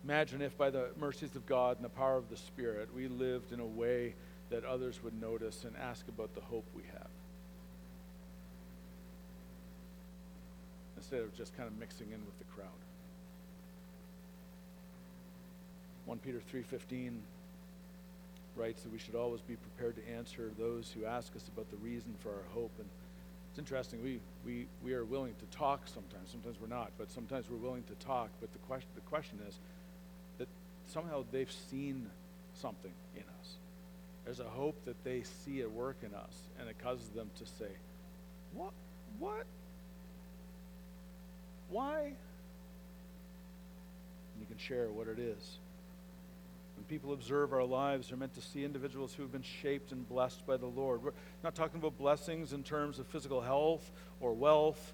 Imagine 0.04 0.42
if, 0.42 0.56
by 0.58 0.68
the 0.68 0.88
mercies 0.98 1.34
of 1.34 1.46
God 1.46 1.76
and 1.76 1.84
the 1.84 1.88
power 1.88 2.16
of 2.16 2.28
the 2.28 2.36
Spirit, 2.36 2.88
we 2.94 3.08
lived 3.08 3.52
in 3.52 3.60
a 3.60 3.66
way 3.66 4.14
that 4.50 4.64
others 4.64 5.02
would 5.02 5.18
notice 5.18 5.64
and 5.64 5.74
ask 5.76 6.06
about 6.08 6.34
the 6.34 6.42
hope 6.42 6.66
we 6.74 6.82
have. 6.92 7.08
Instead 10.98 11.20
of 11.20 11.34
just 11.34 11.56
kind 11.56 11.66
of 11.66 11.78
mixing 11.78 12.08
in 12.08 12.20
with 12.24 12.38
the 12.38 12.44
crowd. 12.54 12.68
1 16.04 16.18
Peter 16.18 16.40
3:15 16.52 17.18
writes 18.56 18.82
that 18.82 18.92
we 18.92 18.98
should 18.98 19.14
always 19.14 19.40
be 19.40 19.56
prepared 19.56 19.96
to 19.96 20.08
answer 20.08 20.50
those 20.58 20.92
who 20.92 21.06
ask 21.06 21.34
us 21.34 21.48
about 21.48 21.70
the 21.70 21.76
reason 21.78 22.14
for 22.20 22.28
our 22.28 22.44
hope. 22.52 22.70
And 22.78 22.88
it's 23.50 23.58
interesting, 23.58 24.02
we, 24.02 24.20
we, 24.44 24.66
we 24.82 24.92
are 24.92 25.04
willing 25.04 25.34
to 25.34 25.56
talk 25.56 25.82
sometimes. 25.86 26.30
Sometimes 26.30 26.60
we're 26.60 26.68
not, 26.68 26.92
but 26.98 27.10
sometimes 27.10 27.48
we're 27.50 27.56
willing 27.56 27.84
to 27.84 27.94
talk. 28.04 28.28
But 28.40 28.52
the 28.52 28.58
question, 28.58 28.90
the 28.94 29.00
question 29.02 29.38
is 29.48 29.58
somehow 30.94 31.24
they've 31.32 31.52
seen 31.70 32.06
something 32.54 32.92
in 33.16 33.22
us. 33.22 33.56
There's 34.24 34.40
a 34.40 34.44
hope 34.44 34.82
that 34.86 35.02
they 35.04 35.24
see 35.44 35.60
at 35.60 35.70
work 35.70 35.96
in 36.02 36.14
us, 36.14 36.34
and 36.58 36.68
it 36.68 36.78
causes 36.78 37.08
them 37.08 37.30
to 37.38 37.44
say, 37.44 37.70
What? 38.54 38.72
What? 39.18 39.44
Why? 41.68 42.04
And 42.04 42.14
you 44.40 44.46
can 44.46 44.56
share 44.56 44.88
what 44.88 45.08
it 45.08 45.18
is. 45.18 45.58
When 46.76 46.84
people 46.84 47.12
observe 47.12 47.52
our 47.52 47.64
lives, 47.64 48.08
they're 48.08 48.16
meant 48.16 48.34
to 48.34 48.40
see 48.40 48.64
individuals 48.64 49.14
who 49.14 49.22
have 49.22 49.32
been 49.32 49.42
shaped 49.42 49.92
and 49.92 50.08
blessed 50.08 50.46
by 50.46 50.56
the 50.56 50.66
Lord. 50.66 51.02
We're 51.02 51.12
not 51.42 51.54
talking 51.54 51.78
about 51.78 51.98
blessings 51.98 52.52
in 52.52 52.62
terms 52.62 52.98
of 52.98 53.06
physical 53.08 53.40
health 53.40 53.90
or 54.20 54.32
wealth 54.32 54.92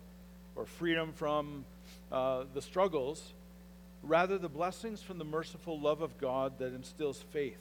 or 0.56 0.66
freedom 0.66 1.12
from 1.12 1.64
uh, 2.12 2.44
the 2.52 2.60
struggles. 2.60 3.32
Rather, 4.02 4.38
the 4.38 4.48
blessings 4.48 5.02
from 5.02 5.18
the 5.18 5.24
merciful 5.24 5.78
love 5.78 6.00
of 6.00 6.16
God 6.18 6.58
that 6.58 6.74
instills 6.74 7.22
faith 7.32 7.60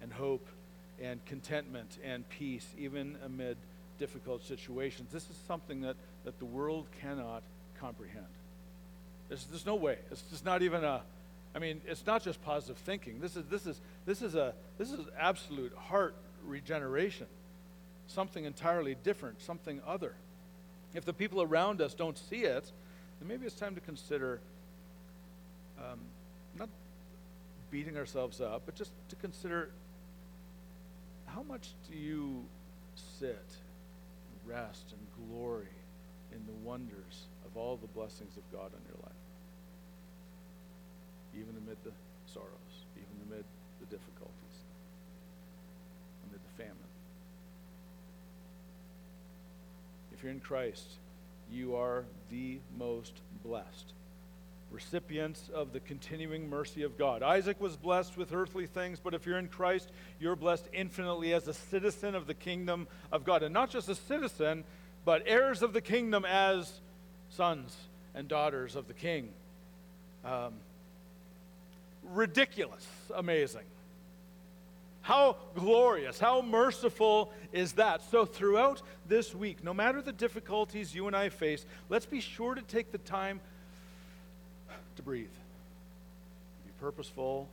and 0.00 0.12
hope 0.12 0.46
and 1.02 1.24
contentment 1.26 1.98
and 2.02 2.28
peace, 2.28 2.66
even 2.78 3.16
amid 3.24 3.56
difficult 3.98 4.44
situations. 4.44 5.10
This 5.12 5.28
is 5.30 5.36
something 5.46 5.82
that, 5.82 5.96
that 6.24 6.38
the 6.38 6.44
world 6.44 6.86
cannot 7.00 7.42
comprehend. 7.78 8.26
There's, 9.28 9.44
there's 9.46 9.66
no 9.66 9.74
way. 9.74 9.98
It's 10.10 10.22
just 10.30 10.44
not 10.44 10.62
even 10.62 10.84
a, 10.84 11.02
I 11.54 11.58
mean, 11.58 11.80
it's 11.86 12.06
not 12.06 12.22
just 12.22 12.42
positive 12.44 12.76
thinking. 12.78 13.20
This 13.20 13.36
is, 13.36 13.44
this 13.46 13.66
is, 13.66 13.80
this 14.06 14.22
is, 14.22 14.34
a, 14.34 14.54
this 14.78 14.90
is 14.90 15.00
absolute 15.18 15.72
heart 15.74 16.14
regeneration, 16.44 17.26
something 18.06 18.44
entirely 18.44 18.96
different, 19.02 19.40
something 19.40 19.80
other. 19.86 20.14
If 20.94 21.04
the 21.04 21.12
people 21.12 21.42
around 21.42 21.80
us 21.80 21.94
don't 21.94 22.18
see 22.18 22.42
it, 22.44 22.70
then 23.18 23.28
maybe 23.28 23.46
it's 23.46 23.54
time 23.54 23.74
to 23.74 23.80
consider 23.80 24.40
um, 25.78 26.00
not 26.58 26.68
beating 27.70 27.96
ourselves 27.96 28.40
up, 28.40 28.62
but 28.66 28.74
just 28.74 28.92
to 29.08 29.16
consider 29.16 29.70
how 31.26 31.42
much 31.42 31.70
do 31.90 31.96
you 31.96 32.44
sit, 33.18 33.46
rest, 34.46 34.92
and 34.92 35.28
glory 35.28 35.66
in 36.32 36.44
the 36.46 36.52
wonders 36.64 37.26
of 37.44 37.56
all 37.56 37.76
the 37.76 37.88
blessings 37.88 38.36
of 38.36 38.42
God 38.52 38.66
on 38.66 38.80
your 38.86 38.98
life? 39.02 39.12
Even 41.34 41.56
amid 41.56 41.76
the 41.82 41.90
sorrows, 42.32 42.84
even 42.96 43.32
amid 43.32 43.44
the 43.80 43.86
difficulties, 43.86 44.56
amid 46.28 46.40
the 46.44 46.62
famine. 46.62 46.76
If 50.12 50.22
you're 50.22 50.32
in 50.32 50.40
Christ, 50.40 50.92
you 51.50 51.74
are 51.74 52.04
the 52.30 52.58
most 52.78 53.14
blessed 53.44 53.92
recipients 54.74 55.48
of 55.54 55.72
the 55.72 55.80
continuing 55.80 56.50
mercy 56.50 56.82
of 56.82 56.98
God. 56.98 57.22
Isaac 57.22 57.60
was 57.60 57.76
blessed 57.76 58.16
with 58.16 58.32
earthly 58.32 58.66
things, 58.66 58.98
but 59.02 59.14
if 59.14 59.24
you're 59.24 59.38
in 59.38 59.48
Christ, 59.48 59.90
you're 60.18 60.36
blessed 60.36 60.68
infinitely 60.72 61.32
as 61.32 61.46
a 61.46 61.54
citizen 61.54 62.14
of 62.14 62.26
the 62.26 62.34
kingdom 62.34 62.88
of 63.12 63.24
God. 63.24 63.42
And 63.42 63.54
not 63.54 63.70
just 63.70 63.88
a 63.88 63.94
citizen, 63.94 64.64
but 65.04 65.22
heirs 65.26 65.62
of 65.62 65.72
the 65.72 65.80
kingdom 65.80 66.24
as 66.24 66.80
sons 67.30 67.76
and 68.14 68.26
daughters 68.26 68.74
of 68.74 68.88
the 68.88 68.94
king. 68.94 69.28
Um, 70.24 70.54
ridiculous, 72.02 72.86
amazing. 73.14 73.64
How 75.02 75.36
glorious, 75.54 76.18
how 76.18 76.40
merciful 76.40 77.30
is 77.52 77.72
that? 77.72 78.00
So, 78.10 78.24
throughout 78.24 78.80
this 79.06 79.34
week, 79.34 79.62
no 79.62 79.74
matter 79.74 80.00
the 80.00 80.12
difficulties 80.12 80.94
you 80.94 81.06
and 81.06 81.14
I 81.14 81.28
face, 81.28 81.66
let's 81.90 82.06
be 82.06 82.20
sure 82.20 82.54
to 82.54 82.62
take 82.62 82.90
the 82.90 82.98
time 82.98 83.40
to 84.96 85.02
breathe. 85.02 85.26
Be 86.64 86.72
purposeful 86.80 87.48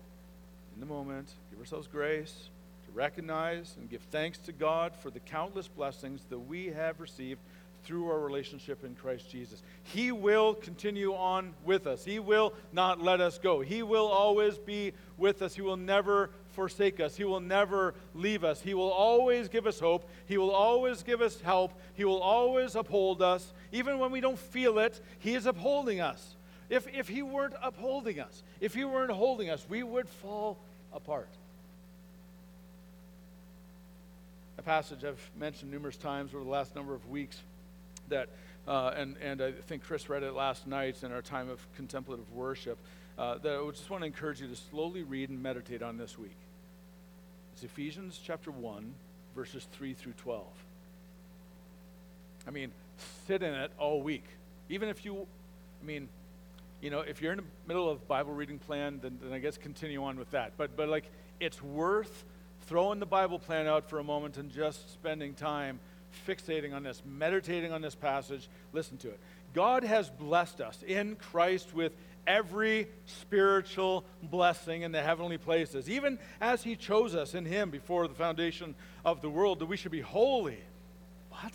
in 0.75 0.79
the 0.79 0.85
moment, 0.85 1.29
give 1.49 1.59
ourselves 1.59 1.87
grace 1.87 2.49
to 2.85 2.91
recognize 2.93 3.75
and 3.79 3.89
give 3.89 4.01
thanks 4.11 4.37
to 4.39 4.51
God 4.51 4.93
for 4.95 5.09
the 5.09 5.19
countless 5.19 5.67
blessings 5.67 6.21
that 6.29 6.39
we 6.39 6.67
have 6.67 6.99
received 6.99 7.39
through 7.83 8.09
our 8.09 8.19
relationship 8.19 8.83
in 8.83 8.95
Christ 8.95 9.29
Jesus. 9.29 9.61
He 9.83 10.11
will 10.11 10.53
continue 10.53 11.13
on 11.13 11.53
with 11.65 11.87
us. 11.87 12.05
He 12.05 12.19
will 12.19 12.53
not 12.71 13.01
let 13.01 13.21
us 13.21 13.39
go. 13.39 13.61
He 13.61 13.81
will 13.81 14.07
always 14.07 14.57
be 14.57 14.93
with 15.17 15.41
us. 15.41 15.55
He 15.55 15.61
will 15.61 15.77
never 15.77 16.29
forsake 16.51 16.99
us. 16.99 17.15
He 17.15 17.23
will 17.23 17.39
never 17.39 17.95
leave 18.13 18.43
us. 18.43 18.61
He 18.61 18.73
will 18.73 18.91
always 18.91 19.49
give 19.49 19.65
us 19.65 19.79
hope. 19.79 20.07
He 20.27 20.37
will 20.37 20.51
always 20.51 21.01
give 21.01 21.21
us 21.21 21.41
help. 21.41 21.73
He 21.95 22.05
will 22.05 22.21
always 22.21 22.75
uphold 22.75 23.21
us. 23.21 23.51
Even 23.71 23.99
when 23.99 24.11
we 24.11 24.21
don't 24.21 24.39
feel 24.39 24.77
it, 24.77 25.01
He 25.19 25.33
is 25.33 25.45
upholding 25.45 26.01
us. 26.01 26.35
If, 26.71 26.87
if 26.87 27.09
He 27.09 27.21
weren't 27.21 27.53
upholding 27.61 28.21
us, 28.21 28.41
if 28.61 28.73
He 28.73 28.85
weren't 28.85 29.11
holding 29.11 29.49
us, 29.49 29.63
we 29.69 29.83
would 29.83 30.07
fall 30.07 30.57
apart. 30.93 31.27
A 34.57 34.61
passage 34.61 35.03
I've 35.03 35.19
mentioned 35.37 35.69
numerous 35.69 35.97
times 35.97 36.33
over 36.33 36.43
the 36.45 36.49
last 36.49 36.73
number 36.73 36.95
of 36.95 37.07
weeks 37.09 37.37
that, 38.07 38.29
uh, 38.67 38.93
and, 38.95 39.17
and 39.17 39.41
I 39.41 39.51
think 39.51 39.83
Chris 39.83 40.07
read 40.07 40.23
it 40.23 40.33
last 40.33 40.65
night 40.65 41.03
in 41.03 41.11
our 41.11 41.21
time 41.21 41.49
of 41.49 41.59
contemplative 41.75 42.31
worship, 42.31 42.77
uh, 43.17 43.37
that 43.39 43.53
I 43.53 43.71
just 43.71 43.89
want 43.89 44.03
to 44.03 44.07
encourage 44.07 44.39
you 44.39 44.47
to 44.47 44.55
slowly 44.55 45.03
read 45.03 45.29
and 45.29 45.43
meditate 45.43 45.83
on 45.83 45.97
this 45.97 46.17
week. 46.17 46.37
It's 47.53 47.63
Ephesians 47.63 48.17
chapter 48.23 48.49
1, 48.49 48.93
verses 49.35 49.67
3 49.73 49.93
through 49.93 50.13
12. 50.13 50.45
I 52.47 52.51
mean, 52.51 52.71
sit 53.27 53.43
in 53.43 53.53
it 53.53 53.71
all 53.77 54.01
week. 54.01 54.23
Even 54.69 54.87
if 54.87 55.03
you, 55.03 55.27
I 55.81 55.85
mean, 55.85 56.07
you 56.81 56.89
know, 56.89 57.01
if 57.01 57.21
you're 57.21 57.31
in 57.31 57.37
the 57.37 57.43
middle 57.67 57.89
of 57.89 58.07
Bible 58.07 58.33
reading 58.33 58.59
plan, 58.59 58.99
then, 59.01 59.19
then 59.21 59.33
I 59.33 59.39
guess 59.39 59.57
continue 59.57 60.03
on 60.03 60.17
with 60.17 60.31
that. 60.31 60.53
But, 60.57 60.75
but 60.75 60.89
like, 60.89 61.05
it's 61.39 61.61
worth 61.61 62.25
throwing 62.61 62.99
the 62.99 63.05
Bible 63.05 63.39
plan 63.39 63.67
out 63.67 63.89
for 63.89 63.99
a 63.99 64.03
moment 64.03 64.37
and 64.37 64.51
just 64.51 64.91
spending 64.93 65.33
time 65.33 65.79
fixating 66.27 66.73
on 66.73 66.83
this, 66.83 67.01
meditating 67.05 67.71
on 67.71 67.81
this 67.81 67.95
passage. 67.95 68.49
Listen 68.73 68.97
to 68.97 69.09
it. 69.09 69.19
God 69.53 69.83
has 69.83 70.09
blessed 70.09 70.61
us 70.61 70.83
in 70.85 71.15
Christ 71.15 71.73
with 71.73 71.93
every 72.27 72.87
spiritual 73.05 74.05
blessing 74.23 74.83
in 74.83 74.91
the 74.91 75.01
heavenly 75.01 75.37
places, 75.37 75.89
even 75.89 76.19
as 76.39 76.63
He 76.63 76.75
chose 76.75 77.15
us 77.15 77.33
in 77.33 77.45
Him 77.45 77.69
before 77.69 78.07
the 78.07 78.13
foundation 78.13 78.75
of 79.03 79.21
the 79.21 79.29
world, 79.29 79.59
that 79.59 79.65
we 79.65 79.77
should 79.77 79.91
be 79.91 80.01
holy. 80.01 80.59
What? 81.29 81.53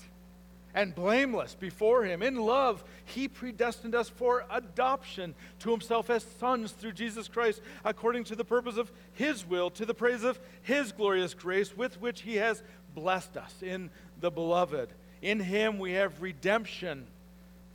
And 0.76 0.94
blameless 0.94 1.56
before 1.58 2.04
Him. 2.04 2.22
In 2.22 2.36
love, 2.36 2.84
He 3.06 3.26
predestined 3.26 3.94
us 3.94 4.10
for 4.10 4.44
adoption 4.50 5.34
to 5.60 5.70
Himself 5.70 6.10
as 6.10 6.24
sons 6.38 6.72
through 6.72 6.92
Jesus 6.92 7.26
Christ, 7.26 7.62
according 7.84 8.24
to 8.24 8.36
the 8.36 8.44
purpose 8.44 8.76
of 8.76 8.92
His 9.14 9.44
will, 9.44 9.70
to 9.70 9.86
the 9.86 9.94
praise 9.94 10.22
of 10.22 10.38
His 10.62 10.92
glorious 10.92 11.32
grace, 11.32 11.74
with 11.74 12.00
which 12.00 12.20
He 12.20 12.36
has 12.36 12.62
blessed 12.94 13.38
us 13.38 13.54
in 13.62 13.90
the 14.20 14.30
Beloved. 14.30 14.90
In 15.22 15.40
Him 15.40 15.78
we 15.78 15.94
have 15.94 16.20
redemption 16.20 17.06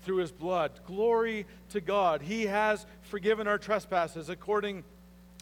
through 0.03 0.17
His 0.17 0.31
blood. 0.31 0.71
Glory 0.85 1.47
to 1.71 1.81
God. 1.81 2.21
He 2.21 2.45
has 2.45 2.85
forgiven 3.01 3.47
our 3.47 3.57
trespasses 3.57 4.29
according 4.29 4.83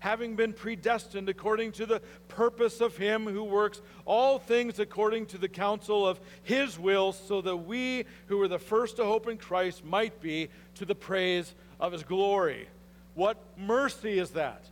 having 0.00 0.36
been 0.36 0.52
predestined 0.52 1.28
according 1.28 1.72
to 1.72 1.86
the 1.86 2.00
purpose 2.28 2.80
of 2.80 2.96
Him 2.96 3.26
who 3.26 3.44
works 3.44 3.80
all 4.04 4.38
things 4.38 4.78
according 4.78 5.26
to 5.26 5.38
the 5.38 5.48
counsel 5.48 6.06
of 6.06 6.20
His 6.42 6.78
will, 6.78 7.12
so 7.12 7.40
that 7.40 7.56
we 7.56 8.04
who 8.26 8.38
were 8.38 8.48
the 8.48 8.58
first 8.58 8.96
to 8.96 9.04
hope 9.04 9.28
in 9.28 9.36
Christ 9.36 9.84
might 9.84 10.20
be 10.20 10.48
to 10.76 10.84
the 10.84 10.94
praise 10.94 11.54
of 11.80 11.92
His 11.92 12.02
glory. 12.02 12.68
What 13.14 13.36
mercy 13.56 14.18
is 14.18 14.30
that? 14.30 14.64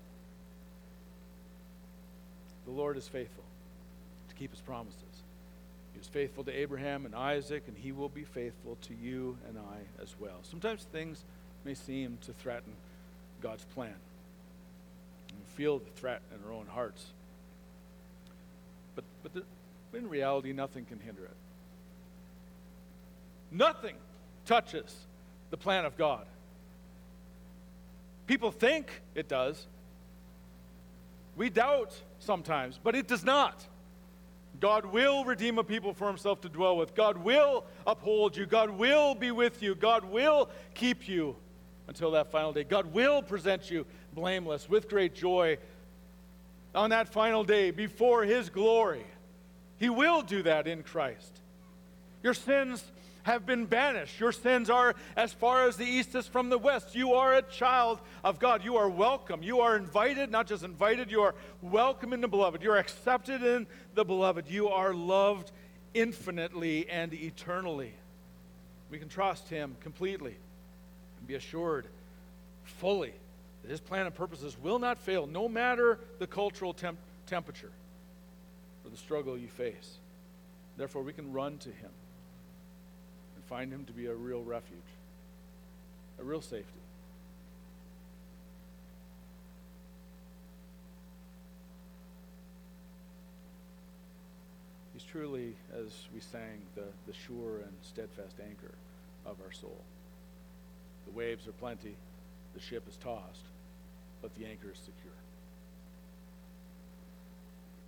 The 2.64 2.72
Lord 2.72 2.96
is 2.96 3.08
faithful 3.08 3.44
to 4.28 4.34
keep 4.34 4.50
His 4.50 4.60
promises. 4.60 5.02
He 5.92 5.98
was 5.98 6.08
faithful 6.08 6.44
to 6.44 6.52
Abraham 6.52 7.06
and 7.06 7.14
Isaac, 7.14 7.64
and 7.68 7.76
He 7.76 7.92
will 7.92 8.08
be 8.08 8.24
faithful 8.24 8.76
to 8.82 8.94
you 8.94 9.36
and 9.48 9.58
I 9.58 10.02
as 10.02 10.14
well. 10.20 10.38
Sometimes 10.42 10.84
things 10.92 11.24
may 11.64 11.74
seem 11.74 12.18
to 12.26 12.32
threaten 12.32 12.72
God's 13.40 13.64
plan 13.74 13.94
feel 15.56 15.78
the 15.78 15.90
threat 15.90 16.20
in 16.32 16.46
our 16.46 16.52
own 16.52 16.66
hearts. 16.66 17.06
But, 18.94 19.04
but 19.22 19.32
the, 19.34 19.42
in 19.96 20.08
reality, 20.08 20.52
nothing 20.52 20.84
can 20.84 21.00
hinder 21.00 21.24
it. 21.24 21.36
Nothing 23.50 23.96
touches 24.44 24.94
the 25.50 25.56
plan 25.56 25.84
of 25.84 25.96
God. 25.96 26.26
People 28.26 28.50
think 28.50 28.90
it 29.14 29.28
does. 29.28 29.66
We 31.36 31.48
doubt 31.48 31.92
sometimes, 32.18 32.78
but 32.82 32.94
it 32.94 33.08
does 33.08 33.24
not. 33.24 33.64
God 34.60 34.86
will 34.86 35.24
redeem 35.24 35.58
a 35.58 35.64
people 35.64 35.92
for 35.92 36.08
himself 36.08 36.40
to 36.42 36.48
dwell 36.48 36.76
with. 36.76 36.94
God 36.94 37.18
will 37.18 37.64
uphold 37.86 38.36
you. 38.36 38.46
God 38.46 38.70
will 38.70 39.14
be 39.14 39.30
with 39.30 39.62
you. 39.62 39.74
God 39.74 40.04
will 40.04 40.48
keep 40.74 41.08
you 41.08 41.36
until 41.88 42.10
that 42.12 42.30
final 42.30 42.52
day. 42.52 42.64
God 42.64 42.86
will 42.92 43.22
present 43.22 43.70
you 43.70 43.86
blameless 44.16 44.68
with 44.68 44.88
great 44.88 45.14
joy 45.14 45.58
on 46.74 46.90
that 46.90 47.08
final 47.08 47.44
day 47.44 47.70
before 47.70 48.24
His 48.24 48.48
glory. 48.48 49.04
He 49.78 49.90
will 49.90 50.22
do 50.22 50.42
that 50.42 50.66
in 50.66 50.82
Christ. 50.82 51.40
Your 52.22 52.34
sins 52.34 52.82
have 53.24 53.44
been 53.44 53.66
banished. 53.66 54.18
Your 54.18 54.32
sins 54.32 54.70
are 54.70 54.94
as 55.16 55.32
far 55.32 55.68
as 55.68 55.76
the 55.76 55.84
east 55.84 56.14
is 56.14 56.26
from 56.26 56.48
the 56.48 56.56
west. 56.56 56.94
You 56.94 57.14
are 57.14 57.34
a 57.34 57.42
child 57.42 58.00
of 58.24 58.38
God. 58.38 58.64
You 58.64 58.76
are 58.76 58.88
welcome. 58.88 59.42
You 59.42 59.60
are 59.60 59.76
invited, 59.76 60.30
not 60.30 60.46
just 60.46 60.64
invited, 60.64 61.10
you 61.10 61.20
are 61.20 61.34
welcome 61.60 62.12
in 62.12 62.20
the 62.20 62.28
beloved. 62.28 62.62
You 62.62 62.72
are 62.72 62.78
accepted 62.78 63.42
in 63.42 63.66
the 63.94 64.04
beloved. 64.04 64.48
You 64.48 64.68
are 64.70 64.94
loved 64.94 65.52
infinitely 65.92 66.88
and 66.88 67.12
eternally. 67.12 67.92
We 68.90 68.98
can 68.98 69.08
trust 69.08 69.48
Him 69.50 69.76
completely 69.80 70.36
and 71.18 71.26
be 71.26 71.34
assured 71.34 71.86
fully 72.64 73.12
that 73.66 73.72
his 73.72 73.80
plan 73.80 74.06
and 74.06 74.14
purposes 74.14 74.56
will 74.62 74.78
not 74.78 74.96
fail, 74.96 75.26
no 75.26 75.48
matter 75.48 75.98
the 76.20 76.26
cultural 76.26 76.72
temp- 76.72 77.00
temperature 77.26 77.72
or 78.84 78.90
the 78.90 78.96
struggle 78.96 79.36
you 79.36 79.48
face. 79.48 79.96
Therefore, 80.76 81.02
we 81.02 81.12
can 81.12 81.32
run 81.32 81.58
to 81.58 81.70
him 81.70 81.90
and 83.34 83.44
find 83.46 83.72
him 83.72 83.84
to 83.86 83.92
be 83.92 84.06
a 84.06 84.14
real 84.14 84.42
refuge. 84.42 84.78
a 86.20 86.24
real 86.24 86.40
safety. 86.40 86.64
He's 94.94 95.02
truly, 95.02 95.54
as 95.74 95.92
we 96.14 96.20
sang, 96.20 96.62
the, 96.74 96.84
the 97.06 97.12
sure 97.12 97.58
and 97.58 97.72
steadfast 97.82 98.36
anchor 98.40 98.74
of 99.26 99.36
our 99.44 99.52
soul. 99.52 99.82
The 101.06 101.12
waves 101.12 101.48
are 101.48 101.52
plenty, 101.52 101.96
the 102.54 102.60
ship 102.60 102.84
is 102.88 102.96
tossed, 102.96 103.44
but 104.22 104.34
the 104.34 104.46
anchor 104.46 104.70
is 104.72 104.78
secure. 104.78 105.12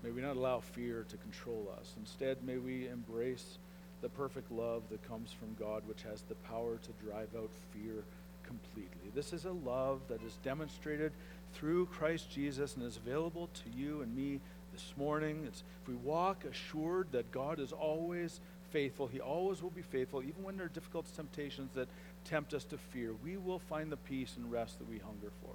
May 0.02 0.10
we 0.10 0.22
not 0.22 0.36
allow 0.36 0.60
fear 0.60 1.04
to 1.08 1.16
control 1.16 1.72
us. 1.80 1.92
Instead, 1.98 2.44
may 2.44 2.56
we 2.56 2.88
embrace 2.88 3.58
the 4.00 4.08
perfect 4.08 4.52
love 4.52 4.82
that 4.90 5.06
comes 5.08 5.32
from 5.32 5.56
God, 5.58 5.82
which 5.86 6.02
has 6.02 6.22
the 6.22 6.36
power 6.36 6.76
to 6.76 7.04
drive 7.04 7.28
out 7.36 7.50
fear 7.72 8.04
completely. 8.46 9.10
This 9.14 9.32
is 9.32 9.44
a 9.44 9.52
love 9.52 10.00
that 10.08 10.22
is 10.22 10.38
demonstrated 10.44 11.12
through 11.52 11.86
Christ 11.86 12.30
Jesus 12.30 12.76
and 12.76 12.84
is 12.84 12.96
available 12.96 13.48
to 13.54 13.78
you 13.78 14.02
and 14.02 14.16
me 14.16 14.40
this 14.72 14.94
morning. 14.96 15.44
It's, 15.46 15.64
if 15.82 15.88
we 15.88 15.94
walk 15.96 16.44
assured 16.44 17.08
that 17.10 17.32
God 17.32 17.58
is 17.58 17.72
always 17.72 18.40
faithful, 18.70 19.08
He 19.08 19.20
always 19.20 19.62
will 19.62 19.70
be 19.70 19.82
faithful, 19.82 20.22
even 20.22 20.44
when 20.44 20.56
there 20.56 20.66
are 20.66 20.70
difficult 20.70 21.06
temptations 21.16 21.70
that 21.74 21.88
tempt 22.24 22.54
us 22.54 22.64
to 22.64 22.78
fear, 22.78 23.14
we 23.24 23.36
will 23.36 23.58
find 23.58 23.90
the 23.90 23.96
peace 23.96 24.34
and 24.36 24.52
rest 24.52 24.78
that 24.78 24.88
we 24.88 24.98
hunger 24.98 25.32
for 25.42 25.50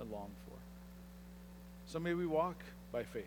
and 0.00 0.10
long 0.10 0.30
for. 0.46 0.56
So 1.86 1.98
may 1.98 2.14
we 2.14 2.26
walk 2.26 2.56
by 2.92 3.02
faith 3.02 3.24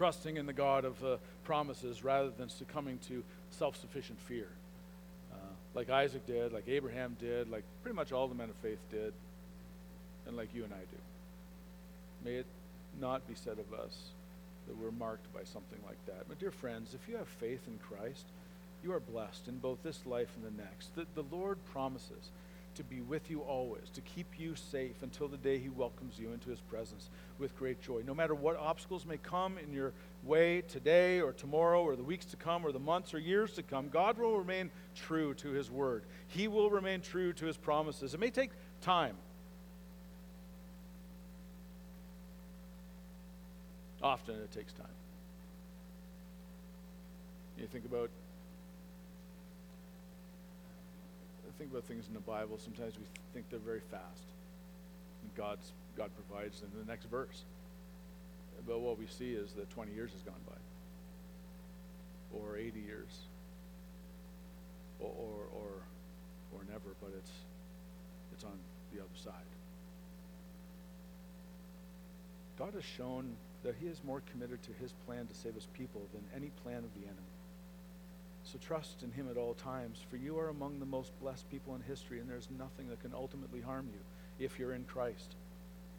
trusting 0.00 0.38
in 0.38 0.46
the 0.46 0.52
God 0.54 0.86
of 0.86 0.98
the 1.00 1.18
promises 1.44 2.02
rather 2.02 2.30
than 2.30 2.48
succumbing 2.48 2.98
to 3.08 3.22
self 3.50 3.76
sufficient 3.76 4.18
fear. 4.20 4.48
Uh, 5.30 5.36
like 5.74 5.90
Isaac 5.90 6.26
did, 6.26 6.54
like 6.54 6.68
Abraham 6.68 7.18
did, 7.20 7.50
like 7.50 7.64
pretty 7.82 7.96
much 7.96 8.10
all 8.10 8.26
the 8.26 8.34
men 8.34 8.48
of 8.48 8.56
faith 8.56 8.78
did, 8.90 9.12
and 10.26 10.38
like 10.38 10.54
you 10.54 10.64
and 10.64 10.72
I 10.72 10.78
do. 10.78 12.24
May 12.24 12.36
it 12.36 12.46
not 12.98 13.28
be 13.28 13.34
said 13.34 13.58
of 13.58 13.78
us 13.78 13.96
that 14.66 14.76
we're 14.78 14.90
marked 14.92 15.32
by 15.34 15.40
something 15.44 15.78
like 15.86 15.98
that. 16.06 16.28
But, 16.28 16.38
dear 16.38 16.50
friends, 16.50 16.94
if 16.94 17.08
you 17.08 17.16
have 17.16 17.28
faith 17.28 17.60
in 17.66 17.78
Christ, 17.78 18.24
you 18.82 18.92
are 18.92 19.00
blessed 19.00 19.48
in 19.48 19.58
both 19.58 19.82
this 19.82 20.00
life 20.06 20.28
and 20.36 20.56
the 20.56 20.62
next. 20.62 20.94
The, 20.94 21.06
the 21.14 21.34
Lord 21.34 21.58
promises 21.72 22.30
to 22.74 22.84
be 22.84 23.00
with 23.00 23.30
you 23.30 23.40
always, 23.40 23.90
to 23.94 24.00
keep 24.00 24.38
you 24.38 24.54
safe 24.54 25.02
until 25.02 25.28
the 25.28 25.36
day 25.36 25.58
He 25.58 25.68
welcomes 25.68 26.18
you 26.18 26.32
into 26.32 26.50
His 26.50 26.60
presence 26.60 27.10
with 27.38 27.56
great 27.56 27.80
joy. 27.80 28.02
No 28.06 28.14
matter 28.14 28.34
what 28.34 28.56
obstacles 28.56 29.04
may 29.06 29.16
come 29.16 29.58
in 29.58 29.72
your 29.72 29.92
way 30.24 30.62
today 30.62 31.20
or 31.20 31.32
tomorrow 31.32 31.82
or 31.82 31.96
the 31.96 32.02
weeks 32.02 32.26
to 32.26 32.36
come 32.36 32.64
or 32.64 32.72
the 32.72 32.78
months 32.78 33.14
or 33.14 33.18
years 33.18 33.52
to 33.54 33.62
come, 33.62 33.88
God 33.88 34.18
will 34.18 34.38
remain 34.38 34.70
true 34.94 35.34
to 35.34 35.50
His 35.50 35.70
word. 35.70 36.04
He 36.28 36.48
will 36.48 36.70
remain 36.70 37.00
true 37.00 37.32
to 37.34 37.46
His 37.46 37.56
promises. 37.56 38.14
It 38.14 38.20
may 38.20 38.30
take 38.30 38.50
time. 38.80 39.16
Often 44.02 44.36
it 44.36 44.52
takes 44.52 44.72
time. 44.72 44.86
You 47.58 47.66
think 47.66 47.84
about 47.84 48.10
think 51.60 51.72
about 51.72 51.84
things 51.84 52.08
in 52.08 52.14
the 52.14 52.20
Bible, 52.20 52.56
sometimes 52.56 52.94
we 52.96 53.04
think 53.34 53.44
they're 53.50 53.58
very 53.58 53.82
fast. 53.90 54.24
And 55.20 55.34
God's, 55.36 55.72
God 55.94 56.10
provides 56.16 56.62
in 56.62 56.70
the 56.78 56.90
next 56.90 57.04
verse. 57.04 57.44
But 58.66 58.80
what 58.80 58.98
we 58.98 59.06
see 59.06 59.32
is 59.32 59.52
that 59.52 59.68
20 59.68 59.92
years 59.92 60.10
has 60.12 60.22
gone 60.22 60.40
by, 60.48 60.56
or 62.38 62.56
80 62.56 62.80
years, 62.80 63.12
or, 65.00 65.08
or, 65.10 65.36
or, 65.52 65.70
or 66.54 66.64
never, 66.66 66.96
but 66.98 67.10
it's, 67.18 67.32
it's 68.32 68.44
on 68.44 68.58
the 68.94 69.00
other 69.00 69.08
side. 69.22 69.32
God 72.58 72.72
has 72.72 72.84
shown 72.84 73.36
that 73.64 73.74
He 73.78 73.86
is 73.86 74.00
more 74.02 74.22
committed 74.32 74.62
to 74.62 74.70
His 74.80 74.94
plan 75.04 75.26
to 75.26 75.34
save 75.34 75.54
His 75.54 75.66
people 75.76 76.00
than 76.14 76.22
any 76.34 76.50
plan 76.64 76.78
of 76.78 76.94
the 76.94 77.06
enemy. 77.06 77.29
So 78.50 78.58
trust 78.58 79.04
in 79.04 79.12
him 79.12 79.30
at 79.30 79.36
all 79.36 79.54
times, 79.54 80.04
for 80.10 80.16
you 80.16 80.36
are 80.36 80.48
among 80.48 80.80
the 80.80 80.86
most 80.86 81.12
blessed 81.20 81.48
people 81.50 81.76
in 81.76 81.82
history, 81.82 82.18
and 82.18 82.28
there's 82.28 82.48
nothing 82.58 82.88
that 82.88 82.98
can 82.98 83.14
ultimately 83.14 83.60
harm 83.60 83.88
you 83.92 84.00
if 84.44 84.58
you're 84.58 84.72
in 84.72 84.82
Christ. 84.84 85.36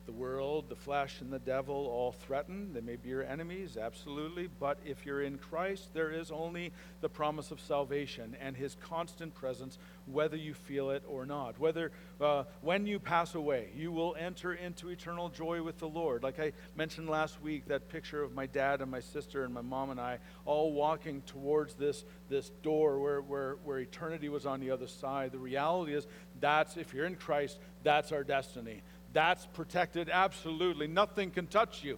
The 0.06 0.12
world, 0.12 0.66
the 0.68 0.76
flesh, 0.76 1.22
and 1.22 1.32
the 1.32 1.40
devil 1.40 1.76
all 1.76 2.12
threaten. 2.12 2.74
They 2.74 2.82
may 2.82 2.96
be 2.96 3.10
your 3.10 3.24
enemies, 3.24 3.78
absolutely. 3.78 4.50
But 4.60 4.80
if 4.84 5.06
you're 5.06 5.22
in 5.22 5.38
Christ, 5.38 5.94
there 5.94 6.12
is 6.12 6.32
only 6.32 6.72
the 7.02 7.10
promise 7.10 7.52
of 7.52 7.62
salvation 7.62 8.36
and 8.42 8.58
his 8.58 8.76
constant 8.82 9.36
presence, 9.36 9.78
whether 10.08 10.36
you 10.36 10.54
feel 10.54 10.90
it 10.90 11.04
or 11.08 11.26
not. 11.26 11.60
Whether 11.60 11.92
uh, 12.20 12.46
when 12.62 12.88
you 12.88 13.00
pass 13.00 13.36
away, 13.36 13.70
you 13.76 13.92
will 13.92 14.16
enter 14.20 14.54
into 14.54 14.90
eternal 14.90 15.30
joy 15.30 15.62
with 15.62 15.78
the 15.78 15.88
Lord. 15.88 16.24
Like 16.24 16.40
I 16.40 16.54
mentioned 16.76 17.08
last 17.08 17.42
week, 17.42 17.68
that 17.68 17.88
picture 17.88 18.24
of 18.24 18.34
my 18.34 18.48
dad 18.48 18.82
and 18.82 18.90
my 18.90 19.02
sister 19.02 19.44
and 19.46 19.54
my 19.54 19.62
mom 19.62 19.92
and 19.92 20.00
I 20.00 20.18
all 20.46 20.74
walking 20.74 21.22
towards 21.28 21.76
this, 21.76 22.06
this 22.28 22.50
door 22.64 23.00
where, 23.00 23.22
where, 23.22 23.56
where 23.64 23.80
eternity 23.80 24.30
was 24.30 24.48
on 24.48 24.60
the 24.60 24.72
other 24.72 24.88
side. 24.88 25.32
The 25.32 25.38
reality 25.38 25.94
is, 25.94 26.08
that's, 26.40 26.76
if 26.76 26.94
you're 26.94 27.06
in 27.06 27.16
Christ, 27.16 27.60
that's 27.84 28.12
our 28.12 28.24
destiny 28.24 28.82
that's 29.14 29.46
protected 29.48 30.10
absolutely. 30.10 30.88
Nothing 30.88 31.32
can 31.32 31.48
touch 31.48 31.84
you. 31.84 31.98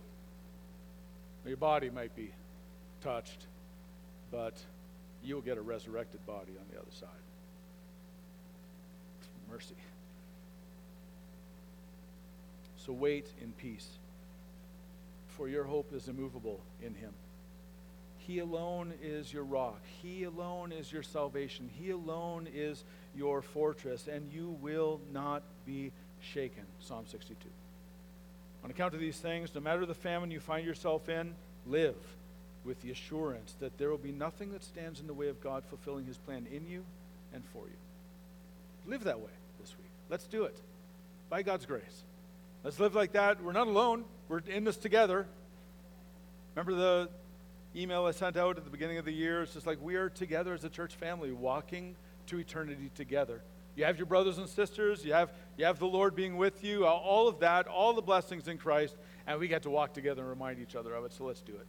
Your 1.45 1.57
body 1.57 1.89
might 1.89 2.15
be 2.15 2.31
touched, 3.01 3.45
but 4.31 4.53
you'll 5.23 5.41
get 5.41 5.57
a 5.57 5.61
resurrected 5.61 6.25
body 6.25 6.53
on 6.57 6.65
the 6.71 6.79
other 6.79 6.91
side. 6.91 7.09
Mercy. 9.51 9.75
So 12.77 12.91
wait 12.93 13.27
in 13.41 13.51
peace, 13.53 13.87
for 15.37 15.47
your 15.47 15.63
hope 15.63 15.93
is 15.93 16.07
immovable 16.07 16.59
in 16.81 16.95
Him. 16.95 17.11
He 18.17 18.39
alone 18.39 18.93
is 19.01 19.31
your 19.31 19.43
rock. 19.43 19.81
He 20.01 20.23
alone 20.23 20.71
is 20.71 20.91
your 20.91 21.03
salvation. 21.03 21.69
He 21.77 21.91
alone 21.91 22.47
is 22.53 22.83
your 23.15 23.41
fortress, 23.41 24.07
and 24.07 24.31
you 24.31 24.57
will 24.61 25.01
not 25.11 25.43
be 25.65 25.91
shaken. 26.23 26.63
Psalm 26.79 27.05
62. 27.07 27.35
On 28.63 28.69
account 28.69 28.93
of 28.93 28.99
these 28.99 29.17
things, 29.17 29.53
no 29.53 29.61
matter 29.61 29.85
the 29.85 29.93
famine 29.93 30.31
you 30.31 30.39
find 30.39 30.65
yourself 30.65 31.09
in, 31.09 31.35
live 31.67 31.95
with 32.63 32.81
the 32.81 32.91
assurance 32.91 33.55
that 33.59 33.77
there 33.77 33.89
will 33.89 33.97
be 33.97 34.11
nothing 34.11 34.51
that 34.53 34.63
stands 34.63 34.99
in 34.99 35.07
the 35.07 35.13
way 35.13 35.27
of 35.27 35.41
God 35.41 35.63
fulfilling 35.65 36.05
his 36.05 36.17
plan 36.17 36.47
in 36.51 36.67
you 36.67 36.83
and 37.33 37.43
for 37.51 37.65
you. 37.65 38.89
Live 38.89 39.03
that 39.03 39.19
way 39.19 39.31
this 39.59 39.75
week. 39.77 39.89
Let's 40.09 40.25
do 40.25 40.43
it. 40.43 40.55
By 41.29 41.41
God's 41.41 41.65
grace. 41.65 42.03
Let's 42.63 42.79
live 42.79 42.95
like 42.95 43.13
that. 43.13 43.43
We're 43.43 43.51
not 43.51 43.67
alone. 43.67 44.05
We're 44.29 44.39
in 44.39 44.63
this 44.63 44.77
together. 44.77 45.27
Remember 46.55 46.73
the 46.73 47.09
email 47.75 48.05
I 48.05 48.11
sent 48.11 48.37
out 48.37 48.57
at 48.57 48.63
the 48.63 48.69
beginning 48.69 48.97
of 48.97 49.05
the 49.05 49.11
year? 49.11 49.41
It's 49.41 49.53
just 49.53 49.67
like 49.67 49.79
we 49.81 49.95
are 49.95 50.09
together 50.09 50.53
as 50.53 50.63
a 50.63 50.69
church 50.69 50.95
family, 50.95 51.31
walking 51.31 51.95
to 52.27 52.39
eternity 52.39 52.91
together. 52.95 53.41
You 53.75 53.85
have 53.85 53.97
your 53.97 54.05
brothers 54.05 54.37
and 54.37 54.47
sisters, 54.47 55.03
you 55.03 55.13
have, 55.13 55.31
you 55.57 55.65
have 55.65 55.79
the 55.79 55.87
Lord 55.87 56.15
being 56.15 56.37
with 56.37 56.63
you, 56.63 56.85
all 56.85 57.27
of 57.27 57.39
that, 57.39 57.67
all 57.67 57.93
the 57.93 58.01
blessings 58.01 58.47
in 58.47 58.57
Christ, 58.57 58.95
and 59.25 59.39
we 59.39 59.47
get 59.47 59.63
to 59.63 59.69
walk 59.69 59.93
together 59.93 60.21
and 60.21 60.29
remind 60.29 60.59
each 60.59 60.75
other 60.75 60.93
of 60.93 61.05
it. 61.05 61.13
So 61.13 61.23
let's 61.25 61.41
do 61.41 61.53
it. 61.53 61.67